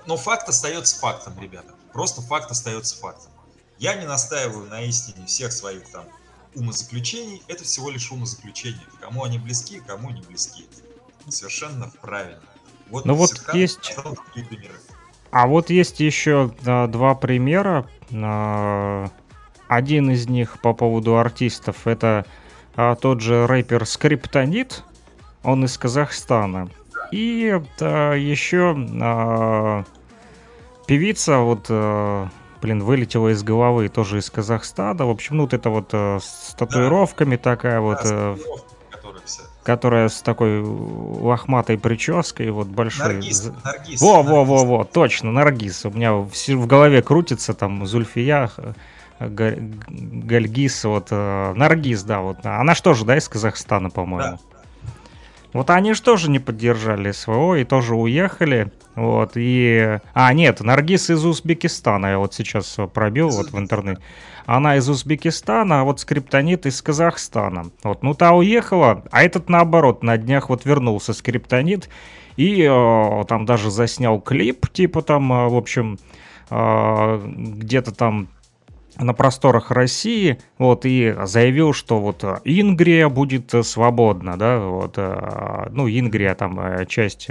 но 0.06 0.16
факт 0.16 0.48
остается 0.48 0.98
фактом, 0.98 1.38
ребята. 1.40 1.74
Просто 1.92 2.22
факт 2.22 2.50
остается 2.50 2.98
фактом. 2.98 3.32
Я 3.78 3.94
не 3.94 4.06
настаиваю 4.06 4.68
на 4.68 4.82
истине 4.82 5.26
всех 5.26 5.52
своих 5.52 5.88
там 5.90 6.04
умозаключений. 6.54 7.42
Это 7.48 7.64
всего 7.64 7.90
лишь 7.90 8.10
умозаключения. 8.12 8.80
Кому 9.00 9.24
они 9.24 9.38
близки, 9.38 9.80
кому 9.80 10.10
не 10.10 10.20
близки. 10.20 10.66
Совершенно 11.28 11.90
правильно. 12.00 12.42
Вот 12.90 13.04
Ну 13.04 13.14
вот 13.14 13.30
есть-. 13.54 13.96
А 15.30 15.46
вот 15.46 15.70
есть 15.70 16.00
еще 16.00 16.52
а, 16.66 16.88
два 16.88 17.14
примера. 17.14 17.88
А, 18.12 19.10
Один 19.68 20.10
из 20.10 20.28
них 20.28 20.60
по 20.60 20.74
поводу 20.74 21.16
артистов 21.16 21.86
это 21.86 22.26
а, 22.74 22.96
тот 22.96 23.20
же 23.20 23.46
рэпер 23.46 23.86
Скриптонит, 23.86 24.82
он 25.42 25.64
из 25.64 25.78
Казахстана. 25.78 26.68
И 27.12 27.60
а, 27.80 28.14
еще 28.14 28.74
а, 29.00 29.84
певица, 30.90 31.38
вот, 31.38 31.66
а, 31.68 32.28
блин, 32.60 32.82
вылетела 32.82 33.28
из 33.28 33.44
головы, 33.44 33.88
тоже 33.88 34.18
из 34.18 34.28
Казахстана. 34.28 35.06
В 35.06 35.10
общем, 35.10 35.36
ну 35.36 35.44
вот 35.44 35.54
это 35.54 35.70
вот 35.70 35.90
а, 35.92 36.18
с 36.20 36.52
татуировками 36.58 37.36
такая 37.36 37.80
вот, 37.80 37.98
Да, 38.02 38.34
э, 38.34 38.36
статуировки, 38.36 38.74
которые 38.90 39.22
все. 39.24 39.42
которая 39.62 40.08
с 40.08 40.20
такой 40.20 40.60
лохматой 40.62 41.78
прической, 41.78 42.50
вот 42.50 42.66
большой. 42.66 43.14
Наргиз, 43.14 43.52
Наргиз, 43.64 44.00
во, 44.02 44.22
во, 44.24 44.44
Наргиз. 44.44 44.48
во, 44.48 44.64
во, 44.64 44.84
точно, 44.84 45.30
Наргиз. 45.30 45.84
У 45.86 45.90
меня 45.90 46.12
в 46.14 46.66
голове 46.66 47.02
крутится 47.02 47.54
там 47.54 47.86
Зульфия, 47.86 48.50
э, 48.56 48.72
Га- 49.20 49.54
Гальгиз, 49.88 50.84
вот 50.86 51.08
э, 51.12 51.52
Наргиз, 51.54 52.02
да, 52.02 52.20
вот. 52.20 52.38
Она 52.44 52.74
что 52.74 52.94
же, 52.94 53.04
да, 53.04 53.16
из 53.16 53.28
Казахстана, 53.28 53.90
по-моему. 53.90 54.38
Вот 55.52 55.70
они 55.70 55.94
же 55.94 56.02
тоже 56.02 56.30
не 56.30 56.38
поддержали 56.38 57.10
СВО 57.10 57.56
и 57.56 57.64
тоже 57.64 57.94
уехали. 57.94 58.70
Вот, 58.94 59.32
и... 59.34 59.98
А, 60.14 60.32
нет, 60.32 60.60
Наргиз 60.60 61.10
из 61.10 61.24
Узбекистана, 61.24 62.06
я 62.06 62.18
вот 62.18 62.34
сейчас 62.34 62.76
пробил 62.92 63.30
вот 63.30 63.50
в 63.52 63.58
интернете. 63.58 64.00
Она 64.46 64.76
из 64.76 64.88
Узбекистана, 64.88 65.80
а 65.80 65.84
вот 65.84 66.00
Скриптонит 66.00 66.66
из 66.66 66.82
Казахстана. 66.82 67.70
Вот, 67.82 68.02
ну 68.02 68.14
та 68.14 68.32
уехала, 68.32 69.04
а 69.10 69.22
этот 69.22 69.48
наоборот, 69.48 70.02
на 70.02 70.16
днях 70.16 70.48
вот 70.48 70.64
вернулся 70.64 71.12
Скриптонит. 71.12 71.88
И 72.36 72.62
э, 72.62 73.24
там 73.28 73.44
даже 73.44 73.70
заснял 73.70 74.20
клип, 74.20 74.68
типа 74.72 75.02
там, 75.02 75.32
э, 75.32 75.48
в 75.48 75.56
общем, 75.56 75.98
э, 76.48 77.20
где-то 77.26 77.92
там 77.92 78.28
на 78.98 79.14
просторах 79.14 79.70
России, 79.70 80.38
вот, 80.58 80.84
и 80.84 81.14
заявил, 81.24 81.72
что 81.72 82.00
вот 82.00 82.24
э, 82.24 82.38
Ингрия 82.44 83.08
будет 83.08 83.54
э, 83.54 83.62
свободна, 83.62 84.36
да, 84.36 84.58
вот, 84.58 84.94
э, 84.96 85.68
ну, 85.70 85.88
Ингрия 85.88 86.34
там 86.34 86.86
часть 86.86 87.28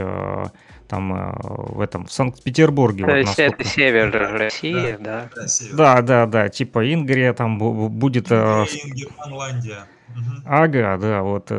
там 0.87 1.35
в 1.37 1.81
этом, 1.81 2.05
в 2.07 2.11
Санкт-Петербурге. 2.11 3.03
То 3.05 3.11
вот, 3.11 3.17
есть 3.17 3.33
это 3.37 3.57
насколько- 3.57 3.69
север 3.69 4.11
России, 4.39 4.97
да. 4.99 5.29
Да, 5.35 5.47
север. 5.47 5.75
Да, 5.75 6.01
да, 6.01 6.25
да, 6.25 6.49
типа 6.49 6.91
Ингрия 6.93 7.33
там 7.33 7.61
бу- 7.61 7.73
бу- 7.75 7.89
будет... 7.89 8.29
Финляндия. 8.29 9.85
Мгм. 10.15 10.43
Ага, 10.47 10.97
да, 10.97 11.21
вот. 11.21 11.51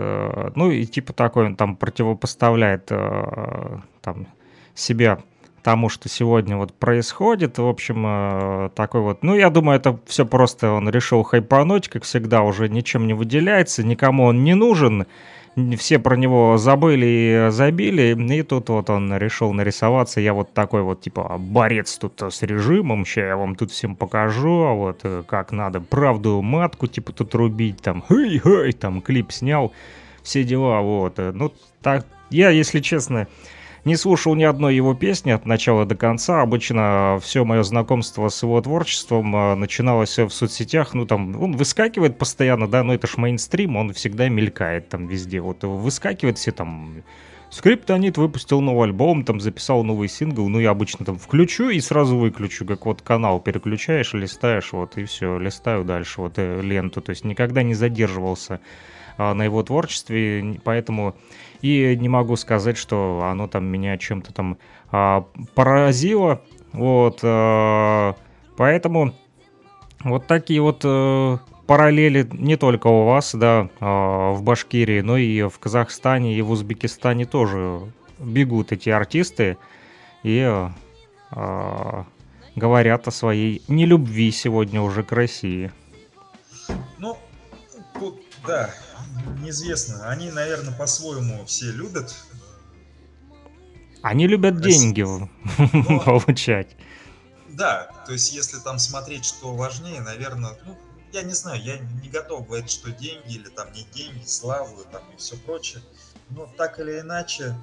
ну 0.56 0.70
и 0.72 0.84
типа 0.84 1.12
такой 1.12 1.46
он 1.46 1.54
там 1.54 1.76
противопоставляет 1.76 2.86
там 2.86 4.26
себя 4.74 5.20
тому, 5.62 5.88
что 5.88 6.08
сегодня 6.08 6.56
вот 6.56 6.72
происходит. 6.72 7.58
В 7.58 7.66
общем, 7.66 8.04
э, 8.06 8.70
такой 8.74 9.00
вот. 9.00 9.22
Ну, 9.22 9.34
я 9.34 9.50
думаю, 9.50 9.78
это 9.78 9.98
все 10.06 10.24
просто 10.26 10.72
он 10.72 10.88
решил 10.88 11.22
хайпануть, 11.22 11.88
как 11.88 12.04
всегда, 12.04 12.42
уже 12.42 12.68
ничем 12.68 13.06
не 13.06 13.14
выделяется, 13.14 13.84
никому 13.84 14.24
он 14.24 14.44
не 14.44 14.54
нужен. 14.54 15.06
Все 15.76 15.98
про 15.98 16.16
него 16.16 16.56
забыли 16.58 17.06
и 17.06 17.50
забили, 17.50 18.14
и 18.34 18.42
тут 18.42 18.68
вот 18.68 18.88
он 18.88 19.16
решил 19.16 19.52
нарисоваться. 19.52 20.20
Я 20.20 20.32
вот 20.32 20.54
такой 20.54 20.82
вот, 20.82 21.00
типа, 21.00 21.36
борец 21.38 21.98
тут 21.98 22.22
с 22.22 22.42
режимом, 22.42 23.04
сейчас 23.04 23.26
я 23.26 23.36
вам 23.36 23.56
тут 23.56 23.72
всем 23.72 23.96
покажу, 23.96 24.62
а 24.62 24.74
вот 24.74 25.00
э, 25.02 25.22
как 25.26 25.52
надо 25.52 25.80
правду 25.80 26.40
матку, 26.40 26.86
типа, 26.86 27.12
тут 27.12 27.34
рубить, 27.34 27.82
там, 27.82 28.04
хей-хей, 28.08 28.72
там, 28.72 29.02
клип 29.02 29.32
снял, 29.32 29.72
все 30.22 30.44
дела, 30.44 30.80
вот. 30.80 31.18
Ну, 31.18 31.52
так, 31.82 32.06
я, 32.30 32.50
если 32.50 32.78
честно, 32.78 33.26
не 33.84 33.96
слушал 33.96 34.34
ни 34.34 34.44
одной 34.44 34.76
его 34.76 34.94
песни 34.94 35.30
от 35.30 35.46
начала 35.46 35.86
до 35.86 35.94
конца. 35.94 36.42
Обычно 36.42 37.18
все 37.22 37.44
мое 37.44 37.62
знакомство 37.62 38.28
с 38.28 38.42
его 38.42 38.60
творчеством 38.60 39.34
а, 39.34 39.56
начиналось 39.56 40.18
в 40.18 40.30
соцсетях. 40.30 40.94
Ну, 40.94 41.06
там, 41.06 41.40
он 41.40 41.56
выскакивает 41.56 42.18
постоянно, 42.18 42.68
да, 42.68 42.82
но 42.82 42.94
это 42.94 43.06
ж 43.06 43.16
мейнстрим, 43.16 43.76
он 43.76 43.92
всегда 43.92 44.28
мелькает 44.28 44.88
там 44.88 45.06
везде. 45.06 45.40
Вот 45.40 45.62
выскакивает 45.64 46.38
все 46.38 46.52
там... 46.52 47.02
Скриптонит 47.50 48.16
выпустил 48.16 48.60
новый 48.60 48.84
альбом, 48.84 49.24
там 49.24 49.40
записал 49.40 49.82
новый 49.82 50.08
сингл, 50.08 50.48
ну 50.48 50.60
я 50.60 50.70
обычно 50.70 51.04
там 51.04 51.18
включу 51.18 51.70
и 51.70 51.80
сразу 51.80 52.16
выключу, 52.16 52.64
как 52.64 52.86
вот 52.86 53.02
канал 53.02 53.40
переключаешь, 53.40 54.12
листаешь, 54.12 54.72
вот 54.72 54.96
и 54.96 55.02
все, 55.02 55.36
листаю 55.36 55.82
дальше 55.82 56.20
вот 56.20 56.34
э, 56.36 56.60
ленту, 56.62 57.00
то 57.00 57.10
есть 57.10 57.24
никогда 57.24 57.64
не 57.64 57.74
задерживался 57.74 58.60
а, 59.18 59.34
на 59.34 59.42
его 59.42 59.64
творчестве, 59.64 60.60
поэтому 60.62 61.16
и 61.62 61.96
не 61.96 62.08
могу 62.08 62.36
сказать, 62.36 62.76
что 62.76 63.22
оно 63.24 63.48
там 63.48 63.64
меня 63.64 63.98
чем-то 63.98 64.32
там 64.32 64.58
а, 64.90 65.26
поразило, 65.54 66.42
вот, 66.72 67.20
а, 67.22 68.16
поэтому 68.56 69.14
вот 70.02 70.26
такие 70.26 70.62
вот 70.62 70.80
э, 70.84 71.38
параллели 71.66 72.26
не 72.32 72.56
только 72.56 72.86
у 72.86 73.04
вас, 73.04 73.34
да, 73.34 73.68
а, 73.80 74.32
в 74.32 74.42
Башкирии, 74.42 75.02
но 75.02 75.16
и 75.16 75.42
в 75.42 75.58
Казахстане, 75.58 76.34
и 76.34 76.42
в 76.42 76.50
Узбекистане 76.50 77.26
тоже 77.26 77.80
бегут 78.18 78.72
эти 78.72 78.88
артисты 78.88 79.58
и 80.22 80.38
э, 80.38 80.68
а, 81.30 82.06
говорят 82.56 83.08
о 83.08 83.10
своей 83.10 83.62
нелюбви 83.68 84.30
сегодня 84.30 84.80
уже 84.80 85.02
к 85.02 85.12
России. 85.12 85.70
Ну, 86.98 87.16
тут, 87.98 88.20
да, 88.46 88.70
неизвестно. 89.40 90.08
Они, 90.08 90.30
наверное, 90.30 90.74
по-своему 90.74 91.44
все 91.46 91.70
любят. 91.70 92.14
Они 94.02 94.26
любят 94.26 94.56
Россия. 94.56 94.80
деньги 94.80 95.02
Но- 95.02 96.00
получать. 96.04 96.76
Да, 97.48 97.90
то 98.06 98.12
есть 98.12 98.32
если 98.32 98.58
там 98.58 98.78
смотреть, 98.78 99.24
что 99.24 99.54
важнее, 99.54 100.00
наверное, 100.00 100.56
ну, 100.64 100.78
я 101.12 101.22
не 101.22 101.34
знаю, 101.34 101.60
я 101.62 101.78
не 101.78 102.08
готов 102.08 102.46
говорить, 102.46 102.70
что 102.70 102.90
деньги 102.90 103.34
или 103.34 103.48
там 103.48 103.72
не 103.72 103.84
деньги, 103.92 104.24
славу 104.24 104.84
там 104.90 105.02
и 105.12 105.16
все 105.18 105.36
прочее. 105.36 105.82
Но 106.30 106.46
так 106.56 106.78
или 106.78 107.00
иначе, 107.00 107.56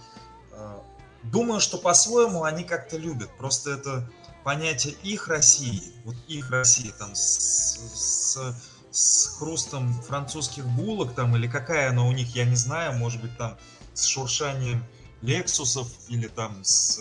э, 0.51 0.77
думаю, 1.23 1.59
что 1.61 1.77
по-своему 1.77 2.43
они 2.43 2.63
как-то 2.65 2.97
любят. 2.97 3.29
Просто 3.37 3.71
это 3.71 4.07
понятие 4.43 4.93
их 5.03 5.29
России, 5.29 5.81
вот 6.03 6.15
их 6.27 6.51
России 6.51 6.93
там 6.99 7.15
с, 7.15 7.79
с- 7.95 8.53
с 8.97 9.37
хрустом 9.37 9.93
французских 10.01 10.65
булок 10.65 11.13
там 11.13 11.35
или 11.35 11.47
какая 11.47 11.89
она 11.89 12.03
у 12.05 12.11
них, 12.11 12.35
я 12.35 12.45
не 12.45 12.55
знаю, 12.55 12.97
может 12.97 13.21
быть 13.21 13.37
там 13.37 13.57
с 13.93 14.05
шуршанием 14.05 14.83
лексусов 15.21 15.87
или 16.07 16.27
там 16.27 16.63
с 16.63 16.99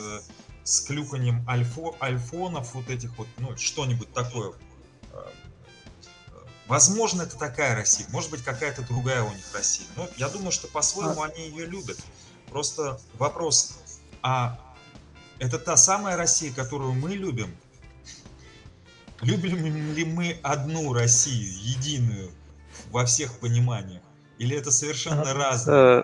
с 0.67 0.81
клюканием 0.81 1.49
альфо, 1.49 1.97
альфонов, 2.01 2.75
вот 2.75 2.91
этих 2.91 3.17
вот, 3.17 3.29
ну, 3.39 3.57
что-нибудь 3.57 4.13
такое. 4.13 4.53
Э, 5.13 5.23
э, 6.27 6.31
Возможно, 6.67 7.23
это 7.23 7.39
такая 7.39 7.77
Россия, 7.77 8.05
может 8.11 8.33
быть, 8.33 8.43
какая-то 8.43 8.83
другая 8.83 9.23
у 9.23 9.33
них 9.33 9.45
Россия. 9.55 9.87
Но 9.95 10.09
я 10.17 10.29
думаю, 10.29 10.51
что 10.51 10.67
по-своему 10.67 11.23
они 11.23 11.49
ее 11.49 11.67
любят. 11.67 11.99
Просто 12.51 13.01
вопрос, 13.15 13.79
а 14.23 14.59
это 15.39 15.61
та 15.61 15.77
самая 15.77 16.17
Россия, 16.17 16.53
которую 16.53 16.95
мы 16.95 17.11
любим? 17.15 17.57
Любим 19.23 19.95
ли 19.95 20.05
мы 20.05 20.37
одну 20.43 20.93
Россию, 20.93 21.53
единую, 21.61 22.31
во 22.91 23.05
всех 23.05 23.39
пониманиях? 23.39 24.03
Или 24.39 24.57
это 24.57 24.71
совершенно 24.71 25.33
разное? 25.33 25.75
Э, 25.75 26.03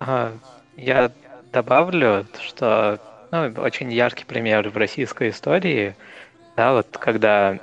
а, 0.00 0.32
Я 0.76 1.12
добавлю, 1.52 2.26
что 2.42 3.00
ну, 3.30 3.52
очень 3.62 3.92
яркий 3.92 4.24
пример 4.24 4.68
в 4.68 4.76
российской 4.76 5.30
истории, 5.30 5.94
да, 6.56 6.72
вот 6.72 6.96
когда 6.98 7.58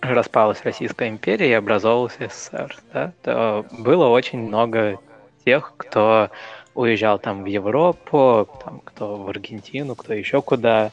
распалась 0.00 0.62
Российская 0.62 1.08
империя 1.08 1.50
и 1.50 1.54
образовался 1.54 2.28
СССР, 2.28 2.76
да, 2.92 3.12
то 3.22 3.66
было 3.70 4.06
очень 4.06 4.38
много 4.46 4.98
тех, 5.44 5.72
кто 5.76 6.30
уезжал 6.74 7.18
там 7.18 7.42
в 7.42 7.46
Европу, 7.46 8.48
там, 8.64 8.80
кто 8.84 9.16
в 9.16 9.28
Аргентину, 9.28 9.94
кто 9.94 10.12
еще 10.12 10.42
куда, 10.42 10.92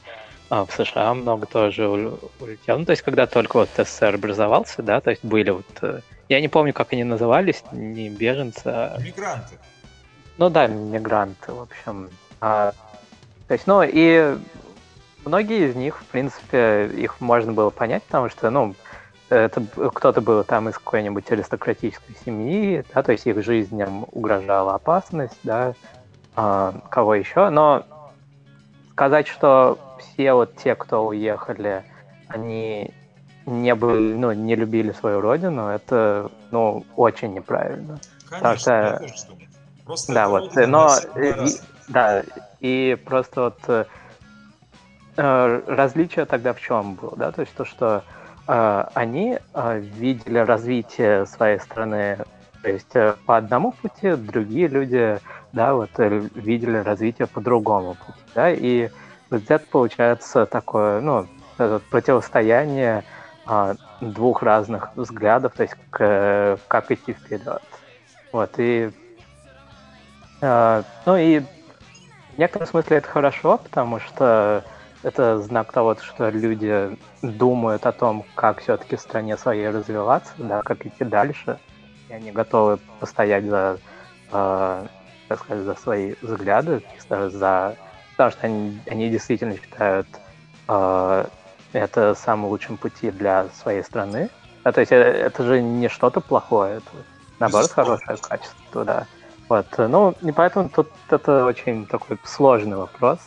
а 0.50 0.64
в 0.66 0.72
США 0.72 1.14
много 1.14 1.46
тоже 1.46 1.88
у- 1.88 2.18
улетел. 2.40 2.78
Ну, 2.78 2.84
то 2.84 2.90
есть, 2.92 3.02
когда 3.02 3.26
только 3.26 3.56
вот 3.58 3.68
СССР 3.76 4.14
образовался, 4.16 4.82
да, 4.82 5.00
то 5.00 5.10
есть 5.10 5.24
были 5.24 5.50
вот... 5.50 5.64
э, 5.82 6.00
Я 6.28 6.40
не 6.40 6.48
помню, 6.48 6.72
как 6.72 6.92
они 6.92 7.04
назывались, 7.04 7.64
не 7.72 8.08
беженцы, 8.10 8.66
а 8.66 8.98
Мигранты. 9.00 9.56
ну 10.38 10.50
да, 10.50 10.66
мигранты, 10.66 11.52
в 11.52 11.62
общем. 11.62 12.10
А, 12.40 12.72
то 13.48 13.54
есть, 13.54 13.66
ну 13.66 13.82
и 13.82 14.36
многие 15.24 15.68
из 15.70 15.74
них, 15.74 15.98
в 16.00 16.04
принципе, 16.06 16.86
их 16.86 17.20
можно 17.20 17.52
было 17.52 17.70
понять, 17.70 18.02
потому 18.04 18.28
что, 18.28 18.50
ну, 18.50 18.74
это 19.30 19.62
кто-то 19.94 20.20
был 20.20 20.44
там 20.44 20.68
из 20.68 20.74
какой-нибудь 20.74 21.30
аристократической 21.32 22.14
семьи, 22.24 22.84
да, 22.94 23.02
то 23.02 23.12
есть 23.12 23.26
их 23.26 23.42
жизням 23.42 24.06
угрожала 24.12 24.74
опасность, 24.74 25.38
да, 25.42 25.72
а, 26.36 26.74
кого 26.90 27.14
еще. 27.14 27.48
Но 27.48 27.84
сказать, 28.94 29.26
что 29.26 29.78
все 29.98 30.32
вот 30.34 30.54
те, 30.56 30.74
кто 30.76 31.06
уехали, 31.06 31.84
они 32.28 32.90
не 33.44 33.74
были, 33.74 34.14
ну, 34.14 34.32
не 34.32 34.54
любили 34.54 34.92
свою 34.92 35.20
родину, 35.20 35.66
это, 35.68 36.30
ну, 36.52 36.84
очень 36.96 37.34
неправильно. 37.34 37.98
Конечно, 38.30 38.56
что- 38.58 38.70
я 38.72 38.96
тоже 38.98 39.14
думаю. 39.26 39.48
Просто 39.84 40.14
Да, 40.14 40.28
вот, 40.28 40.54
но 40.54 40.96
и- 41.16 41.60
да, 41.88 42.22
и 42.60 42.96
просто 43.04 43.40
вот 43.42 43.58
э, 43.68 43.84
э, 45.16 45.62
различие 45.66 46.24
тогда 46.24 46.52
в 46.52 46.60
чем 46.60 46.94
было, 46.94 47.16
да, 47.16 47.32
то 47.32 47.40
есть 47.40 47.54
то, 47.54 47.64
что 47.64 48.02
э, 48.46 48.84
они 48.94 49.38
э, 49.54 49.78
видели 49.78 50.38
развитие 50.38 51.26
своей 51.26 51.58
страны, 51.58 52.18
то 52.64 52.70
есть 52.70 52.96
э, 52.96 53.14
по 53.26 53.36
одному 53.36 53.72
пути, 53.72 54.16
другие 54.16 54.68
люди, 54.68 55.20
да, 55.52 55.74
вот 55.74 55.90
э, 55.98 56.08
видели 56.34 56.78
развитие 56.78 57.26
по 57.26 57.42
другому 57.42 57.94
пути, 57.94 58.22
да, 58.34 58.50
и 58.50 58.88
вот 59.28 59.50
это 59.50 59.66
получается 59.66 60.46
такое, 60.46 61.02
ну, 61.02 61.26
противостояние 61.90 63.04
а, 63.44 63.76
двух 64.00 64.42
разных 64.42 64.96
взглядов, 64.96 65.52
то 65.54 65.62
есть 65.62 65.76
к- 65.90 66.58
как 66.66 66.90
идти 66.90 67.12
вперед. 67.12 67.62
Вот, 68.32 68.54
и 68.56 68.90
а, 70.40 70.84
ну 71.04 71.16
и 71.18 71.40
в 71.40 72.38
некотором 72.38 72.66
смысле 72.66 72.96
это 72.96 73.08
хорошо, 73.10 73.58
потому 73.58 74.00
что 74.00 74.64
это 75.02 75.38
знак 75.38 75.70
того, 75.70 75.96
что 75.96 76.30
люди 76.30 76.96
думают 77.20 77.84
о 77.84 77.92
том, 77.92 78.24
как 78.34 78.62
все-таки 78.62 78.96
стране 78.96 79.36
своей 79.36 79.68
развиваться, 79.68 80.32
да, 80.38 80.62
как 80.62 80.86
идти 80.86 81.04
дальше. 81.04 81.58
И 82.08 82.12
они 82.12 82.32
готовы 82.32 82.78
постоять 83.00 83.44
за, 83.44 83.78
э, 84.32 84.86
так 85.28 85.40
сказать, 85.40 85.64
за 85.64 85.74
свои 85.74 86.14
взгляды, 86.20 86.82
за, 87.08 87.76
потому 88.12 88.30
что 88.30 88.40
они, 88.42 88.80
они 88.86 89.10
действительно 89.10 89.56
считают 89.56 90.06
э, 90.68 91.24
это 91.72 92.14
самым 92.14 92.50
лучшим 92.50 92.76
пути 92.76 93.10
для 93.10 93.48
своей 93.48 93.82
страны. 93.82 94.30
А, 94.64 94.72
то 94.72 94.80
есть 94.80 94.92
э, 94.92 94.96
это 94.96 95.44
же 95.44 95.62
не 95.62 95.88
что-то 95.88 96.20
плохое, 96.20 96.76
это 96.78 96.90
наоборот 97.38 97.70
хорошее 97.70 98.18
качество, 98.18 98.84
да. 98.84 99.06
Вот, 99.48 99.66
ну, 99.76 100.14
и 100.22 100.32
поэтому 100.32 100.70
тут 100.70 100.88
это 101.10 101.44
очень 101.44 101.86
такой 101.86 102.18
сложный 102.24 102.76
вопрос. 102.76 103.18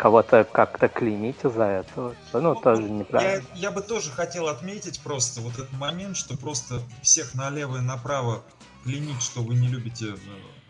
Кого-то 0.00 0.44
как-то 0.44 0.88
клеймить 0.88 1.42
за 1.42 1.62
это, 1.62 2.16
ну, 2.32 2.54
тоже 2.54 2.84
Я, 2.84 2.88
неправильно. 2.88 3.46
я 3.54 3.70
бы 3.70 3.82
тоже 3.82 4.10
хотел 4.10 4.48
отметить 4.48 4.98
просто 5.00 5.42
вот 5.42 5.52
этот 5.52 5.72
момент, 5.74 6.16
что 6.16 6.38
просто 6.38 6.80
всех 7.02 7.34
налево 7.34 7.76
и 7.76 7.80
направо 7.82 8.42
клеймить, 8.82 9.20
что 9.20 9.42
вы 9.42 9.56
не 9.56 9.68
любите 9.68 10.14
э, 10.14 10.16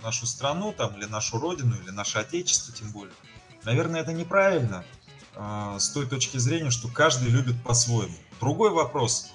нашу 0.02 0.26
страну 0.26 0.72
там, 0.76 0.96
или 0.96 1.04
нашу 1.04 1.38
родину, 1.38 1.76
или 1.80 1.90
наше 1.90 2.18
отечество 2.18 2.74
тем 2.74 2.90
более. 2.90 3.14
Наверное, 3.62 4.00
это 4.00 4.12
неправильно 4.12 4.84
э, 5.36 5.76
с 5.78 5.90
той 5.90 6.06
точки 6.06 6.38
зрения, 6.38 6.72
что 6.72 6.88
каждый 6.88 7.28
любит 7.28 7.62
по-своему. 7.62 8.16
Другой 8.40 8.70
вопрос. 8.70 9.30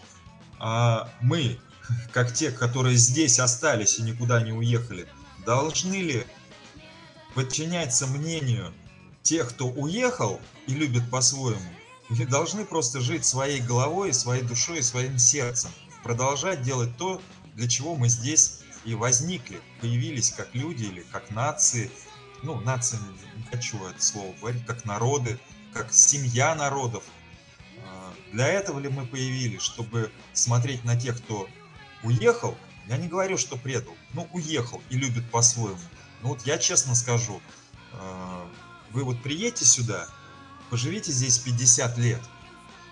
А 0.59 1.09
мы, 1.21 1.57
как 2.11 2.33
те, 2.33 2.51
которые 2.51 2.97
здесь 2.97 3.39
остались 3.39 3.97
и 3.97 4.01
никуда 4.01 4.41
не 4.41 4.51
уехали, 4.51 5.07
должны 5.45 6.01
ли 6.01 6.27
подчиняться 7.33 8.07
мнению 8.07 8.73
тех, 9.26 9.49
кто 9.49 9.67
уехал 9.67 10.39
и 10.67 10.73
любит 10.73 11.09
по-своему, 11.09 11.69
должны 12.30 12.63
просто 12.63 13.01
жить 13.01 13.26
своей 13.26 13.59
головой, 13.59 14.13
своей 14.13 14.43
душой 14.43 14.80
и 14.80 14.84
своим 14.84 15.17
сердцем, 15.17 15.71
продолжать 16.03 16.61
делать 16.61 16.95
то, 16.97 17.19
для 17.55 17.67
чего 17.67 17.95
мы 17.95 18.07
здесь 18.07 18.59
и 18.86 18.93
возникли, 18.93 19.59
появились 19.82 20.32
как 20.32 20.53
люди 20.53 20.84
или 20.84 21.01
как 21.11 21.32
нации. 21.32 21.89
Ну, 22.43 22.61
нации, 22.61 22.99
не 23.36 23.43
хочу 23.43 23.84
это 23.88 23.99
слово 23.99 24.36
говорить, 24.39 24.63
как 24.65 24.86
народы, 24.86 25.39
как 25.73 25.91
семья 25.91 26.53
народов. 26.53 27.03
А, 27.84 28.13
Для 28.32 28.47
этого 28.47 28.78
ли 28.78 28.89
мы 28.89 29.07
появились, 29.07 29.63
чтобы 29.63 30.11
смотреть 30.34 30.84
на 30.84 30.99
тех, 30.99 31.17
кто 31.17 31.49
уехал? 32.03 32.55
Я 32.88 32.97
не 32.97 33.07
говорю, 33.07 33.39
что 33.39 33.57
предал, 33.57 33.95
но 34.13 34.28
уехал 34.32 34.84
и 34.91 34.97
любит 34.97 35.30
по-своему. 35.32 35.80
Ну 36.21 36.30
вот 36.30 36.45
я 36.45 36.59
честно 36.59 36.93
скажу, 36.93 37.41
а, 37.93 38.47
вы 38.95 39.03
вот 39.03 39.21
приедете 39.21 39.65
сюда, 39.65 40.07
поживите 40.69 41.11
здесь 41.11 41.37
50 41.39 41.97
лет, 41.97 42.21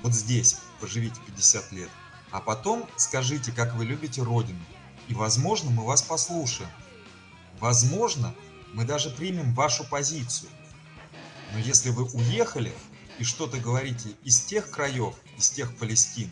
вот 0.01 0.13
здесь 0.13 0.57
поживите 0.81 1.19
50 1.25 1.71
лет, 1.71 1.89
а 2.29 2.41
потом 2.41 2.89
скажите, 2.97 3.53
как 3.53 3.73
вы 3.75 3.85
любите 3.85 4.21
Родину, 4.21 4.59
и, 5.07 5.13
возможно, 5.13 5.69
мы 5.71 5.85
вас 5.85 6.01
послушаем. 6.01 6.69
Возможно, 7.61 8.35
мы 8.73 8.83
даже 8.83 9.11
примем 9.11 9.53
вашу 9.53 9.85
позицию. 9.85 10.49
Но 11.53 11.59
если 11.59 11.89
вы 11.89 12.03
уехали 12.03 12.73
и 13.17 13.23
что-то 13.23 13.57
говорите 13.57 14.09
из 14.25 14.41
тех 14.41 14.69
краев, 14.69 15.15
из 15.37 15.51
тех 15.51 15.73
Палестин, 15.77 16.29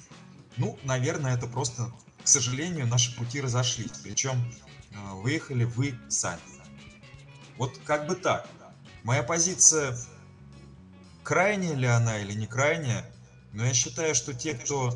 ну, 0.58 0.78
наверное, 0.84 1.36
это 1.38 1.48
просто, 1.48 1.94
к 2.22 2.28
сожалению, 2.28 2.88
наши 2.88 3.16
пути 3.16 3.40
разошлись. 3.40 3.92
Причем 4.04 4.38
э, 4.92 5.14
выехали 5.14 5.64
вы 5.64 5.98
сами. 6.10 6.42
Вот 7.58 7.78
как 7.86 8.08
бы 8.08 8.16
так. 8.16 8.50
Моя 9.04 9.24
позиция, 9.24 9.98
крайняя 11.24 11.74
ли 11.76 11.88
она 11.88 12.20
или 12.20 12.34
не 12.34 12.46
крайняя, 12.46 13.06
но 13.52 13.66
я 13.66 13.74
считаю, 13.74 14.14
что 14.14 14.34
те, 14.34 14.54
кто 14.54 14.96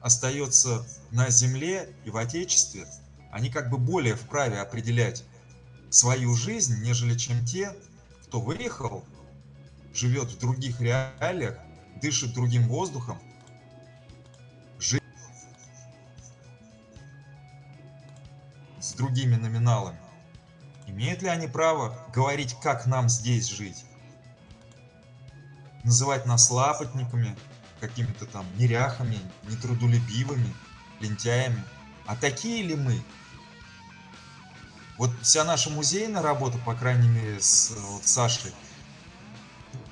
остается 0.00 0.84
на 1.12 1.30
земле 1.30 1.94
и 2.04 2.10
в 2.10 2.16
Отечестве, 2.16 2.86
они 3.30 3.48
как 3.50 3.70
бы 3.70 3.78
более 3.78 4.16
вправе 4.16 4.60
определять 4.60 5.24
свою 5.90 6.34
жизнь, 6.34 6.82
нежели 6.82 7.16
чем 7.16 7.44
те, 7.44 7.76
кто 8.24 8.40
выехал, 8.40 9.04
живет 9.94 10.30
в 10.30 10.38
других 10.38 10.80
реалиях, 10.80 11.58
дышит 12.02 12.34
другим 12.34 12.66
воздухом, 12.68 13.20
жи- 14.78 15.00
с 18.80 18.92
другими 18.94 19.36
номиналами. 19.36 19.98
Имеют 20.86 21.22
ли 21.22 21.28
они 21.28 21.48
право 21.48 21.98
говорить, 22.14 22.56
как 22.62 22.86
нам 22.86 23.08
здесь 23.08 23.48
жить? 23.48 23.84
Называть 25.84 26.26
нас 26.26 26.50
лапотниками, 26.50 27.36
какими-то 27.80 28.26
там 28.26 28.46
неряхами, 28.56 29.18
нетрудолюбивыми, 29.44 30.54
лентяями. 31.00 31.62
А 32.06 32.16
такие 32.16 32.62
ли 32.62 32.74
мы? 32.74 33.02
Вот 34.96 35.10
вся 35.22 35.44
наша 35.44 35.70
музейная 35.70 36.22
работа, 36.22 36.58
по 36.58 36.74
крайней 36.74 37.08
мере, 37.08 37.40
с 37.40 37.70
вот, 37.76 38.06
Сашей, 38.06 38.52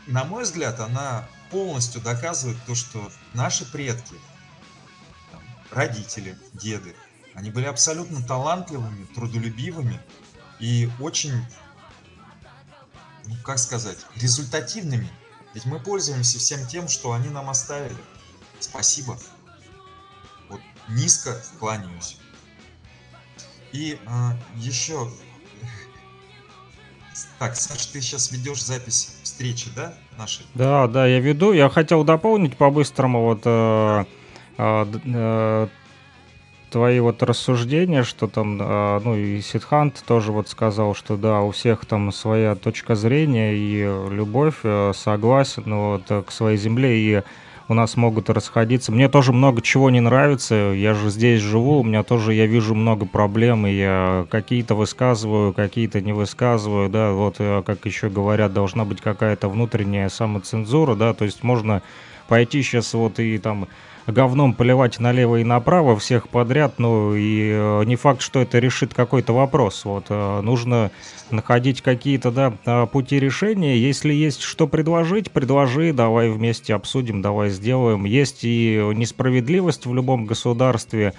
на 0.06 0.24
мой 0.24 0.44
взгляд, 0.44 0.80
она 0.80 1.28
полностью 1.50 2.00
доказывает 2.00 2.58
то, 2.66 2.74
что 2.74 3.10
наши 3.34 3.70
предки, 3.70 4.14
там, 5.30 5.42
родители, 5.70 6.38
деды, 6.54 6.94
они 7.34 7.50
были 7.50 7.66
абсолютно 7.66 8.22
талантливыми, 8.22 9.04
трудолюбивыми 9.06 10.00
и 10.60 10.90
очень, 11.00 11.32
ну 13.26 13.34
как 13.44 13.58
сказать, 13.58 13.98
результативными. 14.16 15.10
Ведь 15.54 15.66
мы 15.66 15.78
пользуемся 15.78 16.38
всем 16.38 16.66
тем, 16.66 16.88
что 16.88 17.12
они 17.12 17.28
нам 17.28 17.48
оставили. 17.48 17.96
Спасибо. 18.58 19.18
Вот 20.48 20.60
низко 20.88 21.40
кланяюсь. 21.58 22.18
И 23.72 23.98
а, 24.06 24.36
еще 24.56 25.10
Так, 27.38 27.56
Саш, 27.56 27.86
ты 27.86 28.00
сейчас 28.00 28.30
ведешь 28.32 28.62
запись 28.62 29.16
встречи, 29.22 29.70
да, 29.74 29.94
нашей? 30.16 30.46
Да, 30.54 30.86
да, 30.86 31.06
я 31.06 31.20
веду. 31.20 31.52
Я 31.52 31.68
хотел 31.68 32.04
дополнить 32.04 32.56
по-быстрому 32.56 33.22
вот 33.24 33.42
э, 33.44 34.04
э, 34.58 34.86
э, 35.04 35.68
твои 36.74 36.98
вот 36.98 37.22
рассуждения, 37.22 38.02
что 38.02 38.26
там, 38.26 38.58
э, 38.60 39.00
ну 39.04 39.14
и 39.14 39.40
Сидхант 39.40 40.02
тоже 40.04 40.32
вот 40.32 40.48
сказал, 40.48 40.96
что 40.96 41.16
да, 41.16 41.40
у 41.40 41.52
всех 41.52 41.86
там 41.86 42.10
своя 42.10 42.56
точка 42.56 42.96
зрения 42.96 43.54
и 43.54 43.88
любовь, 44.10 44.56
э, 44.64 44.90
согласен 44.92 45.62
вот, 45.72 46.02
э, 46.08 46.22
к 46.26 46.32
своей 46.32 46.56
земле 46.56 46.98
и 46.98 47.22
у 47.68 47.74
нас 47.74 47.96
могут 47.96 48.28
расходиться. 48.28 48.90
Мне 48.90 49.08
тоже 49.08 49.32
много 49.32 49.62
чего 49.62 49.88
не 49.88 50.00
нравится. 50.00 50.54
Я 50.74 50.94
же 50.94 51.10
здесь 51.10 51.40
живу, 51.40 51.78
у 51.78 51.84
меня 51.84 52.02
тоже 52.02 52.34
я 52.34 52.46
вижу 52.46 52.74
много 52.74 53.06
проблем, 53.06 53.68
и 53.68 53.72
я 53.72 54.26
какие-то 54.28 54.74
высказываю, 54.74 55.52
какие-то 55.52 56.00
не 56.00 56.12
высказываю, 56.12 56.90
да. 56.90 57.12
Вот 57.12 57.36
э, 57.38 57.62
как 57.64 57.86
еще 57.86 58.08
говорят, 58.08 58.52
должна 58.52 58.84
быть 58.84 59.00
какая-то 59.00 59.48
внутренняя 59.48 60.08
самоцензура, 60.08 60.96
да. 60.96 61.14
То 61.14 61.24
есть 61.24 61.44
можно 61.44 61.82
пойти 62.26 62.62
сейчас 62.62 62.92
вот 62.94 63.20
и 63.20 63.38
там 63.38 63.68
говном 64.06 64.54
поливать 64.54 65.00
налево 65.00 65.36
и 65.36 65.44
направо 65.44 65.96
всех 65.96 66.28
подряд, 66.28 66.74
ну 66.78 67.14
и 67.14 67.50
э, 67.52 67.84
не 67.84 67.96
факт, 67.96 68.20
что 68.20 68.40
это 68.40 68.58
решит 68.58 68.94
какой-то 68.94 69.32
вопрос. 69.32 69.84
Вот 69.84 70.06
э, 70.08 70.40
нужно 70.42 70.90
находить 71.30 71.82
какие-то, 71.82 72.30
да, 72.30 72.52
а, 72.66 72.86
пути 72.86 73.18
решения. 73.18 73.78
Если 73.78 74.12
есть 74.12 74.42
что 74.42 74.66
предложить, 74.66 75.30
предложи, 75.30 75.92
давай 75.92 76.30
вместе 76.30 76.74
обсудим, 76.74 77.22
давай 77.22 77.50
сделаем. 77.50 78.04
Есть 78.04 78.40
и 78.42 78.80
несправедливость 78.94 79.86
в 79.86 79.94
любом 79.94 80.26
государстве, 80.26 81.14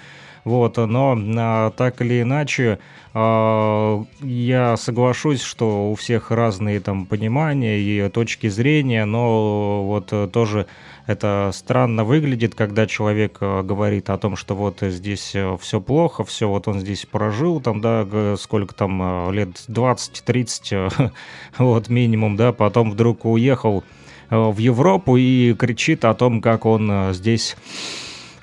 вот, 0.46 0.76
но 0.76 1.18
а, 1.38 1.70
так 1.72 2.00
или 2.02 2.22
иначе, 2.22 2.78
а, 3.14 4.04
я 4.22 4.76
соглашусь, 4.76 5.42
что 5.42 5.90
у 5.90 5.96
всех 5.96 6.30
разные 6.30 6.78
там 6.78 7.04
понимания 7.04 7.80
и 7.80 8.08
точки 8.10 8.46
зрения, 8.46 9.06
но 9.06 9.82
вот 9.84 10.12
э, 10.12 10.28
тоже 10.32 10.68
это 11.08 11.50
странно 11.52 12.04
выглядит, 12.04 12.54
когда 12.54 12.86
человек 12.86 13.38
э, 13.40 13.62
говорит 13.62 14.08
о 14.08 14.18
том, 14.18 14.36
что 14.36 14.54
вот 14.54 14.78
здесь 14.82 15.34
все 15.60 15.80
плохо, 15.80 16.24
все, 16.24 16.48
вот 16.48 16.68
он 16.68 16.78
здесь 16.78 17.06
прожил, 17.06 17.60
там, 17.60 17.80
да, 17.80 18.36
сколько 18.38 18.72
там, 18.72 19.30
э, 19.30 19.32
лет 19.32 19.48
20-30, 19.68 21.10
вот 21.58 21.88
минимум, 21.88 22.36
да, 22.36 22.52
потом 22.52 22.92
вдруг 22.92 23.24
уехал 23.24 23.82
э, 24.30 24.36
в 24.36 24.58
Европу 24.58 25.16
и 25.16 25.54
кричит 25.54 26.04
о 26.04 26.14
том, 26.14 26.40
как 26.40 26.66
он 26.66 26.88
э, 26.88 27.12
здесь 27.14 27.56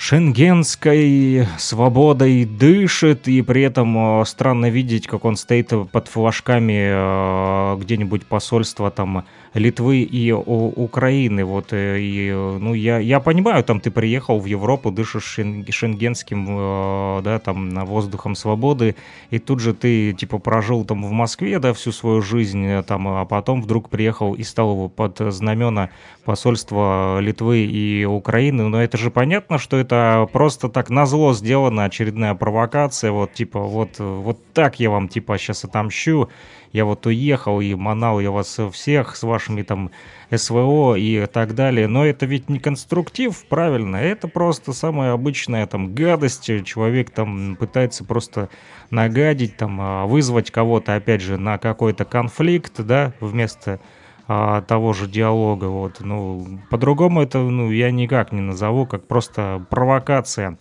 шенгенской 0.04 1.48
свободой 1.58 2.44
дышит, 2.44 3.30
и 3.30 3.42
при 3.42 3.62
этом 3.62 4.22
э, 4.22 4.26
странно 4.26 4.70
видеть, 4.70 5.08
как 5.08 5.24
он 5.24 5.38
стоит 5.38 5.72
под 5.94 6.08
флажками 6.10 6.90
э, 6.92 7.78
где-нибудь 7.80 8.26
посольства 8.26 8.92
там 8.92 9.24
Литвы 9.54 10.02
и 10.02 10.32
Украины. 10.32 11.46
Вот, 11.46 11.74
э, 11.74 12.00
и, 12.00 12.32
ну, 12.32 12.74
я, 12.74 12.98
я 13.00 13.20
понимаю, 13.20 13.64
там 13.64 13.80
ты 13.80 13.92
приехал 13.92 14.40
в 14.40 14.46
Европу, 14.46 14.92
дышишь 14.92 15.38
шен- 15.38 15.66
шенгенским, 15.70 16.48
э, 16.50 17.22
да, 17.24 17.40
там, 17.40 17.86
воздухом 17.86 18.36
свободы, 18.36 18.96
и 19.30 19.40
тут 19.40 19.60
же 19.60 19.74
ты, 19.74 20.14
типа, 20.14 20.40
прожил 20.40 20.86
там 20.86 21.04
в 21.04 21.12
Москве, 21.12 21.60
да, 21.60 21.74
всю 21.74 21.92
свою 21.92 22.22
жизнь, 22.22 22.66
э, 22.66 22.84
там, 22.84 23.08
а 23.08 23.26
потом 23.26 23.62
вдруг 23.62 23.90
приехал 23.90 24.34
и 24.34 24.44
стал 24.44 24.90
под 24.90 25.20
знамена 25.20 25.90
посольства 26.26 27.20
Литвы 27.20 27.66
и 27.66 28.06
Украины, 28.06 28.70
но 28.70 28.82
это 28.82 28.98
же 28.98 29.12
понятно, 29.12 29.58
что 29.58 29.78
это 29.78 30.28
просто 30.32 30.70
так 30.70 30.90
назло 30.90 31.34
сделана 31.34 31.86
очередная 31.86 32.34
провокация, 32.34 33.12
вот 33.12 33.34
типа 33.34 33.60
вот, 33.60 34.00
вот 34.00 34.40
так 34.54 34.80
я 34.80 34.90
вам 34.90 35.10
типа 35.10 35.38
сейчас 35.38 35.66
отомщу, 35.66 36.30
я 36.74 36.86
вот 36.86 37.06
уехал 37.06 37.62
и 37.62 37.74
манал 37.76 38.20
я 38.20 38.32
вас 38.32 38.60
всех 38.72 39.16
с 39.16 39.24
вашими 39.24 39.62
там 39.62 39.92
СВО 40.36 40.96
и 40.96 41.26
так 41.28 41.56
далее, 41.56 41.88
но 41.88 42.06
это 42.06 42.26
ведь 42.26 42.50
не 42.50 42.60
конструктив, 42.60 43.46
правильно, 43.48 43.98
это 43.98 44.28
просто 44.28 44.74
самая 44.74 45.14
обычная 45.14 45.66
там 45.68 45.94
гадость, 45.94 46.50
человек 46.66 47.12
там 47.12 47.56
пытается 47.56 48.04
просто 48.04 48.50
нагадить, 48.90 49.56
там 49.56 49.80
а, 49.80 50.06
вызвать 50.06 50.52
кого-то 50.52 50.96
опять 50.96 51.22
же 51.22 51.38
на 51.38 51.58
какой-то 51.58 52.06
конфликт, 52.06 52.82
да, 52.82 53.14
вместо 53.20 53.80
а, 54.28 54.62
того 54.62 54.94
же 54.94 55.08
диалога. 55.08 55.66
Вот. 55.66 56.00
Ну, 56.00 56.60
по-другому 56.70 57.22
это 57.22 57.40
ну, 57.40 57.72
я 57.72 57.92
никак 57.92 58.32
не 58.32 58.42
назову, 58.42 58.86
как 58.86 59.08
просто 59.08 59.66
провокация. 59.70 60.58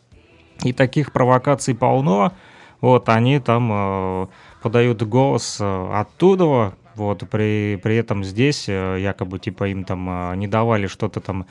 И 0.62 0.72
таких 0.72 1.12
провокаций 1.12 1.74
полно. 1.74 2.32
Вот 2.80 3.08
они 3.08 3.38
там 3.38 3.70
э, 3.72 4.26
подают 4.62 5.02
голос 5.02 5.58
э, 5.60 5.90
оттуда, 5.92 6.74
вот, 6.94 7.28
при, 7.28 7.78
при 7.82 7.96
этом 7.96 8.24
здесь 8.24 8.68
э, 8.68 8.98
якобы 9.00 9.38
типа 9.38 9.68
им 9.68 9.84
там 9.84 10.08
э, 10.32 10.36
не 10.36 10.46
давали 10.46 10.86
что-то 10.86 11.20
там 11.20 11.46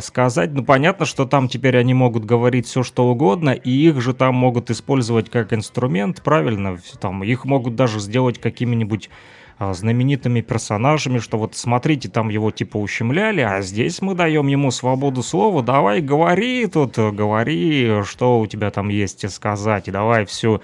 сказать. 0.00 0.50
Ну, 0.54 0.64
понятно, 0.64 1.04
что 1.04 1.26
там 1.26 1.46
теперь 1.46 1.76
они 1.76 1.92
могут 1.92 2.24
говорить 2.24 2.66
все, 2.66 2.82
что 2.82 3.06
угодно, 3.06 3.50
и 3.50 3.70
их 3.70 4.00
же 4.00 4.14
там 4.14 4.34
могут 4.34 4.70
использовать 4.70 5.28
как 5.28 5.52
инструмент, 5.52 6.22
правильно? 6.22 6.78
Там, 7.02 7.22
их 7.22 7.44
могут 7.44 7.76
даже 7.76 8.00
сделать 8.00 8.40
какими-нибудь 8.40 9.10
знаменитыми 9.58 10.40
персонажами, 10.40 11.18
что 11.18 11.36
вот 11.36 11.54
смотрите, 11.54 12.08
там 12.08 12.30
его 12.30 12.50
типа 12.50 12.78
ущемляли, 12.78 13.42
а 13.42 13.60
здесь 13.60 14.00
мы 14.00 14.14
даем 14.14 14.46
ему 14.46 14.70
свободу 14.70 15.22
слова, 15.22 15.62
давай 15.62 16.00
говори 16.00 16.66
тут, 16.66 16.96
говори, 16.96 18.04
что 18.04 18.40
у 18.40 18.46
тебя 18.46 18.70
там 18.70 18.88
есть 18.88 19.30
сказать, 19.30 19.86
и 19.88 19.90
давай 19.90 20.24
всю 20.24 20.62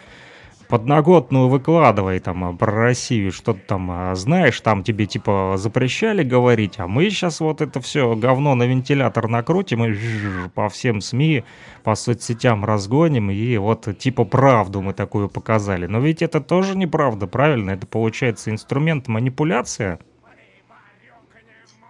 подноготную 0.70 1.48
выкладывай 1.48 2.20
там 2.20 2.44
а, 2.44 2.52
про 2.54 2.72
Россию, 2.72 3.32
что 3.32 3.52
ты 3.52 3.60
там 3.60 3.90
а, 3.90 4.14
знаешь, 4.14 4.60
там 4.60 4.84
тебе 4.84 5.06
типа 5.06 5.54
запрещали 5.56 6.22
говорить, 6.22 6.78
а 6.78 6.86
мы 6.86 7.10
сейчас 7.10 7.40
вот 7.40 7.60
это 7.60 7.80
все 7.80 8.14
говно 8.14 8.54
на 8.54 8.62
вентилятор 8.62 9.28
накрутим 9.28 9.84
и 9.84 10.48
по 10.54 10.68
всем 10.68 11.00
СМИ, 11.00 11.44
по 11.82 11.94
соцсетям 11.96 12.64
разгоним, 12.64 13.30
и 13.30 13.56
вот 13.56 13.88
типа 13.98 14.24
правду 14.24 14.80
мы 14.80 14.94
такую 14.94 15.28
показали. 15.28 15.86
Но 15.86 15.98
ведь 15.98 16.22
это 16.22 16.40
тоже 16.40 16.76
неправда, 16.76 17.26
правильно? 17.26 17.72
Это 17.72 17.86
получается 17.86 18.50
инструмент 18.50 19.08
манипуляция. 19.08 19.98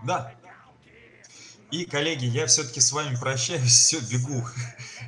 Да. 0.02 0.32
И, 1.70 1.84
коллеги, 1.84 2.24
я 2.26 2.46
все-таки 2.46 2.80
с 2.80 2.92
вами 2.92 3.16
прощаюсь, 3.20 3.62
все, 3.62 3.98
бегу. 4.00 4.44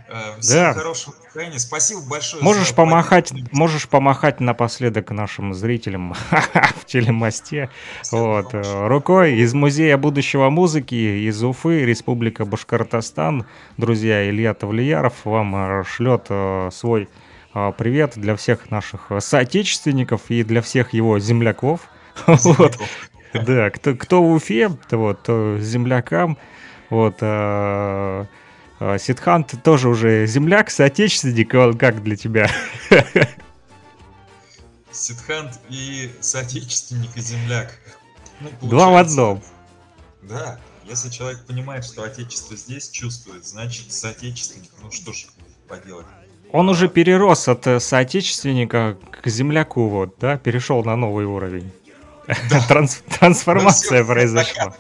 Э, 0.09 0.39
Всем 0.41 0.57
Да. 0.57 0.75
хорошего 0.75 1.15
настроения. 1.23 1.59
Спасибо 1.59 2.01
большое. 2.09 2.43
Можешь 2.43 2.75
помахать, 2.75 3.31
поддержку. 3.31 3.57
можешь 3.57 3.89
помахать 3.89 4.41
напоследок 4.41 5.11
нашим 5.11 5.55
зрителям 5.55 6.15
в 6.77 6.85
телемосте. 6.87 7.71
Вот, 8.11 8.53
э, 8.55 8.87
рукой 8.87 9.37
из 9.39 9.55
Музея 9.55 9.97
будущего 9.97 10.51
музыки 10.51 10.95
из 11.29 11.43
Уфы, 11.43 11.85
Республика 11.85 12.45
Башкортостан. 12.45 13.47
Друзья, 13.77 14.29
Илья 14.29 14.55
Тавлияров 14.55 15.15
вам 15.25 15.85
шлет 15.85 16.27
э, 16.29 16.69
свой 16.73 17.09
привет 17.77 18.15
для 18.17 18.35
всех 18.37 18.71
наших 18.71 19.11
соотечественников 19.19 20.23
и 20.31 20.43
для 20.43 20.63
всех 20.63 20.95
его 20.95 21.19
земляков. 21.19 21.81
Вот. 22.27 22.79
Да, 23.33 23.71
кто, 23.71 23.95
кто 23.95 24.23
в 24.23 24.33
Уфе, 24.33 24.71
то 24.89 24.99
вот, 24.99 25.23
то 25.23 25.59
землякам. 25.59 26.37
Вот, 26.91 27.17
э, 27.21 28.27
э, 28.81 28.99
Сидхант 28.99 29.55
тоже 29.63 29.89
уже 29.89 30.27
земляк, 30.27 30.71
соотечественник, 30.71 31.55
он 31.55 31.79
как 31.79 32.03
для 32.03 32.17
тебя? 32.17 32.51
Сидхант 34.91 35.59
и 35.71 36.11
соотечественник 36.21 37.17
и 37.17 37.21
земляк. 37.21 37.79
Ну, 38.41 38.51
Два 38.61 38.91
в 38.91 38.97
одном. 38.97 39.43
Да, 40.23 40.59
если 40.85 41.09
человек 41.09 41.45
понимает, 41.47 41.85
что 41.85 42.03
отечество 42.03 42.57
здесь 42.57 42.91
чувствует, 42.91 43.47
значит 43.47 43.93
соотечественник. 43.93 44.71
Ну 44.83 44.91
что 44.91 45.13
ж 45.13 45.27
поделать. 45.69 46.07
Он 46.53 46.69
уже 46.69 46.89
перерос 46.89 47.49
от 47.49 47.67
э, 47.67 47.81
соотечественника 47.81 48.99
к 49.23 49.27
земляку, 49.27 49.89
вот, 49.89 50.17
да, 50.21 50.37
перешел 50.37 50.85
на 50.85 50.97
новый 50.97 51.25
уровень. 51.25 51.73
Транс- 52.69 53.03
Трансформация 53.19 54.05
произошла. 54.05 54.75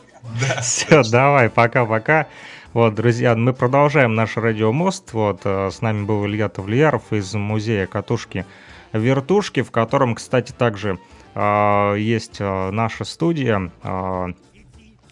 Все, 0.60 1.02
давай, 1.10 1.50
пока-пока. 1.50 2.26
Вот, 2.72 2.94
друзья, 2.94 3.34
мы 3.34 3.52
продолжаем 3.52 4.14
наш 4.14 4.36
радиомост. 4.36 5.12
Вот, 5.12 5.42
э, 5.44 5.70
с 5.70 5.82
нами 5.82 6.04
был 6.04 6.24
Илья 6.26 6.48
Тавлияров 6.48 7.12
из 7.12 7.34
музея 7.34 7.86
катушки 7.86 8.46
Вертушки, 8.92 9.62
в 9.62 9.70
котором, 9.70 10.14
кстати, 10.14 10.52
также 10.52 10.98
э, 11.34 11.94
есть 11.98 12.36
э, 12.40 12.70
наша 12.70 13.04
студия 13.04 13.70
э, 13.82 14.26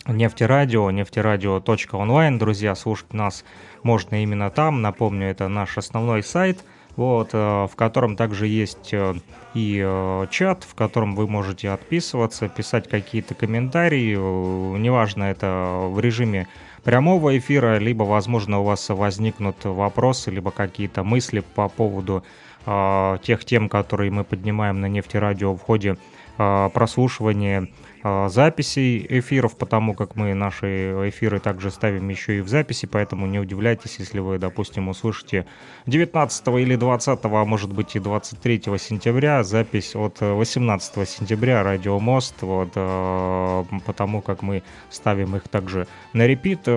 Нефтерадио, 0.06 0.90
нефтерадио.онлайн. 0.90 2.38
Друзья, 2.38 2.74
слушать 2.74 3.12
нас 3.12 3.44
можно 3.82 4.22
именно 4.22 4.50
там. 4.50 4.80
Напомню, 4.80 5.28
это 5.30 5.48
наш 5.48 5.76
основной 5.76 6.22
сайт, 6.22 6.64
вот, 6.96 7.30
э, 7.32 7.36
в 7.36 7.72
котором 7.76 8.16
также 8.16 8.46
есть 8.46 8.92
э, 8.92 9.14
и 9.54 9.82
э, 9.84 10.26
чат, 10.30 10.64
в 10.64 10.74
котором 10.74 11.14
вы 11.16 11.26
можете 11.26 11.70
отписываться, 11.70 12.48
писать 12.48 12.88
какие-то 12.88 13.34
комментарии. 13.34 14.16
э, 14.16 14.78
Неважно, 14.78 15.24
это 15.24 15.86
в 15.88 15.98
режиме 16.00 16.46
прямого 16.84 17.36
эфира, 17.36 17.78
либо, 17.78 18.04
возможно, 18.04 18.60
у 18.60 18.64
вас 18.64 18.88
возникнут 18.88 19.64
вопросы, 19.64 20.30
либо 20.30 20.50
какие-то 20.50 21.02
мысли 21.02 21.40
по 21.54 21.68
поводу 21.68 22.24
э, 22.66 23.18
тех 23.22 23.44
тем, 23.44 23.68
которые 23.68 24.10
мы 24.10 24.24
поднимаем 24.24 24.80
на 24.80 24.86
нефтерадио 24.86 25.54
в 25.54 25.60
ходе 25.60 25.96
а, 26.42 26.70
прослушивания 26.70 27.68
записей 28.02 29.06
эфиров, 29.08 29.56
потому 29.56 29.94
как 29.94 30.16
мы 30.16 30.34
наши 30.34 31.08
эфиры 31.08 31.40
также 31.40 31.70
ставим 31.70 32.08
еще 32.08 32.38
и 32.38 32.40
в 32.40 32.48
записи, 32.48 32.86
поэтому 32.86 33.26
не 33.26 33.38
удивляйтесь, 33.38 33.96
если 33.98 34.20
вы, 34.20 34.38
допустим, 34.38 34.88
услышите 34.88 35.46
19 35.86 36.48
или 36.48 36.76
20, 36.76 37.18
а 37.22 37.44
может 37.44 37.72
быть 37.72 37.96
и 37.96 38.00
23 38.00 38.62
сентября 38.78 39.42
запись 39.42 39.94
от 39.94 40.20
18 40.20 41.08
сентября 41.08 41.62
Радио 41.62 41.98
Мост, 41.98 42.34
вот, 42.42 42.72
а, 42.74 43.64
потому 43.86 44.22
как 44.22 44.42
мы 44.42 44.62
ставим 44.90 45.36
их 45.36 45.48
также 45.48 45.86
на 46.12 46.26
репит. 46.26 46.68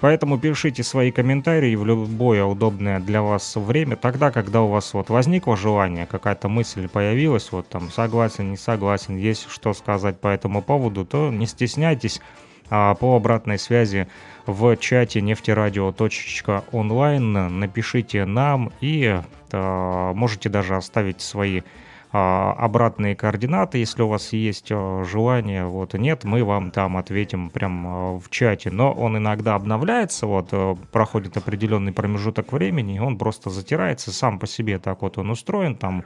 Поэтому 0.00 0.38
пишите 0.38 0.82
свои 0.82 1.10
комментарии 1.10 1.76
в 1.76 1.84
любое 1.84 2.42
удобное 2.44 3.00
для 3.00 3.20
вас 3.20 3.54
время, 3.56 3.96
тогда, 3.96 4.30
когда 4.30 4.62
у 4.62 4.68
вас 4.68 4.94
вот 4.94 5.10
возникло 5.10 5.58
желание, 5.58 6.06
какая-то 6.06 6.48
мысль 6.48 6.88
появилась, 6.88 7.52
вот 7.52 7.68
там 7.68 7.90
согласен, 7.90 8.50
не 8.50 8.56
согласен, 8.56 9.18
есть 9.18 9.46
что 9.50 9.74
сказать 9.74 10.18
по 10.18 10.28
этому 10.28 10.62
поводу, 10.62 11.04
то 11.04 11.30
не 11.30 11.46
стесняйтесь 11.46 12.22
а, 12.70 12.94
по 12.94 13.14
обратной 13.14 13.58
связи 13.58 14.08
в 14.46 14.74
чате 14.76 15.20
нефтерадио.онлайн 15.20 17.60
напишите 17.60 18.24
нам 18.24 18.72
и 18.80 19.20
а, 19.52 20.14
можете 20.14 20.48
даже 20.48 20.76
оставить 20.76 21.20
свои 21.20 21.60
а, 21.60 21.64
обратные 22.12 23.14
координаты, 23.14 23.78
если 23.78 24.02
у 24.02 24.08
вас 24.08 24.32
есть 24.32 24.68
а, 24.72 25.04
желание, 25.04 25.66
вот, 25.66 25.94
нет, 25.94 26.24
мы 26.24 26.42
вам 26.42 26.72
там 26.72 26.96
ответим 26.96 27.50
прям 27.50 27.86
а, 27.86 28.18
в 28.18 28.28
чате, 28.30 28.72
но 28.72 28.92
он 28.92 29.16
иногда 29.16 29.54
обновляется, 29.54 30.26
вот, 30.26 30.52
проходит 30.90 31.36
определенный 31.36 31.92
промежуток 31.92 32.52
времени, 32.52 32.98
он 32.98 33.16
просто 33.16 33.50
затирается 33.50 34.12
сам 34.12 34.40
по 34.40 34.48
себе, 34.48 34.80
так 34.80 35.02
вот 35.02 35.18
он 35.18 35.30
устроен, 35.30 35.76
там 35.76 36.04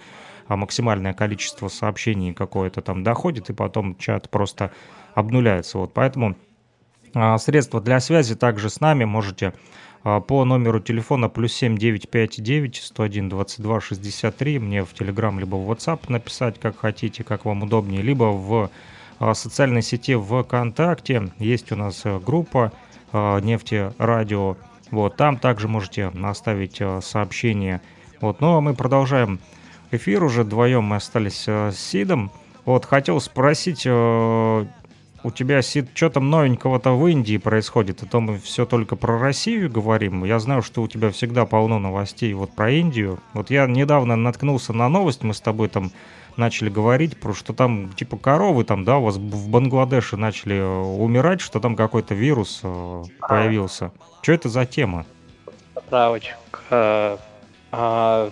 максимальное 0.49 1.15
количество 1.15 1.69
сообщений 1.69 2.35
какое-то 2.35 2.83
там 2.83 3.03
доходит, 3.03 3.49
и 3.49 3.55
потом 3.55 3.97
чат 3.97 4.29
просто 4.29 4.73
обнуляется, 5.15 5.79
вот, 5.79 5.95
поэтому 5.95 6.37
средства 7.39 7.81
для 7.81 8.01
связи 8.01 8.35
также 8.35 8.69
с 8.69 8.81
нами 8.81 9.05
можете 9.05 9.49
а, 9.49 9.55
по 10.05 10.45
номеру 10.45 10.81
телефона 10.81 11.29
плюс 11.29 11.53
7 11.55 11.79
959 11.79 12.77
101 12.77 13.29
22 13.29 13.81
63 13.81 14.59
мне 14.59 14.85
в 14.85 14.93
Telegram 14.93 15.39
либо 15.39 15.57
в 15.57 15.71
WhatsApp 15.71 16.01
написать, 16.09 16.61
как 16.61 16.79
хотите, 16.79 17.25
как 17.25 17.45
вам 17.45 17.63
удобнее, 17.63 18.03
либо 18.03 18.25
в 18.25 18.71
а, 19.19 19.35
социальной 19.35 19.83
сети 19.83 20.15
ВКонтакте. 20.15 21.31
Есть 21.39 21.73
у 21.73 21.77
нас 21.77 22.03
э, 22.05 22.19
группа 22.19 22.73
а, 23.13 23.41
«Нефти 23.41 23.93
Радио». 23.99 24.57
Вот, 24.91 25.17
там 25.17 25.39
также 25.39 25.69
можете 25.69 26.13
оставить 26.23 26.81
сообщение. 27.03 27.81
Вот, 28.21 28.41
ну 28.41 28.57
а 28.57 28.61
мы 28.61 28.75
продолжаем 28.75 29.41
эфир. 29.91 30.25
Уже 30.25 30.43
вдвоем 30.43 30.85
мы 30.85 30.97
остались 30.97 31.45
э, 31.47 31.73
с 31.73 31.79
Сидом. 31.79 32.31
Вот, 32.65 32.85
хотел 32.85 33.21
спросить, 33.21 33.83
э, 33.85 34.67
у 35.25 35.31
тебя, 35.31 35.63
Сид, 35.63 35.89
что 35.95 36.11
там 36.11 36.29
новенького-то 36.29 36.93
в 36.93 37.07
Индии 37.07 37.39
происходит? 37.39 38.03
А 38.03 38.07
то 38.07 38.21
мы 38.21 38.39
все 38.39 38.67
только 38.67 38.95
про 38.95 39.19
Россию 39.19 39.71
говорим. 39.71 40.23
Я 40.25 40.39
знаю, 40.39 40.63
что 40.63 40.83
у 40.83 40.89
тебя 40.89 41.11
всегда 41.11 41.47
полно 41.47 41.79
новостей 41.79 42.33
вот 42.35 42.55
про 42.55 42.71
Индию. 42.71 43.19
Вот 43.33 43.51
я 43.51 43.67
недавно 43.67 44.17
наткнулся 44.17 44.75
на 44.75 44.89
новость, 44.91 45.23
мы 45.23 45.33
с 45.33 45.41
тобой 45.41 45.69
там 45.69 45.91
начали 46.37 46.69
говорить, 46.69 47.17
про 47.17 47.33
что 47.33 47.55
там 47.55 47.93
типа 47.95 48.19
коровы 48.19 48.65
там, 48.65 48.85
да, 48.85 48.99
у 48.99 49.05
вас 49.05 49.17
в 49.17 49.49
Бангладеше 49.49 50.17
начали 50.17 50.57
э, 50.57 50.67
умирать, 50.67 51.41
что 51.41 51.59
там 51.59 51.75
какой-то 51.75 52.15
вирус 52.15 52.61
э, 52.63 53.03
появился. 53.21 53.93
Что 54.21 54.33
это 54.33 54.49
за 54.49 54.67
тема? 54.67 55.07
Справочка. 55.77 57.19
А, 57.73 58.31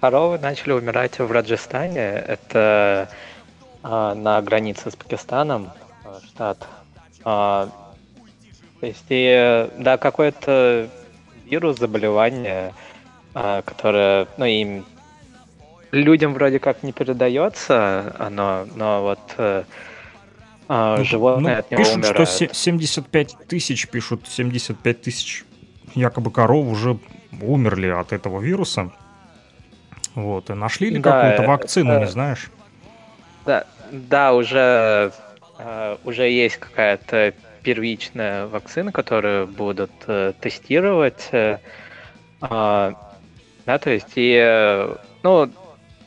коровы 0.00 0.38
начали 0.38 0.72
умирать 0.72 1.18
в 1.18 1.30
Раджастане. 1.30 2.00
Это 2.00 3.10
а, 3.82 4.14
на 4.14 4.40
границе 4.42 4.90
с 4.90 4.96
Пакистаном 4.96 5.70
штат. 6.24 6.66
А, 7.24 7.68
то 8.80 8.86
есть, 8.86 9.04
и, 9.08 9.68
да, 9.78 9.98
какой-то 9.98 10.88
вирус, 11.44 11.78
заболевание, 11.78 12.74
а, 13.34 13.62
которое, 13.62 14.26
ну, 14.36 14.44
им 14.44 14.84
людям 15.92 16.34
вроде 16.34 16.58
как 16.58 16.82
не 16.82 16.92
передается, 16.92 18.14
оно, 18.18 18.66
но 18.76 19.02
вот 19.02 19.64
а, 20.72 20.98
ну, 20.98 21.04
животные 21.04 21.54
ну, 21.54 21.58
от 21.58 21.70
него 21.72 21.82
пишут, 21.82 21.96
умирают. 21.96 22.28
что 22.28 22.54
75 22.54 23.36
тысяч, 23.48 23.88
пишут, 23.88 24.28
75 24.28 25.02
тысяч 25.02 25.44
якобы 25.96 26.30
коров 26.30 26.68
уже 26.68 26.96
умерли 27.42 27.88
от 27.88 28.12
этого 28.12 28.40
вируса. 28.40 28.92
Вот, 30.14 30.48
и 30.48 30.54
нашли 30.54 30.90
ли 30.90 31.00
да, 31.00 31.10
какую-то 31.10 31.50
вакцину, 31.50 31.90
это, 31.90 32.04
не 32.04 32.10
знаешь? 32.10 32.50
Да, 33.46 33.64
да, 33.90 34.32
уже 34.32 35.12
уже 36.04 36.28
есть 36.28 36.56
какая-то 36.56 37.34
первичная 37.62 38.46
вакцина, 38.46 38.92
которую 38.92 39.46
будут 39.46 39.90
uh, 40.06 40.34
тестировать. 40.40 41.28
Uh, 41.32 41.58
да, 42.40 43.78
то 43.78 43.90
есть 43.90 44.12
и, 44.14 44.88
ну, 45.22 45.50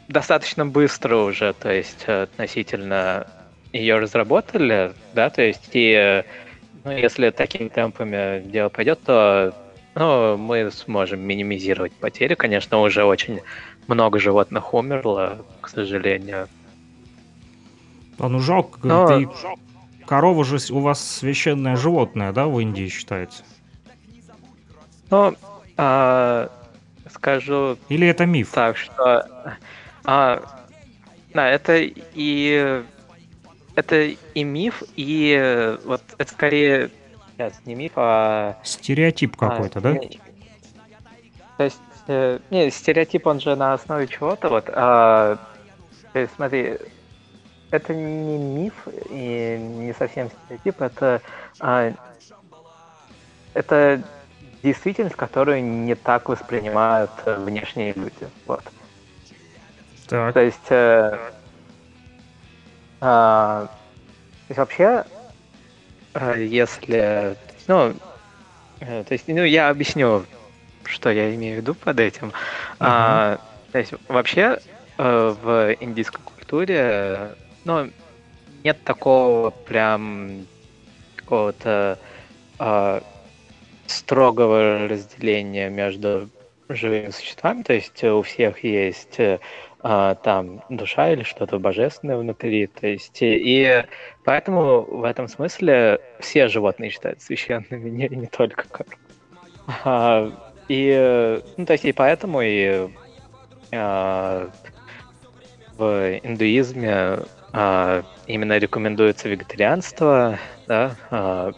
достаточно 0.07 0.65
быстро 0.65 1.17
уже, 1.17 1.53
то 1.53 1.71
есть 1.71 2.05
относительно 2.05 3.27
ее 3.71 3.99
разработали, 3.99 4.93
да, 5.13 5.29
то 5.29 5.41
есть 5.41 5.69
и, 5.73 6.23
ну, 6.83 6.91
если 6.91 7.29
такими 7.29 7.69
темпами 7.69 8.41
дело 8.41 8.69
пойдет, 8.69 8.99
то 9.05 9.53
ну, 9.95 10.37
мы 10.37 10.71
сможем 10.71 11.19
минимизировать 11.19 11.93
потери. 11.93 12.33
Конечно, 12.33 12.79
уже 12.81 13.03
очень 13.03 13.41
много 13.87 14.19
животных 14.19 14.73
умерло, 14.73 15.45
к 15.61 15.69
сожалению. 15.69 16.47
А 18.23 18.29
ну 18.29 18.39
жалко, 18.39 18.79
ты... 18.79 19.27
корова 20.05 20.45
же 20.45 20.57
у 20.73 20.79
вас 20.79 21.05
священное 21.05 21.75
животное, 21.75 22.31
да, 22.31 22.47
в 22.47 22.57
Индии 22.57 22.87
считается? 22.87 23.43
Ну, 25.09 25.35
а, 25.75 26.49
скажу... 27.11 27.77
Или 27.89 28.07
это 28.07 28.25
миф? 28.25 28.51
Так 28.51 28.77
что... 28.77 29.27
А, 30.05 30.41
да, 31.33 31.49
это 31.49 31.79
и... 31.81 32.85
Это 33.75 34.03
и 34.05 34.43
миф, 34.45 34.83
и 34.95 35.77
вот 35.83 36.01
это 36.17 36.31
скорее... 36.31 36.91
Сейчас, 37.35 37.59
не 37.65 37.75
миф, 37.75 37.91
а... 37.97 38.57
Стереотип 38.63 39.35
а, 39.39 39.49
какой-то, 39.49 39.79
а, 39.79 39.81
да? 39.81 39.95
То 41.57 41.63
есть, 41.65 41.81
э, 42.07 42.39
не, 42.51 42.71
стереотип, 42.71 43.27
он 43.27 43.41
же 43.41 43.57
на 43.57 43.73
основе 43.73 44.07
чего-то, 44.07 44.47
вот. 44.47 44.69
А, 44.69 45.37
есть, 46.13 46.31
смотри, 46.37 46.77
это 47.73 47.93
не 47.93 48.37
миф 48.37 48.73
и 49.09 49.57
не 49.59 49.93
совсем 49.93 50.29
стереотип, 50.29 50.81
это, 50.81 51.21
а, 51.59 51.93
это 53.53 54.01
действительность, 54.61 55.15
которую 55.15 55.63
не 55.63 55.95
так 55.95 56.29
воспринимают 56.29 57.11
внешние 57.25 57.93
люди. 57.93 58.29
Вот. 58.45 58.63
Так. 60.07 60.33
То 60.33 60.39
есть, 60.41 60.69
э, 60.69 61.17
а, 63.01 63.65
то 63.65 64.49
есть 64.49 64.57
вообще, 64.59 65.05
э, 66.13 66.45
если, 66.45 67.35
ну, 67.67 67.93
э, 68.81 69.03
то 69.03 69.13
есть, 69.13 69.27
ну, 69.27 69.43
я 69.43 69.69
объясню, 69.69 70.25
что 70.85 71.09
я 71.09 71.33
имею 71.33 71.55
в 71.55 71.61
виду 71.61 71.73
под 71.73 71.99
этим. 71.99 72.27
Uh-huh. 72.27 72.33
А, 72.79 73.39
то 73.71 73.79
есть 73.79 73.93
вообще 74.07 74.59
э, 74.97 75.35
в 75.41 75.75
индийской 75.79 76.21
культуре 76.23 77.35
ну, 77.65 77.89
нет 78.63 78.83
такого 78.83 79.49
прям 79.49 80.45
какого-то 81.15 81.99
э, 82.59 83.01
строгого 83.87 84.87
разделения 84.87 85.69
между 85.69 86.29
живыми 86.69 87.09
существами, 87.09 87.63
то 87.63 87.73
есть 87.73 88.03
у 88.03 88.21
всех 88.21 88.63
есть 88.63 89.19
э, 89.19 89.39
там 89.81 90.63
душа 90.69 91.11
или 91.11 91.23
что-то 91.23 91.59
божественное 91.59 92.17
внутри, 92.17 92.67
то 92.67 92.87
есть 92.87 93.17
и 93.21 93.83
поэтому 94.23 94.81
в 94.81 95.03
этом 95.03 95.27
смысле 95.27 95.99
все 96.19 96.47
животные 96.47 96.89
считаются 96.89 97.25
священными, 97.25 97.89
не, 97.89 98.07
не 98.07 98.27
только 98.27 98.65
как. 98.69 98.87
А, 99.83 100.31
и 100.69 101.41
ну 101.57 101.65
то 101.65 101.73
есть 101.73 101.85
и 101.85 101.91
поэтому 101.91 102.41
и 102.41 102.89
а, 103.73 104.49
в 105.77 106.19
индуизме 106.23 107.19
а, 107.55 108.03
именно 108.25 108.57
рекомендуется 108.57 109.29
вегетарианство, 109.29 110.39
да, 110.67 110.95
а, 111.11 111.51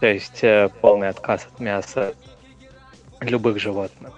то 0.00 0.06
есть 0.06 0.42
э, 0.42 0.70
полный 0.80 1.10
отказ 1.10 1.46
от 1.52 1.60
мяса 1.60 2.14
любых 3.20 3.60
животных. 3.60 4.14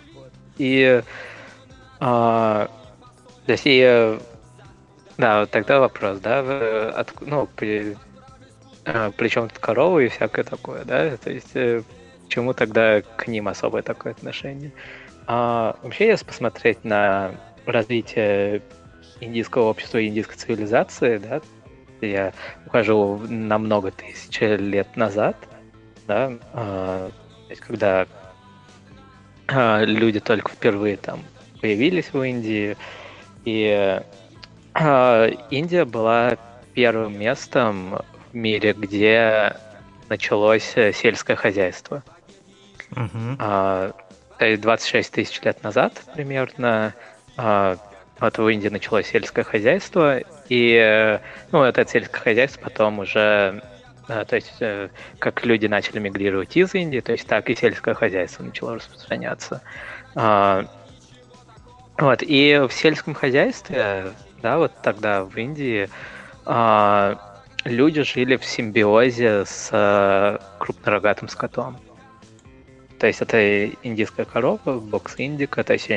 И, 0.59 1.03
а, 1.99 2.71
то 3.47 3.53
есть, 3.53 3.65
и, 3.67 4.19
да, 5.19 5.41
вот 5.41 5.51
тогда 5.51 5.81
вопрос, 5.81 6.21
да, 6.21 6.91
от, 6.91 7.13
ну, 7.21 7.49
при, 7.57 7.97
а, 8.85 9.11
причем 9.11 9.49
тут 9.49 9.59
коровы 9.59 10.07
и 10.07 10.09
всякое 10.09 10.45
такое, 10.45 10.85
да, 10.85 11.17
то 11.17 11.31
есть, 11.31 11.51
э, 11.55 11.83
почему 12.25 12.55
тогда 12.55 13.03
к 13.03 13.27
ним 13.27 13.49
особое 13.49 13.83
такое 13.83 14.13
отношение? 14.13 14.73
А, 15.27 15.77
вообще, 15.83 16.07
если 16.07 16.25
посмотреть 16.25 16.85
на 16.85 17.35
развитие 17.67 18.63
индийского 19.21 19.71
общества 19.71 19.99
и 19.99 20.09
индийской 20.09 20.37
цивилизации, 20.37 21.19
да, 21.19 21.41
я 22.01 22.33
ухожу 22.67 23.19
на 23.29 23.59
много 23.59 23.91
тысяч 23.91 24.41
лет 24.41 24.97
назад, 24.97 25.37
да, 26.07 26.33
а, 26.53 27.11
то 27.47 27.51
есть 27.51 27.63
когда 27.63 28.07
а, 29.49 29.83
люди 29.83 30.21
только 30.21 30.51
впервые 30.53 30.97
там 30.97 31.21
появились 31.61 32.13
в 32.13 32.23
Индии, 32.23 32.77
и 33.45 34.01
а, 34.75 35.27
Индия 35.51 35.85
была 35.85 36.37
первым 36.75 37.19
местом 37.19 38.01
в 38.33 38.35
мире, 38.35 38.75
где 38.75 39.57
началось 40.09 40.73
э, 40.77 40.93
сельское 40.93 41.37
хозяйство. 41.37 42.03
То 42.95 43.95
есть 44.45 44.61
26 44.61 45.13
тысяч 45.13 45.41
лет 45.41 45.63
назад 45.65 46.01
примерно 46.15 46.95
вот 48.19 48.39
в 48.39 48.49
Индии 48.49 48.69
началось 48.69 49.07
сельское 49.07 49.45
хозяйство, 49.45 50.21
и 50.49 50.73
э, 50.73 51.19
ну, 51.53 51.63
это 51.63 51.87
сельское 51.87 52.21
хозяйство 52.21 52.63
потом 52.63 53.01
уже, 53.01 53.63
э, 54.09 54.25
то 54.27 54.37
есть 54.37 54.55
э, 54.61 54.89
как 55.19 55.45
люди 55.45 55.67
начали 55.67 55.99
мигрировать 55.99 56.57
из 56.57 56.75
Индии, 56.75 57.01
то 57.01 57.13
есть 57.13 57.27
так 57.27 57.51
и 57.51 57.55
сельское 57.55 57.95
хозяйство 57.95 58.43
начало 58.43 58.77
распространяться. 58.77 59.61
А, 60.15 60.65
вот, 61.99 62.23
и 62.23 62.67
в 62.69 62.73
сельском 62.73 63.15
хозяйстве, 63.15 64.13
да, 64.41 64.59
вот 64.59 64.73
тогда 64.83 65.25
в 65.25 65.37
Индии 65.37 65.91
а, 66.47 67.19
люди 67.65 68.03
жили 68.03 68.37
в 68.37 68.45
симбиозе 68.45 69.45
с 69.45 70.41
крупнорогатым 70.59 71.29
скотом. 71.29 71.77
То 72.99 73.07
есть 73.07 73.21
это 73.21 73.67
индийская 73.83 74.25
корова, 74.25 74.81
бокс 74.81 75.17
индика, 75.19 75.63
то 75.65 75.75
есть 75.75 75.91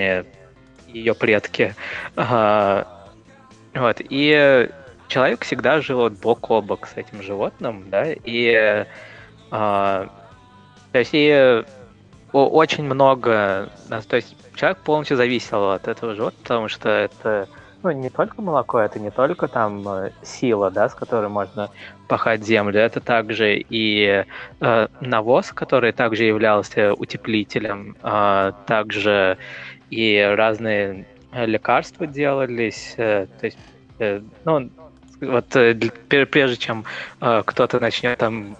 ее 0.94 1.14
предки. 1.14 1.76
Вот, 2.16 3.98
и 4.00 4.70
человек 5.08 5.44
всегда 5.44 5.82
жил 5.82 6.00
вот 6.00 6.14
бок 6.14 6.50
о 6.50 6.62
бок 6.62 6.88
с 6.88 6.98
этим 6.98 7.22
животным, 7.22 7.86
да, 7.90 8.06
и 8.12 8.86
а, 9.52 10.08
то 10.92 11.00
есть 11.00 11.12
и 11.14 11.64
очень 12.32 12.84
много, 12.84 13.70
то 14.08 14.16
есть 14.16 14.36
человек 14.56 14.80
полностью 14.80 15.18
зависел 15.18 15.72
от 15.72 15.88
этого 15.88 16.16
животного, 16.16 16.44
потому 16.44 16.68
что 16.68 16.90
это 16.90 17.48
ну, 17.82 17.92
не 17.92 18.10
только 18.10 18.42
молоко, 18.42 18.80
это 18.80 19.00
не 19.00 19.10
только 19.10 19.48
там 19.48 19.88
э, 19.88 20.12
сила, 20.22 20.70
да, 20.70 20.90
с 20.90 20.94
которой 20.94 21.30
можно 21.30 21.70
пахать 22.10 22.44
землю, 22.44 22.78
это 22.78 23.00
также 23.00 23.58
и 23.58 24.26
э, 24.60 24.88
навоз, 25.00 25.52
который 25.54 25.94
также 25.94 26.26
являлся 26.26 26.94
утеплителем, 26.94 27.96
а, 28.02 28.52
также 28.68 29.38
и 29.90 30.20
разные 30.20 31.06
э, 31.32 31.46
лекарства 31.46 32.08
делались, 32.08 32.94
э, 32.98 33.28
то 33.40 33.46
есть, 33.46 33.58
э, 34.00 34.22
ну, 34.46 34.70
вот 35.22 35.48
прежде 35.50 36.58
чем 36.58 36.86
кто-то 37.20 37.80
начнет 37.82 38.18
там 38.18 38.56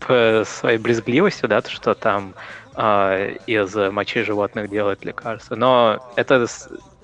своей 0.00 0.78
брезгливостью, 0.78 1.50
да, 1.50 1.60
то, 1.60 1.70
что 1.70 1.94
там 1.94 2.34
из 3.46 3.74
мочи 3.92 4.22
животных 4.22 4.70
делают 4.70 5.04
лекарства, 5.04 5.54
но 5.54 6.00
это 6.16 6.46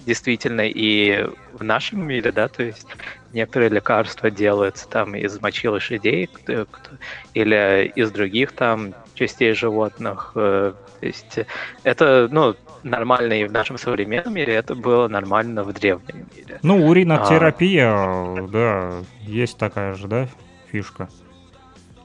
действительно 0.06 0.62
и 0.66 1.26
в 1.52 1.62
нашем 1.62 2.06
мире, 2.06 2.32
да, 2.32 2.48
то 2.48 2.62
есть 2.62 2.86
некоторые 3.34 3.68
лекарства 3.68 4.30
делаются 4.30 4.88
там 4.88 5.14
из 5.14 5.38
мочи 5.38 5.68
лошадей 5.68 6.28
кто- 6.28 6.64
кто- 6.70 6.96
или 7.34 7.92
из 7.94 8.10
других 8.10 8.52
там 8.52 8.94
частей 9.14 9.52
животных. 9.52 10.30
То 10.34 10.74
есть 11.02 11.40
это, 11.82 12.28
ну, 12.30 12.54
нормально 12.84 13.32
и 13.32 13.44
в 13.44 13.52
нашем 13.52 13.78
современном 13.78 14.34
мире, 14.34 14.54
это 14.54 14.74
было 14.74 15.08
нормально 15.08 15.64
в 15.64 15.72
древнем 15.72 16.26
мире. 16.34 16.60
Ну, 16.62 16.86
уринотерапия, 16.86 18.46
да, 18.48 18.92
есть 19.20 19.58
такая 19.58 19.94
же, 19.94 20.06
да, 20.06 20.28
фишка 20.70 21.08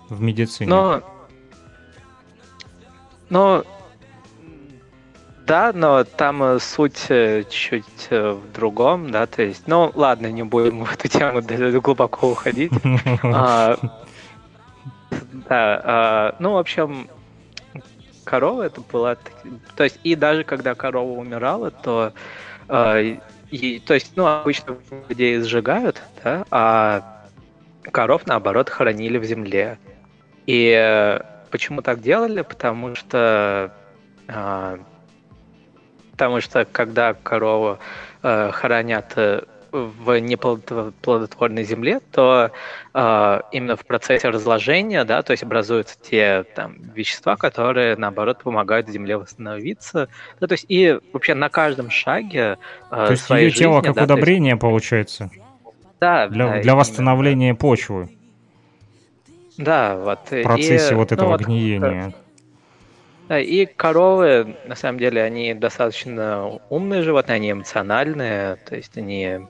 в 0.10 0.22
медицине. 0.22 0.70
Но, 0.70 1.02
но, 3.30 3.64
да, 5.46 5.72
но 5.74 6.04
там 6.04 6.42
э, 6.44 6.60
суть 6.60 7.06
э, 7.10 7.44
чуть 7.50 8.08
э, 8.10 8.32
в 8.32 8.52
другом, 8.52 9.12
да, 9.12 9.28
то 9.28 9.44
есть, 9.44 9.68
ну, 9.68 9.92
ладно, 9.94 10.28
не 10.32 10.44
будем 10.44 10.84
в 10.84 10.94
эту 10.94 11.08
тему 11.08 11.42
глубоко 11.82 12.32
уходить. 12.32 12.72
А, 13.24 13.78
Да, 15.50 15.82
а, 15.84 16.36
ну, 16.40 16.54
в 16.54 16.58
общем, 16.58 17.08
корова 18.30 18.62
это 18.64 18.82
была... 18.82 19.18
То 19.76 19.84
есть, 19.84 20.00
и 20.04 20.16
даже 20.16 20.44
когда 20.44 20.76
корова 20.76 21.20
умирала, 21.20 21.72
то... 21.72 22.14
а, 22.68 23.00
и- 23.52 23.80
то 23.80 23.96
есть, 23.96 24.12
ну, 24.16 24.28
обычно 24.28 24.78
людей 25.10 25.40
сжигают, 25.42 26.00
да, 26.24 26.46
а 26.52 27.26
коров, 27.92 28.28
наоборот, 28.28 28.70
хоронили 28.70 29.18
в 29.18 29.24
земле. 29.24 29.80
И 30.46 30.72
э, 30.78 31.22
почему 31.50 31.82
так 31.82 32.02
делали? 32.02 32.44
Потому 32.44 32.96
что... 32.96 33.72
а, 34.28 34.78
Потому 36.12 36.42
что 36.42 36.66
когда 36.66 37.14
корову 37.14 37.80
э, 38.24 38.52
хоронят 38.52 39.14
э, 39.16 39.42
в 39.72 40.20
неплодотворной 40.20 41.64
земле, 41.64 42.00
то 42.12 42.52
э, 42.94 43.42
именно 43.52 43.76
в 43.76 43.86
процессе 43.86 44.30
разложения, 44.30 45.04
да, 45.04 45.22
то 45.22 45.32
есть 45.32 45.44
образуются 45.44 45.96
те 46.02 46.44
там 46.56 46.76
вещества, 46.94 47.36
которые 47.36 47.96
наоборот 47.96 48.44
помогают 48.44 48.90
земле 48.90 49.18
восстановиться. 49.18 50.10
Да, 50.40 50.48
то 50.48 50.54
есть 50.54 50.66
и 50.70 51.00
вообще 51.14 51.34
на 51.34 51.50
каждом 51.50 51.90
шаге 51.90 52.58
э, 52.92 53.06
То 53.06 53.12
есть 53.12 53.24
своей 53.24 53.46
ее 53.46 53.52
тело 53.52 53.76
жизни, 53.76 53.88
как 53.88 53.96
да, 53.96 54.00
то 54.00 54.02
есть- 54.02 54.12
удобрение 54.12 54.58
получается 54.58 55.30
да, 56.00 56.28
для, 56.28 56.46
да, 56.46 56.52
для 56.54 56.62
именно, 56.62 56.76
восстановления 56.76 57.56
почвы 57.56 58.10
Да, 59.58 59.98
вот. 59.98 60.20
в 60.32 60.44
процессе 60.44 60.94
и, 60.94 60.96
вот 60.96 61.12
ну, 61.12 61.16
этого 61.16 61.30
вот, 61.32 61.42
гниения. 61.42 62.14
Да, 63.28 63.40
и 63.40 63.68
коровы, 63.68 64.56
на 64.66 64.76
самом 64.76 64.98
деле, 64.98 65.22
они 65.22 65.54
достаточно 65.54 66.60
умные 66.70 67.04
животные, 67.04 67.36
они 67.36 67.52
эмоциональные, 67.52 68.56
то 68.56 68.76
есть 68.76 68.98
они, 68.98 69.42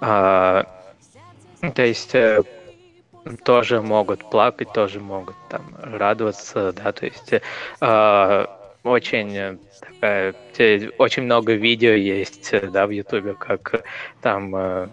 а, 0.00 0.66
то 1.74 1.82
есть 1.82 2.14
э, 2.14 2.42
тоже 3.44 3.82
могут 3.82 4.28
плакать, 4.30 4.72
тоже 4.72 5.00
могут 5.00 5.36
там 5.48 5.74
радоваться, 5.82 6.72
да, 6.72 6.92
то 6.92 7.06
есть 7.06 7.32
э, 7.80 8.46
очень 8.84 9.36
э, 9.36 9.56
такая, 9.80 10.34
очень 10.98 11.24
много 11.24 11.54
видео 11.54 11.92
есть, 11.92 12.52
э, 12.52 12.68
да, 12.68 12.86
в 12.86 12.90
Ютубе, 12.90 13.34
как 13.34 13.74
э, 13.74 13.82
там 14.20 14.54
э, 14.54 14.88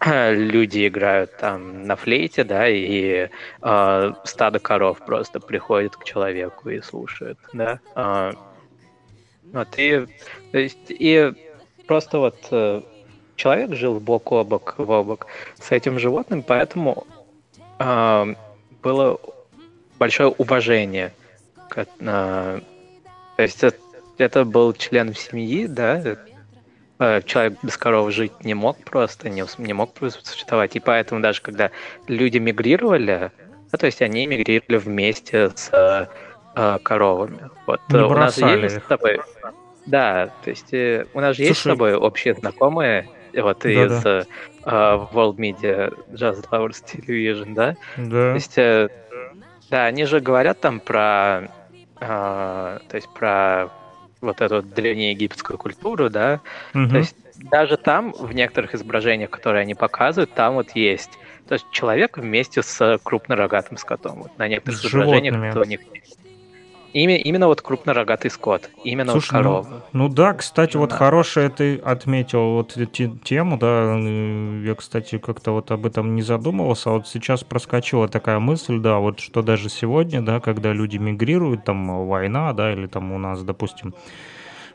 люди 0.34 0.86
играют 0.86 1.36
там 1.38 1.84
на 1.84 1.96
флейте, 1.96 2.44
да, 2.44 2.68
и 2.68 3.28
э, 3.62 4.12
стадо 4.24 4.58
коров 4.58 5.04
просто 5.04 5.40
приходит 5.40 5.96
к 5.96 6.04
человеку 6.04 6.70
и 6.70 6.80
слушает, 6.80 7.38
да. 7.52 7.80
А, 7.94 8.32
вот 9.52 9.68
и, 9.76 10.06
то 10.52 10.58
есть, 10.58 10.86
и 10.88 11.32
просто 11.86 12.18
вот 12.18 12.36
э, 12.50 12.82
человек 13.36 13.74
жил 13.74 14.00
бок 14.00 14.32
о 14.32 14.44
бок, 14.44 14.74
в 14.78 14.90
обок 14.90 15.26
с 15.60 15.70
этим 15.70 15.98
животным, 15.98 16.42
поэтому 16.42 17.06
а, 17.78 18.28
было 18.82 19.20
большое 19.98 20.30
уважение. 20.30 21.12
к- 21.68 21.86
а, 22.00 22.60
то 23.36 23.42
есть 23.42 23.62
это, 23.62 23.76
это 24.18 24.44
был 24.44 24.72
член 24.72 25.14
семьи, 25.14 25.66
да, 25.66 26.16
э, 26.98 27.22
человек 27.22 27.58
без 27.62 27.76
коровы 27.76 28.10
жить 28.10 28.32
не 28.44 28.54
мог 28.54 28.78
просто, 28.78 29.28
не, 29.28 29.44
не 29.58 29.72
мог 29.74 29.92
просто 29.92 30.26
существовать. 30.26 30.76
И 30.76 30.80
поэтому 30.80 31.20
даже 31.20 31.42
когда 31.42 31.70
люди 32.08 32.38
мигрировали, 32.38 33.30
да, 33.70 33.78
то 33.78 33.86
есть 33.86 34.00
они 34.00 34.26
мигрировали 34.26 34.78
вместе 34.78 35.50
с 35.54 35.68
э, 35.72 36.06
э, 36.54 36.78
коровами. 36.82 37.50
Вот 37.66 37.80
Не 37.90 37.98
э, 37.98 38.04
у 38.04 38.14
нас 38.14 38.38
есть 38.38 38.76
их. 38.76 38.84
с 38.84 38.86
тобой... 38.86 39.20
Да, 39.84 40.30
то 40.42 40.50
есть 40.50 40.72
э, 40.72 41.06
у 41.12 41.20
нас 41.20 41.36
же 41.36 41.42
есть 41.44 41.60
с 41.60 41.64
тобой 41.64 41.94
общие 41.94 42.34
знакомые, 42.34 43.02
э, 43.02 43.15
вот 43.42 43.58
Да-да. 43.60 43.84
из 43.84 44.06
э, 44.06 44.24
э, 44.64 44.70
World 44.70 45.36
Media 45.36 45.92
Jazz 46.12 46.44
Lovers 46.50 46.82
Television, 46.84 47.54
да? 47.54 47.76
То 47.96 48.02
Да. 48.02 48.34
есть, 48.34 48.58
э, 48.58 48.88
да, 49.70 49.86
они 49.86 50.04
же 50.04 50.20
говорят 50.20 50.60
там 50.60 50.80
про, 50.80 51.48
а, 52.00 52.78
то 52.88 52.96
есть 52.96 53.08
про 53.10 53.68
вот 54.20 54.40
эту 54.40 54.62
древнеегипетскую 54.62 55.58
культуру, 55.58 56.10
да. 56.10 56.40
Мгм. 56.74 56.90
То 56.90 56.96
есть 56.98 57.16
даже 57.50 57.76
там 57.76 58.12
в 58.12 58.32
некоторых 58.34 58.74
изображениях, 58.74 59.30
которые 59.30 59.62
они 59.62 59.74
показывают, 59.74 60.32
там 60.32 60.54
вот 60.54 60.70
есть, 60.70 61.18
то 61.46 61.54
есть 61.54 61.66
человек 61.70 62.16
вместе 62.18 62.62
с 62.62 62.98
крупнорогатым 63.02 63.76
скотом. 63.76 64.22
Вот 64.22 64.38
на 64.38 64.48
некоторых 64.48 64.80
С 64.80 64.84
изображениях 64.84 65.34
животными. 65.34 65.50
это 65.50 65.60
у 65.60 65.64
них 65.64 65.80
есть. 65.94 66.18
Ими- 66.96 67.18
именно 67.18 67.46
вот 67.46 67.60
крупнорогатый 67.60 68.30
скот, 68.30 68.70
именно 68.82 69.12
Слушай, 69.12 69.32
вот 69.34 69.42
ну, 69.42 69.42
корова. 69.42 69.82
ну 69.92 70.08
да, 70.08 70.32
кстати, 70.32 70.78
вот 70.78 70.90
Да. 70.90 70.96
хорошее 70.96 71.50
ты 71.50 71.76
отметил 71.76 72.52
вот 72.54 72.74
те- 72.92 73.12
тему, 73.22 73.58
да, 73.58 73.98
я, 73.98 74.74
кстати, 74.74 75.18
как-то 75.18 75.50
вот 75.52 75.70
об 75.70 75.84
этом 75.84 76.14
не 76.14 76.22
задумывался, 76.22 76.88
а 76.88 76.92
вот 76.94 77.06
сейчас 77.06 77.44
проскочила 77.44 78.08
такая 78.08 78.38
мысль, 78.38 78.78
да, 78.78 78.96
вот 78.96 79.20
что 79.20 79.42
даже 79.42 79.68
сегодня, 79.68 80.22
да, 80.22 80.40
когда 80.40 80.72
люди 80.72 80.96
мигрируют, 80.96 81.64
там 81.66 82.06
война, 82.06 82.54
да, 82.54 82.72
или 82.72 82.86
там 82.86 83.12
у 83.12 83.18
нас, 83.18 83.42
допустим, 83.42 83.92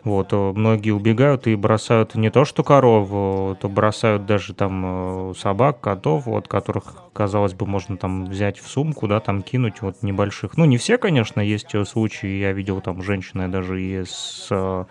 Вот, 0.04 0.34
э, 0.34 0.36
многие 0.56 0.92
убегают 0.92 1.46
и 1.48 1.56
бросают 1.56 2.16
не 2.16 2.32
то 2.32 2.44
что 2.44 2.64
корову, 2.64 3.56
то 3.60 3.70
бросают 3.70 4.26
даже 4.26 4.54
там 4.54 5.32
э, 5.32 5.34
собак, 5.38 5.80
котов, 5.80 6.26
вот, 6.26 6.48
которых, 6.48 6.96
казалось 7.14 7.54
бы, 7.54 7.68
можно 7.68 7.98
там 7.98 8.26
взять 8.26 8.60
в 8.60 8.68
сумку, 8.68 9.08
да, 9.08 9.20
там 9.20 9.44
кинуть 9.44 9.82
вот 9.82 10.02
небольших. 10.02 10.58
Ну, 10.58 10.66
не 10.66 10.78
все, 10.78 10.98
конечно, 10.98 11.40
есть 11.40 11.76
э, 11.76 11.86
случаи, 11.86 12.40
я 12.40 12.52
видел 12.52 12.82
там 12.82 13.04
женщины 13.04 13.48
даже 13.48 13.82
и 13.82 14.04
с 14.04 14.48
э, 14.50 14.86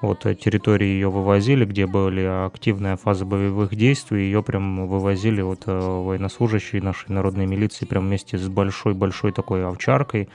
вот 0.00 0.24
э, 0.24 0.34
территории 0.34 0.86
ее 0.86 1.10
вывозили, 1.10 1.64
где 1.64 1.86
были 1.86 2.22
активная 2.22 2.96
фаза 2.96 3.24
боевых 3.24 3.74
действий, 3.74 4.22
ее 4.22 4.42
прям 4.42 4.86
вывозили 4.86 5.42
вот 5.42 5.64
э, 5.66 5.78
военнослужащие 5.78 6.82
нашей 6.82 7.10
народной 7.10 7.46
милиции 7.46 7.84
прям 7.84 8.06
вместе 8.06 8.38
с 8.38 8.48
большой-большой 8.48 9.32
такой 9.32 9.66
овчаркой, 9.66 10.28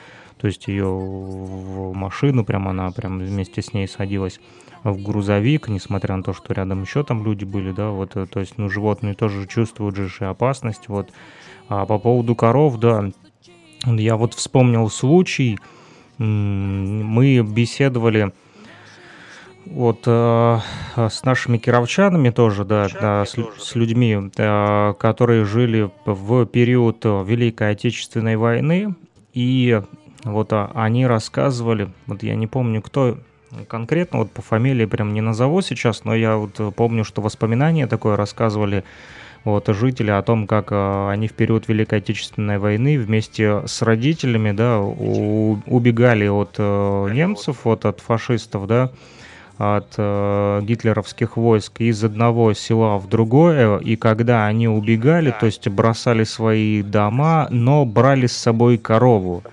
то 0.46 0.48
есть 0.48 0.68
ее 0.68 0.86
в 0.86 1.96
машину 1.96 2.46
прям 2.46 2.68
она 2.68 2.92
прям 2.92 3.18
вместе 3.18 3.64
с 3.64 3.74
ней 3.74 3.88
садилась 3.88 4.40
в 4.84 5.02
грузовик, 5.02 5.70
несмотря 5.70 6.16
на 6.18 6.22
то, 6.22 6.34
что 6.34 6.54
рядом 6.54 6.84
еще 6.84 7.04
там 7.04 7.26
люди 7.26 7.44
были, 7.44 7.72
да, 7.72 7.90
вот, 7.90 8.16
э, 8.16 8.28
то 8.28 8.42
есть, 8.42 8.60
ну, 8.60 8.70
животные 8.70 9.16
тоже 9.16 9.48
чувствуют 9.48 9.96
же 9.96 10.26
опасность, 10.26 10.88
вот. 10.88 11.10
А 11.68 11.88
по 11.88 11.98
поводу 11.98 12.36
коров, 12.36 12.78
да, 12.78 13.10
я 13.88 14.18
вот 14.18 14.36
вспомнил 14.36 14.88
случай, 14.92 15.58
мы 16.20 17.42
беседовали 17.42 18.32
вот 19.66 20.04
э, 20.06 20.60
с 20.96 21.24
нашими 21.24 21.58
кировчанами 21.58 22.30
тоже, 22.30 22.66
да, 22.66 22.88
да, 23.02 23.26
с, 23.26 23.36
лю- 23.36 23.50
с 23.58 23.74
людьми, 23.74 24.30
э, 24.38 24.94
которые 25.00 25.44
жили 25.46 25.90
в 26.06 26.46
период 26.46 27.04
Великой 27.04 27.72
Отечественной 27.72 28.36
войны, 28.36 28.94
и 29.34 29.82
вот 30.26 30.52
а, 30.52 30.72
они 30.73 31.07
рассказывали, 31.07 31.89
вот 32.07 32.23
я 32.23 32.35
не 32.35 32.47
помню, 32.47 32.81
кто 32.81 33.18
конкретно, 33.68 34.19
вот 34.19 34.31
по 34.31 34.41
фамилии 34.41 34.85
прям 34.85 35.14
не 35.14 35.22
назову 35.22 35.61
сейчас, 35.61 36.03
но 36.03 36.14
я 36.14 36.35
вот 36.35 36.60
помню, 36.76 37.06
что 37.06 37.22
воспоминания 37.22 37.88
такое 37.88 38.18
рассказывали 38.18 38.84
вот 39.45 39.68
жители 39.68 40.10
о 40.10 40.22
том, 40.23 40.47
как 40.47 40.72
э, 40.72 41.10
они 41.10 41.27
в 41.27 41.34
период 41.34 41.68
Великой 41.68 41.99
Отечественной 41.99 42.57
войны 42.57 42.97
вместе 42.97 43.61
с 43.68 43.84
родителями, 43.84 44.52
да, 44.52 44.80
у- 44.80 45.60
убегали 45.68 46.27
от 46.27 46.56
э, 46.57 47.10
немцев, 47.14 47.60
вот 47.64 47.85
от 47.85 47.99
фашистов, 47.99 48.65
да, 48.65 48.89
от 49.60 49.93
э, 49.97 50.61
гитлеровских 50.64 51.38
войск 51.38 51.80
из 51.80 52.03
одного 52.03 52.53
села 52.53 52.97
в 52.97 53.07
другое, 53.07 53.77
и 53.77 53.95
когда 53.95 54.47
они 54.47 54.68
убегали, 54.68 55.34
то 55.39 55.45
есть 55.45 55.68
бросали 55.69 56.23
свои 56.23 56.81
дома, 56.81 57.47
но 57.52 57.85
брали 57.85 58.26
с 58.26 58.35
собой 58.35 58.80
корову. 58.80 59.43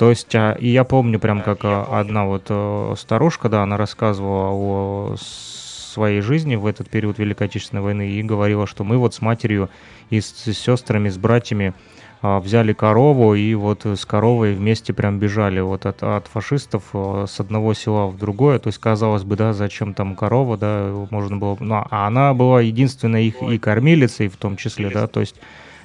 То 0.00 0.08
есть, 0.08 0.34
а, 0.34 0.52
и 0.52 0.68
я 0.70 0.84
помню 0.84 1.20
прям 1.20 1.42
как 1.42 1.58
а, 1.62 2.00
одна 2.00 2.24
вот 2.24 2.46
э, 2.48 2.94
старушка, 2.96 3.50
да, 3.50 3.64
она 3.64 3.76
рассказывала 3.76 4.48
о 4.50 5.16
своей 5.18 6.22
жизни 6.22 6.56
в 6.56 6.64
этот 6.64 6.88
период 6.88 7.18
Великой 7.18 7.48
Отечественной 7.48 7.82
войны 7.82 8.08
и 8.08 8.22
говорила, 8.22 8.66
что 8.66 8.82
мы 8.82 8.96
вот 8.96 9.12
с 9.12 9.20
матерью 9.20 9.68
и 10.08 10.22
с, 10.22 10.28
с 10.28 10.56
сестрами, 10.56 11.10
с 11.10 11.18
братьями 11.18 11.74
а, 12.22 12.40
взяли 12.40 12.72
корову 12.72 13.34
и 13.34 13.54
вот 13.54 13.84
с 13.84 14.06
коровой 14.06 14.54
вместе 14.54 14.94
прям 14.94 15.18
бежали 15.18 15.60
вот 15.60 15.84
от, 15.84 16.02
от 16.02 16.28
фашистов 16.28 16.84
а, 16.94 17.26
с 17.26 17.38
одного 17.38 17.74
села 17.74 18.06
в 18.06 18.16
другое. 18.16 18.58
То 18.58 18.68
есть, 18.68 18.78
казалось 18.78 19.24
бы, 19.24 19.36
да, 19.36 19.52
зачем 19.52 19.92
там 19.92 20.16
корова, 20.16 20.56
да, 20.56 21.06
можно 21.10 21.36
было... 21.36 21.58
Ну, 21.60 21.74
а 21.74 22.06
она 22.06 22.32
была 22.32 22.62
единственной 22.62 23.26
их 23.26 23.42
и 23.42 23.58
кормилицей 23.58 24.28
в 24.28 24.38
том 24.38 24.56
числе, 24.56 24.88
да, 24.88 25.06
то 25.08 25.20
есть 25.20 25.36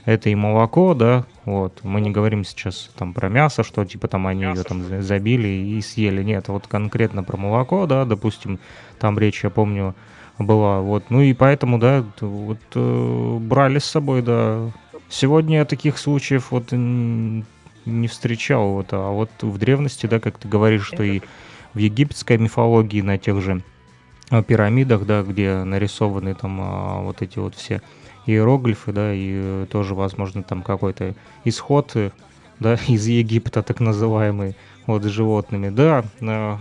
это 0.05 0.29
и 0.29 0.35
молоко, 0.35 0.93
да, 0.93 1.25
вот. 1.45 1.79
Мы 1.83 1.99
не 1.99 2.11
говорим 2.11 2.43
сейчас 2.43 2.91
там 2.95 3.13
про 3.13 3.27
мясо, 3.27 3.63
что 3.63 3.83
типа 3.85 4.07
там 4.07 4.27
они 4.27 4.43
ее 4.43 4.63
там 4.63 4.83
за- 4.83 5.01
забили 5.01 5.47
и 5.47 5.81
съели. 5.81 6.23
Нет, 6.23 6.47
вот 6.47 6.67
конкретно 6.67 7.23
про 7.23 7.37
молоко, 7.37 7.85
да, 7.87 8.05
допустим, 8.05 8.59
там 8.99 9.17
речь, 9.17 9.43
я 9.43 9.49
помню, 9.49 9.95
была. 10.37 10.81
Вот, 10.81 11.05
ну 11.09 11.21
и 11.21 11.33
поэтому, 11.33 11.79
да, 11.79 12.05
вот 12.21 12.59
э, 12.75 13.37
брали 13.41 13.79
с 13.79 13.85
собой, 13.85 14.21
да. 14.21 14.71
Сегодня 15.09 15.57
я 15.57 15.65
таких 15.65 15.97
случаев 15.97 16.51
вот 16.51 16.71
не 16.71 18.07
встречал, 18.07 18.71
вот, 18.71 18.87
а 18.91 19.11
вот 19.11 19.29
в 19.41 19.57
древности, 19.57 20.07
да, 20.07 20.19
как 20.19 20.37
ты 20.37 20.47
говоришь, 20.47 20.85
что 20.85 21.03
и 21.03 21.21
в 21.73 21.77
египетской 21.77 22.37
мифологии 22.37 23.01
на 23.01 23.17
тех 23.17 23.41
же 23.41 23.61
а, 24.29 24.41
пирамидах, 24.41 25.05
да, 25.05 25.21
где 25.21 25.63
нарисованы 25.63 26.33
там 26.33 26.59
а, 26.61 27.01
вот 27.01 27.21
эти 27.21 27.37
вот 27.37 27.55
все 27.55 27.81
иероглифы, 28.25 28.91
да, 28.91 29.13
и 29.13 29.31
э, 29.33 29.67
тоже, 29.69 29.95
возможно, 29.95 30.43
там 30.43 30.63
какой-то 30.63 31.15
исход, 31.43 31.95
э, 31.95 32.11
да, 32.59 32.75
из 32.87 33.05
Египта, 33.07 33.63
так 33.63 33.79
называемый, 33.79 34.55
вот, 34.87 35.03
с 35.03 35.07
животными. 35.07 35.69
Да, 35.69 36.03
э, 36.21 36.57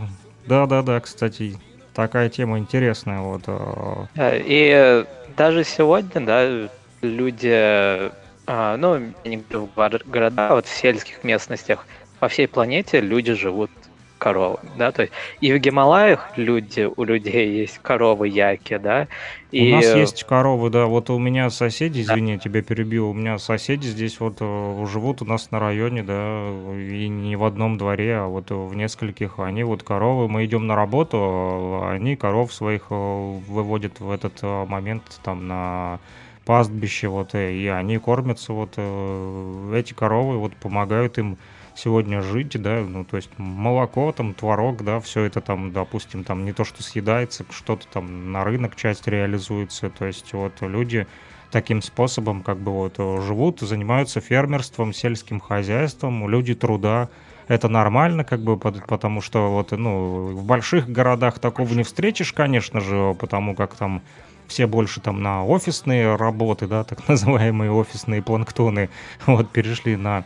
да, 0.46 0.66
да, 0.66 0.82
да, 0.82 1.00
кстати, 1.00 1.56
такая 1.94 2.28
тема 2.28 2.58
интересная, 2.58 3.20
вот. 3.20 3.44
э, 3.46 4.06
Э, 4.16 4.38
И 4.38 4.70
э, 4.74 5.04
даже 5.36 5.64
сегодня, 5.64 6.24
да, 6.24 6.68
люди, 7.02 8.10
а, 8.46 8.76
ну, 8.76 9.14
не 9.24 9.38
в 9.50 9.66
гор- 9.74 10.02
городах, 10.04 10.50
а 10.50 10.54
вот 10.56 10.66
в 10.66 10.74
сельских 10.74 11.24
местностях 11.24 11.86
по 12.20 12.28
всей 12.28 12.46
планете 12.48 13.00
люди 13.00 13.32
живут 13.34 13.70
коровами, 14.24 14.70
да, 14.78 14.90
то 14.90 15.02
есть 15.02 15.12
и 15.42 15.52
в 15.52 15.58
Гималаях 15.58 16.32
люди, 16.36 16.88
у 16.96 17.04
людей 17.04 17.60
есть 17.60 17.78
коровы 17.82 18.28
яки, 18.28 18.78
да, 18.78 19.06
и 19.54 19.70
У 19.70 19.76
нас 19.76 19.84
есть 19.94 20.24
коровы, 20.24 20.68
да. 20.68 20.86
Вот 20.86 21.10
у 21.10 21.18
меня 21.18 21.48
соседи, 21.48 22.00
извини, 22.00 22.32
я 22.32 22.38
тебя 22.38 22.60
перебил. 22.60 23.10
У 23.10 23.12
меня 23.12 23.38
соседи 23.38 23.86
здесь 23.86 24.18
вот 24.18 24.38
э, 24.40 24.86
живут 24.90 25.22
у 25.22 25.24
нас 25.24 25.52
на 25.52 25.60
районе, 25.60 26.02
да, 26.02 26.48
и 26.72 27.06
не 27.06 27.36
в 27.36 27.44
одном 27.44 27.78
дворе, 27.78 28.16
а 28.16 28.26
вот 28.26 28.50
в 28.50 28.74
нескольких. 28.74 29.38
Они 29.38 29.62
вот 29.62 29.84
коровы, 29.84 30.26
мы 30.28 30.44
идем 30.44 30.66
на 30.66 30.74
работу, 30.74 31.18
а 31.20 31.92
они 31.92 32.16
коров 32.16 32.52
своих 32.52 32.86
э, 32.90 32.94
выводят 33.46 34.00
в 34.00 34.10
этот 34.10 34.40
э, 34.42 34.64
момент 34.66 35.20
там 35.22 35.46
на 35.46 36.00
пастбище, 36.44 37.06
вот, 37.06 37.36
и 37.36 37.68
они 37.68 37.98
кормятся, 37.98 38.52
вот, 38.52 38.72
эти 39.72 39.94
коровы 39.94 40.36
вот 40.38 40.54
помогают 40.56 41.16
им 41.16 41.38
сегодня 41.74 42.22
жить, 42.22 42.60
да, 42.60 42.80
ну, 42.80 43.04
то 43.04 43.16
есть 43.16 43.30
молоко, 43.36 44.12
там, 44.12 44.34
творог, 44.34 44.82
да, 44.82 45.00
все 45.00 45.24
это 45.24 45.40
там, 45.40 45.72
допустим, 45.72 46.24
там 46.24 46.44
не 46.44 46.52
то, 46.52 46.64
что 46.64 46.82
съедается, 46.82 47.44
что-то 47.50 47.86
там 47.88 48.32
на 48.32 48.44
рынок 48.44 48.76
часть 48.76 49.06
реализуется, 49.08 49.90
то 49.90 50.06
есть 50.06 50.32
вот 50.32 50.52
люди 50.60 51.06
таким 51.50 51.82
способом 51.82 52.42
как 52.42 52.58
бы 52.58 52.72
вот 52.72 52.94
э, 52.98 53.20
живут, 53.22 53.60
занимаются 53.60 54.20
фермерством, 54.20 54.92
сельским 54.92 55.40
хозяйством, 55.40 56.28
люди 56.28 56.54
труда, 56.54 57.08
это 57.46 57.68
нормально, 57.68 58.24
как 58.24 58.40
бы, 58.40 58.56
потому 58.56 59.20
что 59.20 59.50
вот, 59.50 59.70
ну, 59.72 60.28
в 60.34 60.44
больших 60.44 60.88
городах 60.88 61.38
такого 61.38 61.72
не 61.74 61.82
встретишь, 61.82 62.32
конечно 62.32 62.80
же, 62.80 63.14
потому 63.18 63.54
как 63.54 63.74
там 63.74 64.02
все 64.46 64.66
больше 64.66 65.00
там 65.00 65.22
на 65.22 65.44
офисные 65.44 66.16
работы, 66.16 66.66
да, 66.66 66.84
так 66.84 67.06
называемые 67.08 67.70
офисные 67.70 68.22
планктоны, 68.22 68.90
вот, 69.26 69.50
перешли 69.50 69.96
на 69.96 70.24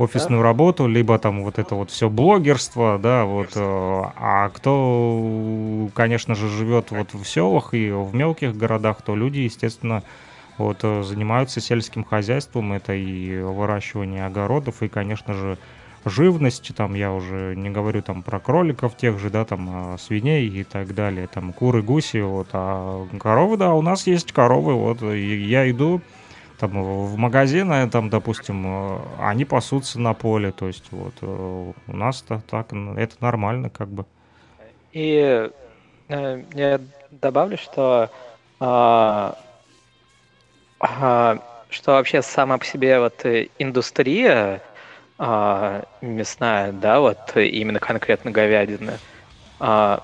офисную 0.00 0.40
работу, 0.42 0.86
либо 0.86 1.18
там 1.18 1.44
вот 1.44 1.58
это 1.58 1.74
вот 1.74 1.90
все 1.90 2.08
блогерство, 2.08 2.98
да, 2.98 3.24
вот, 3.24 3.50
э, 3.54 4.02
а 4.16 4.48
кто, 4.48 5.88
конечно 5.94 6.34
же, 6.34 6.48
живет 6.48 6.90
вот 6.90 7.12
в 7.12 7.24
селах 7.24 7.74
и 7.74 7.90
в 7.90 8.14
мелких 8.14 8.56
городах, 8.56 9.02
то 9.02 9.14
люди, 9.14 9.40
естественно, 9.40 10.02
вот 10.56 10.78
э, 10.82 11.02
занимаются 11.02 11.60
сельским 11.60 12.04
хозяйством, 12.04 12.72
это 12.72 12.94
и 12.94 13.40
выращивание 13.42 14.24
огородов, 14.24 14.82
и, 14.82 14.88
конечно 14.88 15.34
же, 15.34 15.58
живность, 16.06 16.74
там 16.74 16.94
я 16.94 17.12
уже 17.12 17.54
не 17.54 17.68
говорю 17.68 18.00
там 18.00 18.22
про 18.22 18.40
кроликов 18.40 18.96
тех 18.96 19.18
же, 19.18 19.28
да, 19.28 19.44
там 19.44 19.68
а, 19.70 19.96
свиней 19.98 20.48
и 20.48 20.64
так 20.64 20.94
далее, 20.94 21.26
там 21.26 21.52
куры, 21.52 21.82
гуси, 21.82 22.22
вот, 22.22 22.48
а 22.54 23.06
коровы, 23.18 23.58
да, 23.58 23.74
у 23.74 23.82
нас 23.82 24.06
есть 24.06 24.32
коровы, 24.32 24.72
вот, 24.72 25.02
я 25.02 25.70
иду 25.70 26.00
там 26.60 26.82
в 26.82 27.16
магазин, 27.16 27.72
а 27.72 27.88
там, 27.88 28.10
допустим, 28.10 28.64
э, 28.66 28.98
они 29.18 29.44
пасутся 29.44 29.98
на 30.00 30.14
поле, 30.14 30.52
то 30.52 30.66
есть 30.66 30.84
вот 30.92 31.14
э, 31.22 31.26
у 31.86 31.96
нас-то 31.96 32.42
так, 32.48 32.72
это 32.72 33.16
нормально, 33.20 33.70
как 33.70 33.88
бы. 33.88 34.04
И 34.92 35.50
э, 36.08 36.42
я 36.54 36.80
добавлю, 37.10 37.56
что 37.56 38.10
а, 38.60 39.38
а, 40.78 41.38
что 41.70 41.92
вообще 41.92 42.20
сама 42.20 42.58
по 42.58 42.64
себе 42.64 43.00
вот 43.00 43.24
э, 43.24 43.48
индустрия 43.58 44.60
а, 45.18 45.84
мясная, 46.00 46.72
да, 46.72 47.00
вот 47.00 47.18
э, 47.36 47.46
именно 47.46 47.78
конкретно 47.78 48.30
говядины, 48.30 48.98
а, 49.58 50.02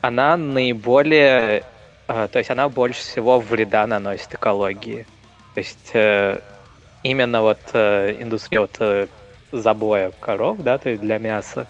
она 0.00 0.36
наиболее, 0.36 1.64
а, 2.06 2.28
то 2.28 2.38
есть 2.38 2.50
она 2.50 2.68
больше 2.68 3.00
всего 3.00 3.40
вреда 3.40 3.86
наносит 3.86 4.34
экологии. 4.34 5.06
То 5.58 5.60
есть 5.60 5.90
э, 5.92 6.40
именно 7.02 7.42
вот 7.42 7.70
э, 7.72 8.22
индустрия 8.22 8.60
вот 8.60 8.76
э, 8.78 9.08
забоя 9.50 10.12
коров, 10.20 10.58
да, 10.60 10.78
то 10.78 10.88
есть 10.90 11.02
для 11.02 11.18
мяса, 11.18 11.68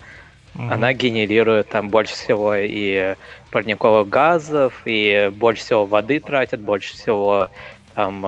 Мгм. 0.53 0.71
она 0.73 0.93
генерирует 0.93 1.71
там 1.71 1.91
больше 1.91 2.13
всего 2.13 2.55
и 2.55 3.17
парниковых 3.51 4.09
газов, 4.11 4.83
и 4.85 5.31
больше 5.33 5.63
всего 5.63 5.87
воды 5.87 6.21
тратит, 6.21 6.61
больше 6.61 6.93
всего 6.93 7.51
там 7.95 8.27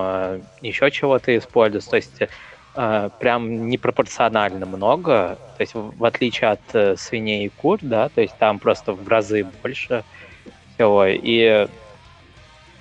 еще 0.61 0.89
чего-то 0.89 1.37
используется. 1.37 1.91
То 1.91 1.95
есть 1.97 2.21
э, 2.75 3.09
прям 3.19 3.67
непропорционально 3.69 4.65
много. 4.65 5.37
То 5.57 5.61
есть 5.61 5.75
в 5.75 5.95
в 5.95 6.03
отличие 6.05 6.49
от 6.51 6.63
э, 6.73 6.95
свиней 6.95 7.45
и 7.45 7.49
кур, 7.49 7.77
да, 7.83 8.09
то 8.09 8.21
есть 8.21 8.35
там 8.37 8.59
просто 8.59 8.93
в 8.93 9.07
разы 9.07 9.43
больше 9.43 10.05
всего. 10.75 11.05
И, 11.05 11.67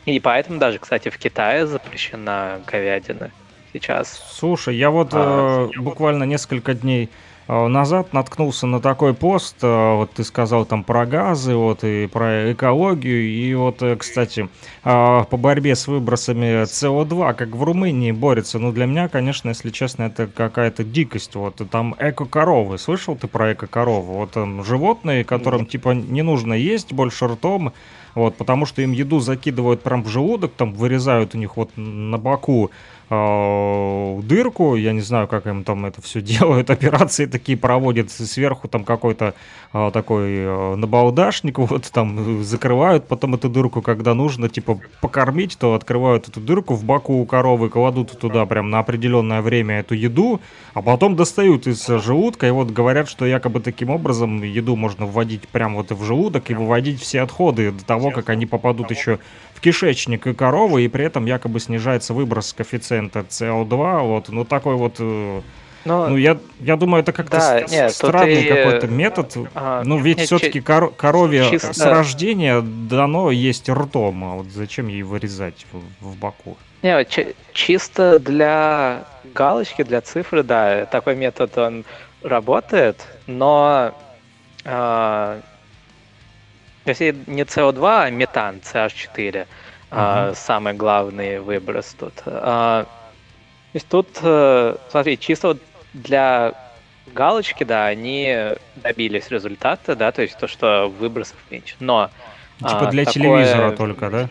и 0.06 0.18
поэтому 0.20 0.58
даже, 0.58 0.78
кстати, 0.78 1.08
в 1.08 1.18
Китае 1.18 1.66
запрещена 1.66 2.60
говядина 2.66 3.30
сейчас. 3.72 4.20
Слушай, 4.32 4.76
я 4.76 4.90
вот 4.90 5.10
А, 5.12 5.68
э, 5.68 5.80
буквально 5.80 6.24
несколько 6.24 6.74
дней 6.74 7.08
э, 7.46 7.66
назад 7.66 8.12
наткнулся 8.12 8.66
на 8.66 8.80
такой 8.80 9.12
пост, 9.14 9.56
э, 9.62 9.94
вот 9.94 10.12
ты 10.12 10.24
сказал 10.24 10.64
там 10.64 10.82
про 10.84 11.06
газы, 11.06 11.54
вот 11.54 11.84
и 11.84 12.06
про 12.06 12.52
экологию, 12.52 13.22
и 13.22 13.54
вот, 13.54 13.82
э, 13.82 13.96
кстати, 13.96 14.48
по 14.82 15.26
борьбе 15.30 15.76
с 15.76 15.86
выбросами 15.86 16.64
СО2, 16.64 17.34
как 17.34 17.50
в 17.50 17.62
Румынии 17.62 18.12
борется, 18.12 18.58
ну 18.58 18.72
для 18.72 18.86
меня, 18.86 19.08
конечно, 19.08 19.50
если 19.50 19.70
честно, 19.70 20.04
это 20.04 20.26
какая-то 20.26 20.82
дикость, 20.84 21.34
вот 21.34 21.60
там 21.70 21.94
эко-коровы, 21.98 22.78
слышал 22.78 23.16
ты 23.16 23.28
про 23.28 23.52
эко-корову? 23.52 24.14
Вот 24.14 24.32
там 24.32 24.64
животные, 24.64 25.24
которым 25.24 25.66
типа 25.66 25.90
не 25.90 26.22
нужно 26.22 26.54
есть 26.54 26.92
больше 26.92 27.26
ртом, 27.26 27.72
вот, 28.14 28.36
потому 28.36 28.66
что 28.66 28.82
им 28.82 28.92
еду 28.92 29.20
закидывают 29.20 29.82
прям 29.82 30.02
в 30.02 30.08
желудок, 30.08 30.52
там 30.56 30.72
вырезают 30.72 31.34
у 31.34 31.38
них 31.38 31.56
вот 31.56 31.70
на 31.76 32.18
боку 32.18 32.70
дырку, 33.10 34.76
я 34.76 34.92
не 34.92 35.00
знаю, 35.00 35.26
как 35.26 35.46
им 35.46 35.64
там 35.64 35.84
это 35.84 36.00
все 36.00 36.20
делают, 36.22 36.70
операции 36.70 37.26
такие 37.26 37.58
проводят, 37.58 38.10
сверху 38.10 38.68
там 38.68 38.84
какой-то 38.84 39.34
э, 39.72 39.90
такой 39.92 40.28
э, 40.30 40.74
набалдашник, 40.76 41.58
вот 41.58 41.90
там 41.90 42.44
закрывают 42.44 43.08
потом 43.08 43.34
эту 43.34 43.48
дырку, 43.48 43.82
когда 43.82 44.14
нужно, 44.14 44.48
типа, 44.48 44.78
покормить, 45.00 45.58
то 45.58 45.74
открывают 45.74 46.28
эту 46.28 46.40
дырку 46.40 46.74
в 46.74 46.84
боку 46.84 47.14
у 47.14 47.26
коровы, 47.26 47.68
кладут 47.68 48.16
туда 48.16 48.46
прям 48.46 48.70
на 48.70 48.78
определенное 48.78 49.42
время 49.42 49.80
эту 49.80 49.94
еду, 49.94 50.40
а 50.74 50.80
потом 50.80 51.16
достают 51.16 51.66
из 51.66 51.88
э, 51.88 51.98
желудка, 51.98 52.46
и 52.46 52.50
вот 52.50 52.70
говорят, 52.70 53.08
что 53.08 53.26
якобы 53.26 53.58
таким 53.58 53.90
образом 53.90 54.42
еду 54.44 54.76
можно 54.76 55.06
вводить 55.06 55.48
прям 55.48 55.74
вот 55.74 55.90
в 55.90 56.04
желудок 56.04 56.48
и 56.50 56.54
выводить 56.54 57.00
все 57.00 57.22
отходы 57.22 57.72
до 57.72 57.84
того, 57.84 58.12
как 58.12 58.28
они 58.28 58.46
попадут 58.46 58.92
еще 58.92 59.18
в 59.60 59.62
кишечник 59.62 60.26
и 60.26 60.32
коровы, 60.32 60.84
и 60.84 60.88
при 60.88 61.04
этом 61.04 61.26
якобы 61.26 61.60
снижается 61.60 62.14
выброс 62.14 62.54
коэффициента 62.54 63.20
СО2, 63.28 64.00
вот, 64.06 64.28
ну 64.30 64.46
такой 64.46 64.74
вот, 64.76 64.96
э, 64.98 65.40
Но 65.84 66.08
ну 66.08 66.16
я, 66.16 66.38
я 66.60 66.76
думаю, 66.76 67.02
это 67.02 67.12
как-то 67.12 67.36
Да, 67.36 67.68
с- 67.68 67.70
нет, 67.70 67.92
странный 67.92 68.44
какой-то 68.44 68.86
метод, 68.86 69.36
а, 69.54 69.82
ну 69.84 69.98
ведь 69.98 70.16
нет, 70.16 70.26
все-таки 70.26 70.60
чи- 70.60 70.90
корове 70.96 71.46
чисто- 71.50 71.74
с 71.74 71.80
рождения 71.84 72.62
дано 72.62 73.30
есть 73.30 73.68
ртом, 73.68 74.24
а 74.24 74.34
вот 74.36 74.46
зачем 74.46 74.88
ей 74.88 75.02
вырезать 75.02 75.66
в, 75.72 76.06
в 76.06 76.16
боку? 76.16 76.56
Не, 76.82 77.04
чи- 77.04 77.34
чисто 77.52 78.18
для 78.18 79.04
галочки, 79.34 79.82
для 79.82 80.00
цифры, 80.00 80.42
да, 80.42 80.86
такой 80.86 81.16
метод 81.16 81.58
он 81.58 81.84
работает, 82.22 82.96
но 83.26 83.92
а, 84.64 85.38
есть 86.86 87.00
не 87.00 87.44
CO2, 87.44 88.04
а 88.04 88.10
метан, 88.10 88.60
CH4, 88.60 89.46
а, 89.90 90.26
Мгм. 90.26 90.34
самый 90.34 90.72
главный 90.74 91.40
выброс 91.40 91.94
тут. 91.94 92.22
А, 92.26 92.84
то 92.84 92.88
есть 93.74 93.88
тут, 93.88 94.18
э, 94.22 94.76
смотри, 94.88 95.18
чисто 95.18 95.48
вот 95.48 95.62
для 95.92 96.54
галочки, 97.06 97.64
да, 97.64 97.86
они 97.86 98.54
добились 98.76 99.30
результата, 99.30 99.94
да, 99.94 100.12
то 100.12 100.22
есть 100.22 100.38
то, 100.38 100.46
что 100.46 100.88
выбросов 100.88 101.36
меньше, 101.50 101.76
но 101.80 102.10
Типа 102.58 102.88
а, 102.88 102.90
для 102.90 103.04
такое- 103.04 103.14
телевизора 103.14 103.70
только, 103.76 104.10
да? 104.10 104.28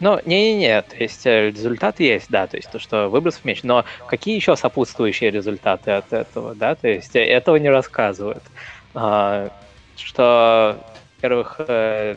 ну, 0.00 0.20
не-не-не, 0.24 0.82
то 0.82 0.96
есть 0.96 1.26
э, 1.26 1.50
результат 1.50 2.00
есть, 2.00 2.26
да, 2.30 2.46
то 2.46 2.56
есть 2.56 2.70
то, 2.70 2.78
что 2.78 3.08
выбросов 3.08 3.44
меньше, 3.44 3.66
но 3.66 3.84
какие 4.06 4.36
еще 4.36 4.56
сопутствующие 4.56 5.30
результаты 5.30 5.92
от 5.92 6.12
этого, 6.12 6.54
да, 6.54 6.74
то 6.74 6.88
есть 6.88 7.14
этого 7.16 7.56
не 7.56 7.68
рассказывают. 7.70 8.44
А, 8.94 9.48
Что, 9.96 10.80
во-первых, 11.24 11.56
э, 11.68 12.16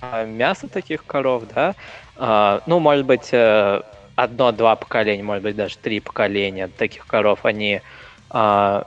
а, 0.00 0.24
мясо 0.24 0.68
таких 0.68 1.06
коров, 1.06 1.44
да, 1.46 1.76
а, 2.16 2.62
ну, 2.66 2.80
может 2.80 3.06
быть, 3.06 3.30
э, 3.32 3.82
одно-два 4.16 4.76
поколения, 4.76 5.22
может 5.24 5.42
быть, 5.44 5.56
даже 5.56 5.78
три 5.78 6.00
поколения 6.00 6.68
таких 6.68 7.06
коров, 7.06 7.44
они 7.44 7.82
а, 8.30 8.84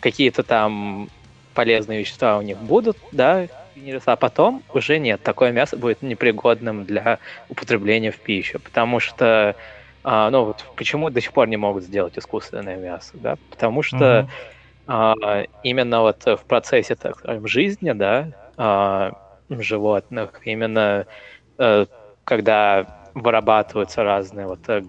какие-то 0.00 0.44
там 0.44 1.10
полезные 1.54 2.00
вещества 2.00 2.38
у 2.38 2.42
них 2.42 2.58
будут, 2.60 2.98
да, 3.12 3.48
а 4.06 4.16
потом 4.16 4.64
уже 4.72 4.98
нет, 4.98 5.22
такое 5.22 5.52
мясо 5.52 5.76
будет 5.78 6.02
непригодным 6.02 6.86
для 6.86 7.20
употребления 7.48 8.10
в 8.12 8.20
пищу, 8.22 8.60
потому 8.60 9.00
что, 9.00 9.56
а, 10.04 10.30
ну 10.30 10.44
вот 10.46 10.70
почему 10.76 11.10
до 11.10 11.20
сих 11.20 11.32
пор 11.32 11.48
не 11.48 11.56
могут 11.58 11.84
сделать 11.84 12.18
искусственное 12.18 12.76
мясо, 12.76 13.18
да, 13.18 13.38
потому 13.50 13.82
что 13.82 14.26
Мгм. 14.26 14.30
а, 14.86 15.14
именно 15.62 16.02
вот 16.02 16.24
в 16.26 16.44
процессе, 16.46 16.96
так 16.96 17.16
скажем, 17.18 17.46
жизни, 17.46 17.92
да, 17.92 18.32
а, 18.56 19.12
животных, 19.48 20.40
именно 20.44 21.06
э, 21.58 21.86
когда 22.24 23.10
вырабатываются 23.14 24.02
разные 24.04 24.46
вот 24.46 24.68
э, 24.68 24.82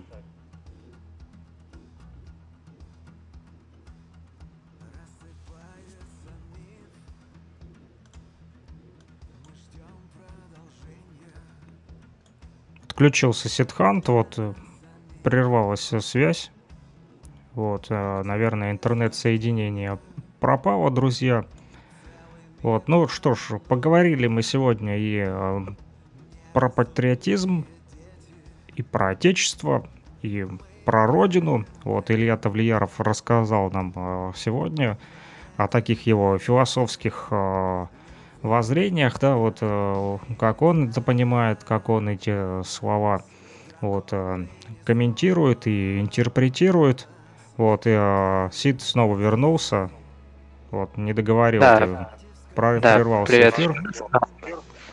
Отключился 13.01 13.49
Ситхант, 13.49 14.09
вот 14.09 14.37
э, 14.37 14.53
прервалась 15.23 15.91
э, 15.91 16.01
связь. 16.01 16.51
Вот, 17.55 17.87
э, 17.89 18.21
наверное, 18.23 18.69
интернет-соединение 18.69 19.97
пропало, 20.39 20.91
друзья. 20.91 21.45
Вот, 22.63 22.87
ну 22.87 23.07
что 23.07 23.33
ж, 23.33 23.59
поговорили 23.67 24.27
мы 24.27 24.43
сегодня 24.43 24.97
и 24.97 25.23
э, 25.25 25.59
про 26.53 26.69
патриотизм, 26.69 27.65
и 28.75 28.83
про 28.83 29.09
отечество, 29.09 29.87
и 30.21 30.47
про 30.85 31.07
родину. 31.07 31.65
Вот, 31.83 32.11
Илья 32.11 32.37
Тавлияров 32.37 32.99
рассказал 32.99 33.71
нам 33.71 33.93
э, 33.95 34.31
сегодня 34.35 34.99
о 35.57 35.67
таких 35.67 36.05
его 36.05 36.37
философских 36.37 37.27
э, 37.31 37.85
воззрениях, 38.43 39.19
да, 39.19 39.35
вот 39.35 39.57
э, 39.61 40.17
как 40.39 40.61
он 40.61 40.89
это 40.89 41.01
понимает, 41.01 41.63
как 41.63 41.89
он 41.89 42.09
эти 42.09 42.63
слова 42.63 43.23
вот 43.81 44.09
э, 44.11 44.45
комментирует 44.83 45.65
и 45.65 45.99
интерпретирует. 45.99 47.07
Вот, 47.57 47.87
и 47.87 47.91
э, 47.93 48.49
Сид 48.53 48.81
снова 48.81 49.17
вернулся. 49.17 49.89
Вот, 50.69 50.95
не 50.95 51.13
договорил, 51.13 51.61
Да. 51.61 51.77
ты 51.77 52.20
Да, 52.55 52.95
прервался 52.95 53.31
привет. 53.31 53.53
эфир. 53.53 53.73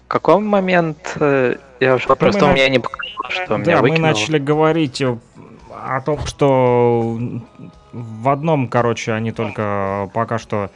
В 0.05 0.09
каком 0.09 0.47
момент 0.47 1.17
э, 1.21 1.57
я 1.81 1.95
уже 1.95 2.07
просто 2.07 2.47
мы 2.47 2.53
у 2.53 2.55
меня 2.55 2.69
не 2.69 2.79
показало, 2.79 3.31
что 3.31 3.57
меня 3.59 3.65
Да, 3.67 3.77
мы 3.83 3.83
выкинуло. 3.91 4.07
начали 4.09 4.39
говорить 4.39 5.03
о 5.03 6.01
том, 6.01 6.19
что 6.27 7.19
в 7.93 8.29
одном, 8.29 8.69
короче, 8.69 9.13
они 9.13 9.33
только 9.33 10.11
пока 10.15 10.39
что 10.39 10.71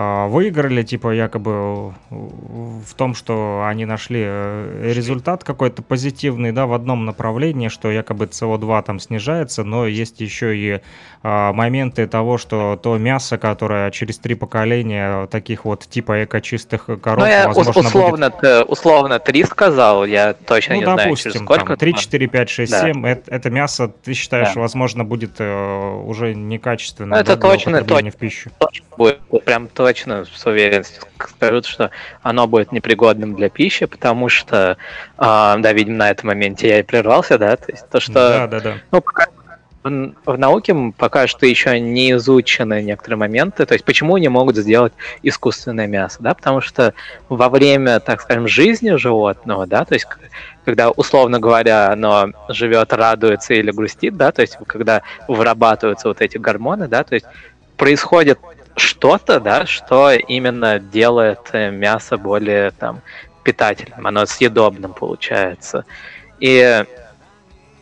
выиграли, 0.00 0.82
типа 0.82 1.12
якобы 1.14 1.94
в 2.10 2.94
том, 2.96 3.14
что 3.14 3.64
они 3.66 3.86
нашли 3.86 4.22
э, 4.26 4.92
результат 4.94 5.42
какой-то 5.42 5.80
позитивный, 5.82 6.52
да, 6.52 6.66
в 6.66 6.74
одном 6.74 7.06
направлении, 7.06 7.68
что 7.68 7.90
якобы 7.90 8.26
СО2 8.26 8.82
там 8.84 9.00
снижается, 9.00 9.64
но 9.64 9.86
есть 9.86 10.20
еще 10.20 10.56
и 10.56 10.80
э, 11.22 11.52
моменты 11.52 12.06
того, 12.06 12.36
что 12.36 12.78
то 12.82 12.98
мясо, 12.98 13.38
которое 13.38 13.90
через 13.90 14.18
три 14.18 14.34
поколения 14.34 15.26
таких 15.28 15.64
вот 15.64 15.86
типа 15.86 16.24
эко-чистых 16.24 16.86
коров, 17.00 17.20
Ну, 17.24 17.26
я 17.26 17.48
ус- 17.48 17.56
возможно, 17.56 17.82
будет 17.82 17.86
условно, 17.94 18.30
т- 18.30 18.62
условно 18.64 19.18
3 19.18 19.44
сказал, 19.44 20.04
я 20.04 20.34
точно 20.34 20.74
ну, 20.74 20.80
не 20.80 20.84
знаю, 20.84 20.98
через 20.98 21.22
допустим, 21.24 21.44
сколько. 21.46 21.66
там 21.68 21.76
3, 21.78 21.94
4, 21.94 22.26
5, 22.26 22.48
6, 22.50 22.72
Да. 22.72 22.80
7. 22.82 23.06
Это, 23.06 23.30
это 23.30 23.50
мясо, 23.50 23.88
ты 24.04 24.12
считаешь, 24.12 24.52
Да. 24.54 24.60
возможно, 24.60 25.04
будет 25.04 25.36
э, 25.38 26.00
уже 26.04 26.34
некачественным 26.34 27.10
Ну, 27.10 27.16
это 27.16 27.36
да, 27.36 27.48
точно, 27.48 27.82
точно. 27.82 28.10
в 28.10 28.16
пищу. 28.16 28.50
будет 28.98 29.20
прям 29.44 29.68
точно 29.68 30.24
с 30.24 30.46
уверенностью 30.46 31.02
скажут, 31.18 31.66
что 31.66 31.90
оно 32.22 32.46
будет 32.46 32.72
непригодным 32.72 33.34
для 33.34 33.48
пищи, 33.48 33.86
потому 33.86 34.28
что, 34.28 34.76
а, 35.18 35.56
да, 35.58 35.72
видимо, 35.72 35.98
на 35.98 36.10
этом 36.10 36.28
моменте 36.28 36.68
я 36.68 36.80
и 36.80 36.82
прервался, 36.82 37.38
да, 37.38 37.56
то 37.56 37.72
есть 37.72 37.88
то, 37.88 38.00
что 38.00 38.12
Да, 38.14 38.46
да, 38.46 38.60
да. 38.60 38.74
Ну, 38.90 39.00
пока 39.00 39.26
в, 39.86 40.14
в 40.24 40.38
науке 40.38 40.74
пока 40.96 41.26
что 41.26 41.46
еще 41.46 41.78
не 41.78 42.12
изучены 42.12 42.82
некоторые 42.82 43.18
моменты. 43.18 43.64
То 43.66 43.74
есть, 43.74 43.84
почему 43.84 44.16
не 44.16 44.28
могут 44.28 44.56
сделать 44.56 44.92
искусственное 45.22 45.86
мясо, 45.86 46.18
да? 46.20 46.34
Потому 46.34 46.60
что 46.60 46.94
во 47.28 47.48
время, 47.48 48.00
так 48.00 48.20
скажем, 48.20 48.48
жизни 48.48 48.96
животного, 48.96 49.66
да, 49.66 49.84
то 49.84 49.94
есть, 49.94 50.06
когда, 50.64 50.90
условно 50.90 51.38
говоря, 51.38 51.92
оно 51.92 52.30
живет, 52.48 52.92
радуется 52.92 53.54
или 53.54 53.70
грустит, 53.70 54.16
да, 54.16 54.32
то 54.32 54.42
есть, 54.42 54.58
когда 54.66 55.02
вырабатываются 55.28 56.08
вот 56.08 56.20
эти 56.20 56.38
гормоны, 56.38 56.88
да, 56.88 57.04
то 57.04 57.14
есть, 57.14 57.26
происходит 57.76 58.38
что-то, 58.76 59.40
да, 59.40 59.66
что 59.66 60.12
именно 60.12 60.78
делает 60.78 61.40
э, 61.52 61.70
мясо 61.70 62.16
более 62.16 62.70
там 62.70 63.00
питательным, 63.42 64.06
оно 64.06 64.26
съедобным 64.26 64.92
получается. 64.92 65.84
И 66.40 66.84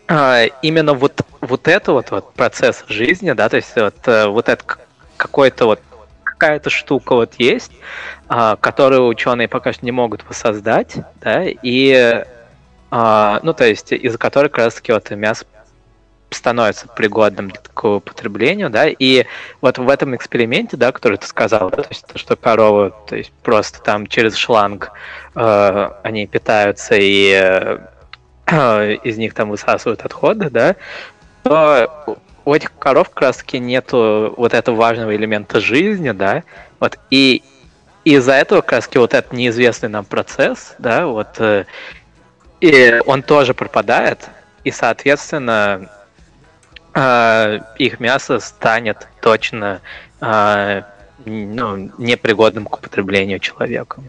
а, 0.06 0.44
именно 0.62 0.94
вот, 0.94 1.22
вот 1.40 1.68
это 1.68 1.92
вот, 1.92 2.10
вот 2.10 2.32
процесс 2.34 2.84
жизни, 2.88 3.32
да, 3.32 3.48
то 3.48 3.56
есть 3.56 3.74
вот, 3.74 3.96
э, 4.06 4.26
вот 4.26 4.48
это 4.48 4.64
какой-то 5.16 5.66
вот 5.66 5.80
какая-то 6.22 6.70
штука 6.70 7.14
вот 7.14 7.34
есть, 7.38 7.72
а, 8.28 8.56
которую 8.56 9.06
ученые 9.06 9.48
пока 9.48 9.72
что 9.72 9.84
не 9.84 9.92
могут 9.92 10.24
воссоздать, 10.28 10.96
да, 11.20 11.44
и 11.44 12.24
а, 12.90 13.40
ну, 13.42 13.54
то 13.54 13.66
есть 13.66 13.92
из-за 13.92 14.18
которой 14.18 14.48
как 14.48 14.58
раз 14.58 14.74
таки 14.74 14.92
вот 14.92 15.10
мясо 15.10 15.46
становится 16.34 16.88
пригодным 16.88 17.52
к 17.74 17.84
употреблению, 17.84 18.70
да, 18.70 18.86
и 18.88 19.26
вот 19.60 19.78
в 19.78 19.88
этом 19.88 20.14
эксперименте, 20.14 20.76
да, 20.76 20.92
который 20.92 21.18
ты 21.18 21.26
сказал, 21.26 21.70
да, 21.70 21.82
то 21.82 21.88
есть 21.88 22.06
то, 22.06 22.18
что 22.18 22.36
коровы, 22.36 22.92
то 23.06 23.16
есть 23.16 23.32
просто 23.42 23.80
там 23.82 24.06
через 24.06 24.34
шланг 24.36 24.92
э, 25.34 25.90
они 26.02 26.26
питаются 26.26 26.94
и 26.96 27.32
э, 28.46 28.94
из 29.04 29.16
них 29.16 29.34
там 29.34 29.50
высасывают 29.50 30.04
отходы, 30.04 30.50
да, 30.50 30.76
то 31.42 32.18
у 32.44 32.54
этих 32.54 32.72
коров 32.78 33.10
как 33.10 33.22
раз 33.22 33.36
таки 33.38 33.58
нету 33.58 34.34
вот 34.36 34.54
этого 34.54 34.76
важного 34.76 35.14
элемента 35.16 35.60
жизни, 35.60 36.10
да, 36.10 36.42
вот, 36.80 36.98
и 37.10 37.42
из-за 38.04 38.34
этого 38.34 38.60
как 38.60 38.72
раз 38.72 38.84
таки 38.84 38.98
вот 38.98 39.14
этот 39.14 39.32
неизвестный 39.32 39.88
нам 39.88 40.04
процесс, 40.04 40.74
да, 40.78 41.06
вот, 41.06 41.28
э, 41.38 41.64
и 42.60 43.00
он 43.06 43.22
тоже 43.22 43.54
пропадает, 43.54 44.28
и, 44.64 44.70
соответственно, 44.70 45.90
э, 46.94 47.60
их 47.78 48.00
мясо 48.00 48.40
станет 48.40 49.08
точно 49.20 49.80
э, 50.20 50.82
ну, 51.24 51.90
непригодным 51.98 52.66
к 52.66 52.78
употреблению 52.78 53.38
человеком. 53.38 54.08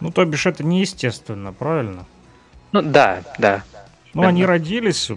Ну, 0.00 0.10
то 0.10 0.24
бишь, 0.24 0.46
это 0.46 0.64
неестественно, 0.64 1.52
правильно? 1.52 2.04
Ну 2.72 2.82
да, 2.82 3.22
да. 3.38 3.62
Ну, 4.14 4.22
они 4.26 4.44
родились 4.44 5.10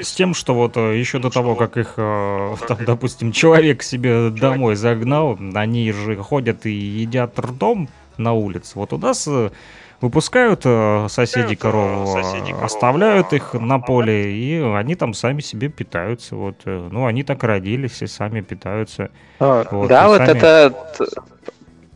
с 0.00 0.12
тем, 0.12 0.34
что 0.34 0.54
вот 0.54 0.76
э, 0.76 0.98
еще 0.98 1.18
до 1.18 1.30
того, 1.30 1.54
как 1.54 1.76
их, 1.76 1.94
э, 1.96 2.56
там, 2.68 2.78
допустим, 2.84 3.32
человек 3.32 3.82
себе 3.82 4.30
домой 4.30 4.76
загнал, 4.76 5.38
они 5.54 5.92
же 5.92 6.16
ходят 6.16 6.66
и 6.66 6.72
едят 6.72 7.38
ртом 7.38 7.88
на 8.16 8.32
улице. 8.32 8.72
Вот 8.74 8.92
у 8.92 8.98
нас 8.98 9.26
э, 9.28 9.50
выпускают 10.00 10.62
э, 10.64 11.06
соседи 11.08 11.54
корову, 11.54 12.18
э, 12.18 12.52
оставляют 12.62 13.32
их 13.32 13.54
на 13.54 13.78
поле, 13.78 14.32
и 14.32 14.60
они 14.60 14.94
там 14.94 15.14
сами 15.14 15.40
себе 15.40 15.68
питаются. 15.68 16.36
Вот, 16.36 16.56
э, 16.64 16.88
ну, 16.90 17.06
они 17.06 17.22
так 17.24 17.42
родились 17.44 18.02
и 18.02 18.06
сами 18.06 18.40
питаются. 18.40 19.10
Вот, 19.38 19.88
да, 19.88 20.04
и 20.04 20.06
вот 20.08 20.18
сами- 20.18 20.36
это 20.38 20.74
Да, 20.98 21.06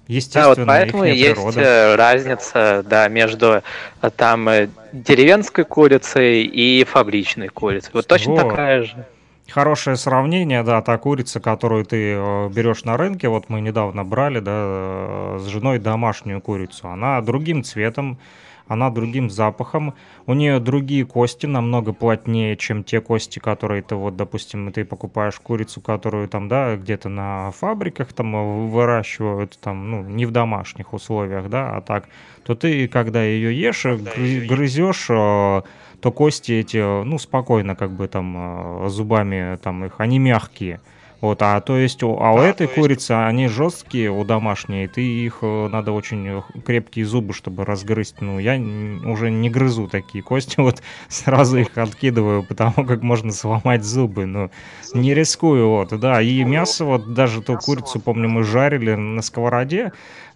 Естественно, 0.09 0.49
вот 0.49 0.67
поэтому 0.67 1.05
есть 1.05 1.35
природа. 1.37 1.61
э, 1.61 1.95
разница, 1.97 2.85
да, 2.87 3.09
между 3.09 3.63
э, 4.03 4.11
там 4.17 4.49
э, 4.49 4.69
деревенской 4.93 5.65
курицей 5.65 6.43
и 6.43 6.85
фабричной 6.85 7.49
курицей. 7.49 7.91
Вот 7.95 8.07
точно 8.09 8.33
Вот. 8.35 8.49
такая 8.49 8.83
же. 8.83 9.07
Хорошее 9.53 9.97
сравнение, 9.97 10.63
да, 10.63 10.81
та 10.81 10.97
курица, 10.97 11.39
которую 11.39 11.85
ты 11.85 12.15
э, 12.15 12.49
берешь 12.49 12.85
на 12.85 12.97
рынке, 12.97 13.29
вот 13.29 13.51
мы 13.51 13.61
недавно 13.61 14.03
брали, 14.03 14.41
да, 14.41 14.51
э, 14.55 15.39
с 15.41 15.47
женой 15.47 15.79
домашнюю 15.79 16.41
курицу. 16.41 16.89
Она 16.89 17.21
другим 17.21 17.63
цветом, 17.63 18.17
она 18.67 18.89
другим 18.89 19.29
запахом, 19.29 19.93
у 20.27 20.33
нее 20.33 20.59
другие 20.59 21.05
кости, 21.05 21.45
намного 21.45 21.93
плотнее, 21.93 22.57
чем 22.57 22.83
те 22.83 23.03
кости, 23.03 23.41
которые 23.41 23.83
ты 23.83 23.95
вот, 23.95 24.17
допустим, 24.17 24.73
ты 24.73 24.87
покупаешь 24.87 25.39
курицу, 25.39 25.83
которую 25.83 26.29
там, 26.29 26.49
да, 26.49 26.77
где-то 26.77 27.11
на 27.11 27.51
фабриках 27.51 28.15
там 28.15 28.71
выращивают, 28.71 29.59
там, 29.61 29.91
ну, 29.91 30.03
не 30.03 30.25
в 30.25 30.31
домашних 30.31 30.95
условиях, 30.95 31.51
да, 31.51 31.77
а 31.77 31.83
так, 31.83 32.09
то 32.45 32.55
ты, 32.55 32.89
когда 32.89 33.23
ее 33.23 33.55
ешь, 33.55 33.85
гры- 33.85 34.47
грызешь, 34.47 35.11
э, 35.11 35.63
то 36.03 36.11
кости 36.13 36.53
эти, 36.53 37.05
ну, 37.05 37.19
спокойно 37.19 37.77
как 37.77 37.93
бы 37.93 38.09
там 38.09 38.85
э, 38.87 38.89
зубами 38.89 39.57
там 39.63 39.85
их, 39.85 39.95
они 39.99 40.19
мягкие. 40.19 40.81
Вот, 41.21 41.41
а 41.41 41.61
то 41.61 41.77
есть, 41.79 42.03
у- 42.03 42.19
а 42.19 42.33
у 42.33 42.39
этой 42.39 42.67
курицы 42.67 43.13
они 43.13 43.47
жесткие, 43.47 44.11
у 44.11 44.25
домашней, 44.25 44.89
ты 44.89 45.03
их 45.03 45.39
э, 45.43 45.69
надо 45.69 45.93
очень 45.93 46.43
крепкие 46.67 47.05
зубы, 47.05 47.33
чтобы 47.33 47.65
разгрызть. 47.65 48.21
Ну, 48.21 48.41
я 48.41 48.55
уже 49.09 49.31
не 49.31 49.49
грызу 49.49 49.87
такие 49.87 50.25
кости, 50.25 50.57
вот 50.61 50.83
сразу 51.09 51.59
их 51.59 51.79
откидываю, 51.79 52.43
потому 52.43 52.73
как 52.87 53.03
можно 53.05 53.31
сломать 53.31 53.85
зубы, 53.85 54.27
ну, 54.27 54.51
не 54.95 55.15
рискую, 55.15 55.69
вот, 55.69 55.91
да. 56.01 56.21
И 56.21 56.43
мясо, 56.43 56.85
вот 56.85 57.15
даже 57.15 57.41
ту 57.41 57.57
курицу, 57.57 58.01
помню, 58.01 58.29
мы 58.29 58.43
жарили 58.43 58.95
на 58.95 59.23
сковороде, 59.23 59.93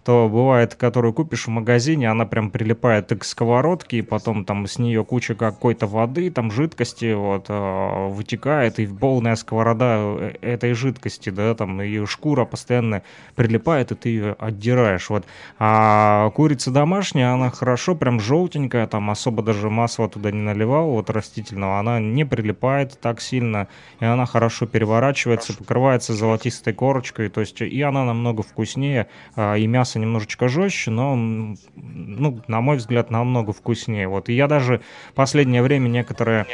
то 0.07 0.29
бывает, 0.29 0.73
которую 0.73 1.11
купишь 1.11 1.47
в 1.47 1.49
магазине, 1.49 2.09
она 2.09 2.25
прям 2.25 2.49
прилипает 2.49 3.09
к 3.09 3.25
сковородке, 3.25 3.97
и 3.97 4.01
потом 4.01 4.45
там 4.45 4.65
с 4.65 4.79
нее 4.79 5.03
куча 5.03 5.35
какой-то 5.35 5.85
воды, 5.85 6.31
там 6.31 6.49
жидкости 6.49 7.11
вот 7.11 7.47
э, 7.49 8.07
вытекает, 8.07 8.79
и 8.79 8.87
полная 8.87 9.35
сковорода 9.35 9.97
э, 9.99 10.35
этой 10.39 10.71
жидкости, 10.75 11.29
да, 11.29 11.53
там 11.55 11.81
и 11.81 12.05
шкура 12.05 12.45
постоянно 12.45 13.01
прилипает, 13.35 13.91
и 13.91 13.95
ты 13.95 14.07
ее 14.07 14.35
отдираешь, 14.39 15.09
вот. 15.09 15.25
А 15.59 16.29
курица 16.29 16.71
домашняя, 16.71 17.33
она 17.33 17.49
хорошо, 17.49 17.93
прям 17.93 18.21
желтенькая, 18.21 18.87
там 18.87 19.09
особо 19.09 19.43
даже 19.43 19.69
масла 19.69 20.07
туда 20.07 20.31
не 20.31 20.39
наливал, 20.39 20.91
вот 20.91 21.09
растительного, 21.09 21.79
она 21.79 21.99
не 21.99 22.25
прилипает 22.25 22.97
так 23.01 23.19
сильно, 23.19 23.67
и 23.99 24.05
она 24.05 24.25
хорошо 24.25 24.67
переворачивается, 24.67 25.53
покрывается 25.53 26.13
золотистой 26.13 26.71
корочкой, 26.71 27.27
то 27.27 27.41
есть 27.41 27.59
и 27.59 27.81
она 27.81 28.05
намного 28.05 28.41
вкуснее, 28.41 29.07
а, 29.35 29.55
и 29.55 29.67
мясо 29.67 29.96
немножечко 29.97 30.47
жестче, 30.47 30.91
но, 30.91 31.15
ну, 31.15 32.41
на 32.47 32.61
мой 32.61 32.77
взгляд, 32.77 33.11
намного 33.11 33.53
вкуснее. 33.53 34.07
Вот. 34.07 34.29
И 34.29 34.33
я 34.33 34.47
даже 34.47 34.81
последнее 35.15 35.61
время 35.61 35.87
некоторые, 35.87 36.45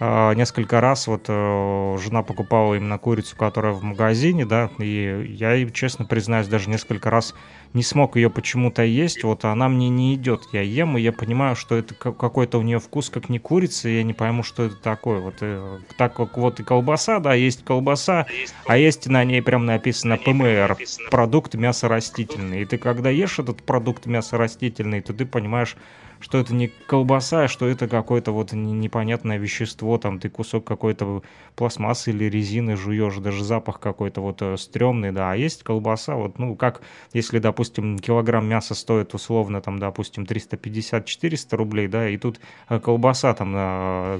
а, 0.00 0.32
несколько 0.34 0.80
раз 0.80 1.06
вот 1.06 1.26
э, 1.28 1.98
жена 2.02 2.22
покупала 2.22 2.74
именно 2.74 2.98
курицу, 2.98 3.36
которая 3.36 3.72
в 3.72 3.82
магазине, 3.82 4.44
да, 4.44 4.70
и 4.78 5.36
я, 5.38 5.68
честно 5.70 6.04
признаюсь, 6.04 6.48
даже 6.48 6.70
несколько 6.70 7.10
раз 7.10 7.34
не 7.74 7.82
смог 7.82 8.16
ее 8.16 8.30
почему-то 8.30 8.82
есть, 8.82 9.24
вот 9.24 9.44
она 9.44 9.68
мне 9.68 9.88
не 9.88 10.14
идет. 10.14 10.42
Я 10.52 10.62
ем, 10.62 10.96
и 10.96 11.02
я 11.02 11.12
понимаю, 11.12 11.56
что 11.56 11.74
это 11.76 11.94
ка- 11.94 12.12
какой-то 12.12 12.58
у 12.58 12.62
нее 12.62 12.78
вкус, 12.78 13.10
как 13.10 13.28
не 13.28 13.40
курица, 13.40 13.88
и 13.88 13.96
я 13.96 14.02
не 14.04 14.14
пойму, 14.14 14.44
что 14.44 14.62
это 14.62 14.76
такое. 14.76 15.20
Вот 15.20 15.34
э, 15.40 15.80
так 15.98 16.14
как 16.14 16.38
вот 16.38 16.60
и 16.60 16.62
колбаса, 16.62 17.18
да, 17.18 17.34
есть 17.34 17.64
колбаса, 17.64 18.26
а 18.66 18.78
есть 18.78 19.08
на 19.08 19.24
ней 19.24 19.42
прям 19.42 19.66
написано 19.66 20.16
ПМР, 20.16 20.78
продукт 21.10 21.54
мясо 21.54 21.88
растительный. 21.88 22.62
И 22.62 22.64
ты 22.64 22.78
когда 22.78 23.10
ешь 23.10 23.40
этот 23.40 23.62
продукт 23.62 24.06
мясо 24.06 24.38
растительный, 24.38 25.00
то 25.00 25.12
ты 25.12 25.26
понимаешь, 25.26 25.76
что 26.24 26.38
это 26.38 26.54
не 26.54 26.68
колбаса, 26.68 27.42
а 27.42 27.48
что 27.48 27.68
это 27.68 27.86
какое-то 27.86 28.32
вот 28.32 28.52
не- 28.52 28.72
непонятное 28.72 29.36
вещество, 29.36 29.98
там 29.98 30.18
ты 30.18 30.30
кусок 30.30 30.64
какой-то 30.64 31.22
пластмассы 31.54 32.12
или 32.12 32.24
резины 32.24 32.76
жуешь, 32.76 33.16
даже 33.16 33.44
запах 33.44 33.78
какой-то 33.78 34.22
вот 34.22 34.40
э, 34.40 34.56
стрёмный, 34.56 35.12
да, 35.12 35.32
а 35.32 35.36
есть 35.36 35.62
колбаса, 35.62 36.14
вот, 36.14 36.38
ну, 36.38 36.56
как, 36.56 36.80
если, 37.12 37.40
допустим, 37.40 37.98
килограмм 37.98 38.48
мяса 38.48 38.74
стоит 38.74 39.12
условно, 39.12 39.60
там, 39.60 39.78
допустим, 39.78 40.24
350-400 40.24 41.56
рублей, 41.56 41.88
да, 41.88 42.08
и 42.08 42.16
тут 42.16 42.40
э, 42.70 42.80
колбаса, 42.80 43.34
там, 43.34 43.52
э, 43.54 44.18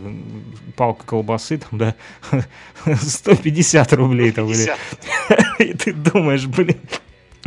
палка 0.76 1.06
колбасы, 1.06 1.56
там, 1.56 1.78
да, 1.78 1.94
150 2.84 3.92
рублей, 3.94 4.30
там, 4.30 4.50
или... 4.50 4.68
И 5.58 5.72
ты 5.72 5.94
думаешь, 5.94 6.46
блин, 6.46 6.76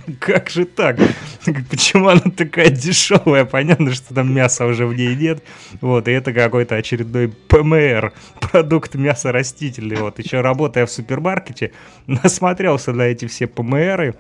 как 0.19 0.49
же 0.49 0.65
так? 0.65 0.97
Почему 1.69 2.09
она 2.09 2.21
такая 2.35 2.69
дешевая? 2.69 3.45
Понятно, 3.45 3.93
что 3.93 4.13
там 4.13 4.33
мяса 4.33 4.65
уже 4.65 4.85
в 4.85 4.93
ней 4.93 5.15
нет. 5.15 5.43
Вот, 5.81 6.07
и 6.07 6.11
это 6.11 6.33
какой-то 6.33 6.75
очередной 6.75 7.29
ПМР, 7.29 8.13
продукт 8.39 8.95
мяса 8.95 9.31
растительный. 9.31 9.97
Вот, 9.97 10.19
еще 10.19 10.41
работая 10.41 10.85
в 10.85 10.91
супермаркете, 10.91 11.71
насмотрелся 12.05 12.93
на 12.93 13.03
эти 13.03 13.25
все 13.27 13.47
ПМРы. 13.47 14.15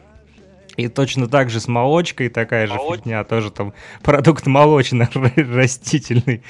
И 0.75 0.87
точно 0.89 1.27
так 1.27 1.49
же 1.49 1.59
с 1.59 1.67
молочкой 1.67 2.29
такая 2.29 2.67
же 2.67 2.73
фигня, 2.73 3.23
тоже 3.23 3.49
там 3.49 3.73
продукт 4.03 4.45
молочно-растительный. 4.45 6.43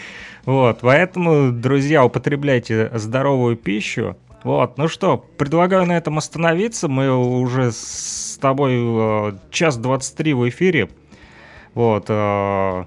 Вот, 0.43 0.79
поэтому, 0.81 1.53
друзья, 1.53 2.03
употребляйте 2.03 2.91
здоровую 2.93 3.55
пищу. 3.55 4.17
Вот, 4.47 4.77
ну 4.77 4.87
что, 4.87 5.17
предлагаю 5.17 5.85
на 5.85 5.97
этом 5.97 6.17
остановиться. 6.17 6.87
Мы 6.87 7.13
уже 7.13 7.73
с 7.73 8.37
тобой 8.39 8.75
э, 8.77 9.37
час 9.51 9.75
23 9.75 10.33
в 10.33 10.47
эфире. 10.47 10.89
Вот, 11.73 12.05
э, 12.07 12.85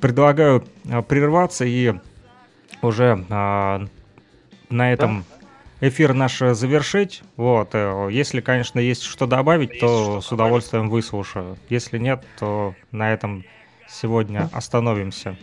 предлагаю 0.00 0.64
э, 0.84 1.02
прерваться 1.02 1.64
и 1.64 1.94
уже 2.80 3.16
на 3.28 3.88
этом 4.70 5.24
эфир 5.80 6.14
наш 6.14 6.38
завершить. 6.38 7.24
Вот, 7.36 7.74
если, 7.74 8.40
конечно, 8.40 8.78
есть 8.78 9.02
что 9.02 9.26
добавить, 9.26 9.80
то 9.80 10.20
с 10.20 10.30
удовольствием 10.30 10.88
выслушаю. 10.88 11.58
Если 11.70 11.98
нет, 11.98 12.22
то 12.38 12.76
на 12.92 13.12
этом 13.12 13.44
сегодня 13.88 14.48
остановимся. 14.52 15.36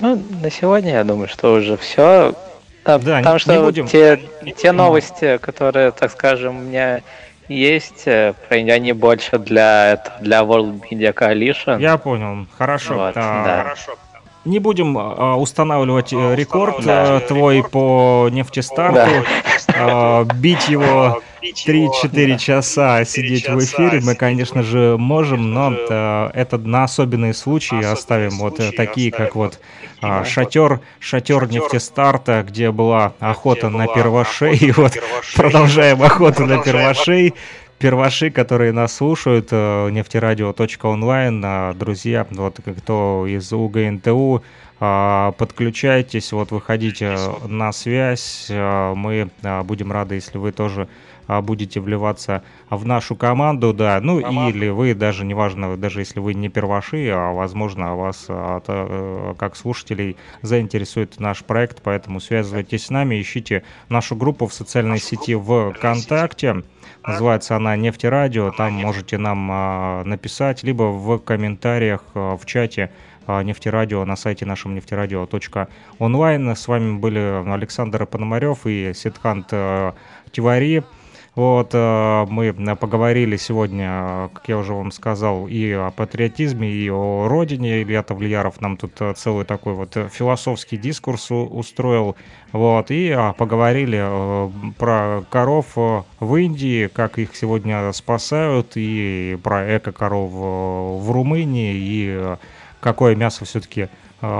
Ну, 0.00 0.22
на 0.42 0.50
сегодня 0.50 0.92
я 0.92 1.04
думаю, 1.04 1.28
что 1.28 1.54
уже 1.54 1.78
все. 1.78 2.34
Да, 2.84 2.98
потому 2.98 3.34
не- 3.34 3.38
что 3.38 3.52
не 3.54 3.62
будем- 3.62 3.86
те, 3.86 4.20
те 4.56 4.72
новости, 4.72 5.38
которые, 5.38 5.90
так 5.90 6.10
скажем, 6.10 6.56
у 6.58 6.60
меня 6.60 7.00
есть, 7.48 8.02
э, 8.06 8.34
они 8.50 8.92
больше 8.92 9.38
для, 9.38 10.02
для 10.20 10.40
World 10.42 10.80
Media 10.90 11.12
Coalition. 11.14 11.80
Я 11.80 11.96
понял. 11.98 12.46
Хорошо. 12.58 12.94
Вот, 12.94 13.12
А, 13.16 13.44
да. 13.44 13.62
Хорошо. 13.62 13.92
не 14.44 14.58
будем 14.58 14.96
а, 14.98 15.36
устанавливать 15.36 16.12
э, 16.12 16.34
рекорд 16.34 16.76
э, 16.86 17.20
твой 17.26 17.62
по 17.64 18.28
нефтестарту, 18.30 18.98
а, 19.00 19.08
бить 20.36 20.68
его 20.68 21.22
3-4 21.52 22.38
часа 22.38 23.04
сидеть 23.04 23.48
в 23.48 23.58
эфире 23.58 24.00
мы, 24.02 24.14
конечно 24.14 24.62
же, 24.62 24.96
можем, 24.98 25.52
но 25.52 25.72
э, 25.72 26.30
это 26.34 26.58
на 26.58 26.84
особенные 26.84 27.34
случаи 27.34 27.82
оставим, 27.84 28.38
вот 28.38 28.60
э, 28.60 28.72
такие, 28.72 29.10
как 29.10 29.34
вот 29.34 29.60
а, 30.00 30.24
шатер, 30.24 30.80
шатер 31.00 31.46
нефтестарта, 31.48 32.44
где 32.46 32.70
была 32.70 33.14
охота 33.20 33.68
на 33.68 33.86
первошей, 33.94 34.72
вот 34.76 34.92
продолжаем 35.34 36.02
охоту 36.02 36.46
на 36.46 36.58
первошей, 36.58 37.34
перваши, 37.78 38.30
которые 38.30 38.72
нас 38.72 38.94
слушают, 38.94 39.48
э, 39.50 39.90
нефтерадио.онлайн, 39.90 41.42
а, 41.44 41.72
друзья, 41.74 42.26
вот 42.30 42.60
кто 42.78 43.26
из 43.26 43.52
УГНТУ, 43.52 44.42
а, 44.80 45.32
подключайтесь, 45.32 46.32
вот 46.32 46.50
выходите 46.50 47.16
на 47.46 47.72
связь, 47.72 48.48
а, 48.50 48.94
мы 48.94 49.30
будем 49.64 49.92
рады, 49.92 50.16
если 50.16 50.38
вы 50.38 50.52
тоже 50.52 50.88
будете 51.26 51.80
вливаться 51.80 52.42
в 52.70 52.84
нашу 52.86 53.16
команду, 53.16 53.72
да, 53.72 54.00
ну 54.00 54.20
или 54.20 54.68
вы 54.68 54.94
даже, 54.94 55.24
неважно, 55.24 55.76
даже 55.76 56.00
если 56.00 56.20
вы 56.20 56.34
не 56.34 56.48
перваши, 56.48 57.08
а 57.08 57.32
возможно 57.32 57.96
вас 57.96 58.26
а, 58.28 58.62
э, 58.66 59.34
как 59.38 59.56
слушателей 59.56 60.16
заинтересует 60.42 61.20
наш 61.20 61.44
проект, 61.44 61.82
поэтому 61.82 62.20
связывайтесь 62.20 62.86
с 62.86 62.90
нами, 62.90 63.20
ищите 63.20 63.64
нашу 63.88 64.16
группу 64.16 64.46
в 64.46 64.54
социальной 64.54 64.98
сети 64.98 65.34
ВКонтакте, 65.34 66.62
называется 67.06 67.56
она 67.56 67.76
«Нефтерадио», 67.76 68.50
там 68.50 68.72
можете 68.74 69.18
нам 69.18 69.48
а, 69.50 70.04
написать, 70.04 70.62
либо 70.62 70.84
в 70.84 71.18
комментариях 71.18 72.02
а, 72.14 72.36
в 72.36 72.46
чате 72.46 72.90
а, 73.26 73.42
нефтерадио 73.42 74.04
на 74.04 74.16
сайте 74.16 74.44
нашем 74.44 74.74
нефтерадио.онлайн. 74.74 76.48
С 76.56 76.68
вами 76.68 76.98
были 76.98 77.50
Александр 77.50 78.06
Пономарев 78.06 78.66
и 78.66 78.92
Ситхант 78.94 79.48
э, 79.52 79.92
Тивари. 80.30 80.82
Вот, 81.34 81.70
э, 81.72 82.26
мы 82.28 82.52
поговорили 82.76 83.36
сегодня, 83.36 84.30
как 84.32 84.48
я 84.48 84.56
уже 84.56 84.72
вам 84.72 84.92
сказал, 84.92 85.48
и 85.48 85.72
о 85.72 85.90
патриотизме, 85.90 86.70
и 86.70 86.88
о 86.88 87.26
родине. 87.26 87.82
Илья 87.82 88.04
Тавлияров 88.04 88.60
нам 88.60 88.76
тут 88.76 88.92
э, 89.00 89.14
целый 89.16 89.44
такой 89.44 89.74
вот 89.74 89.96
философский 90.12 90.76
дискурс 90.76 91.32
устроил. 91.32 92.14
Вот, 92.52 92.92
и 92.92 93.10
а, 93.10 93.32
поговорили 93.32 93.98
э, 94.00 94.50
про 94.78 95.24
коров 95.28 95.72
э, 95.74 96.02
в 96.20 96.36
Индии, 96.36 96.86
как 96.86 97.18
их 97.18 97.34
сегодня 97.34 97.92
спасают, 97.92 98.72
и 98.76 99.36
про 99.42 99.76
эко-коров 99.76 100.30
э, 100.32 101.04
в 101.04 101.10
Румынии, 101.10 101.74
и 101.74 102.16
э, 102.16 102.36
какое 102.78 103.16
мясо 103.16 103.44
все-таки 103.44 103.88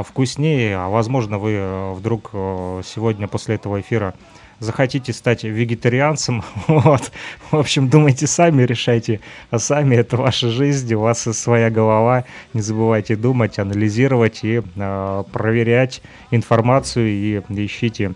вкуснее. 0.05 0.77
А 0.77 0.89
возможно, 0.89 1.39
вы 1.39 1.55
э, 1.55 1.93
вдруг 1.93 2.31
э, 2.33 2.83
сегодня 2.85 3.29
после 3.29 3.57
этого 3.57 3.81
эфира 3.81 4.15
захотите 4.59 5.12
стать 5.12 5.44
вегетарианцем, 5.44 6.43
вот, 6.68 7.12
в 7.51 7.56
общем, 7.56 7.89
думайте 7.89 8.26
сами, 8.26 8.62
решайте 8.62 9.20
а 9.51 9.59
сами, 9.59 9.97
это 9.97 10.16
ваша 10.16 10.48
жизнь, 10.48 10.93
у 10.94 11.01
вас 11.01 11.20
своя 11.20 11.70
голова, 11.70 12.24
не 12.52 12.60
забывайте 12.60 13.16
думать, 13.16 13.59
анализировать 13.59 14.40
и 14.43 14.62
э, 14.76 15.24
проверять 15.32 16.02
информацию 16.31 17.09
и 17.09 17.40
ищите 17.48 18.14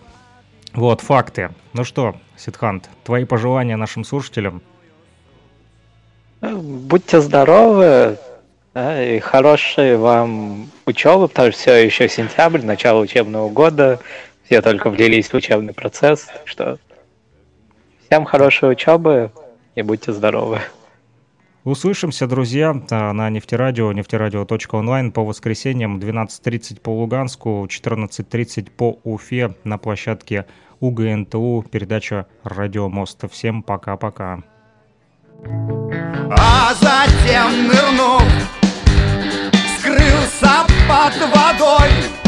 вот 0.75 1.01
факты. 1.01 1.51
Ну 1.73 1.85
что, 1.85 2.17
Сидхант, 2.37 2.89
твои 3.05 3.25
пожелания 3.25 3.77
нашим 3.77 4.05
слушателям? 4.05 4.63
Будьте 6.41 7.21
здоровы, 7.21 8.17
да, 8.75 9.03
и 9.03 9.19
хорошей 9.19 9.97
вам 9.97 10.71
учебы, 10.87 11.27
потому 11.27 11.51
что 11.51 11.61
все 11.61 11.85
еще 11.85 12.09
сентябрь, 12.09 12.63
начало 12.63 13.01
учебного 13.01 13.49
года, 13.49 13.99
все 14.49 14.63
только 14.63 14.89
влились 14.89 15.29
в 15.29 15.35
учебный 15.35 15.75
процесс, 15.75 16.23
так 16.23 16.49
что 16.49 16.79
всем 18.07 18.25
хорошей 18.25 18.73
учебы 18.73 19.31
и 19.75 19.83
будьте 19.83 20.11
здоровы. 20.13 20.61
Услышимся, 21.65 22.27
друзья, 22.27 22.75
а, 22.91 23.13
на 23.13 23.29
нефтерадио, 23.29 23.93
нефтерадио.онлайн 23.93 25.13
по 25.13 25.23
воскресеньям 25.23 25.99
12.30 25.99 26.81
по 26.81 26.89
Луганску, 26.89 27.67
14.30 27.69 28.71
по 28.71 28.99
Уфе 29.05 29.55
на 29.65 29.77
площадке 29.77 30.47
УГНТУ, 30.81 31.67
передача 31.71 32.27
«Радио 32.43 32.89
Мост». 32.89 33.23
Всем 33.31 33.63
пока-пока. 33.63 34.43
А 36.31 36.75
затем 36.75 37.67
нырнув 37.67 38.23
Скрылся 39.79 40.65
под 40.89 41.15
водой 41.35 42.28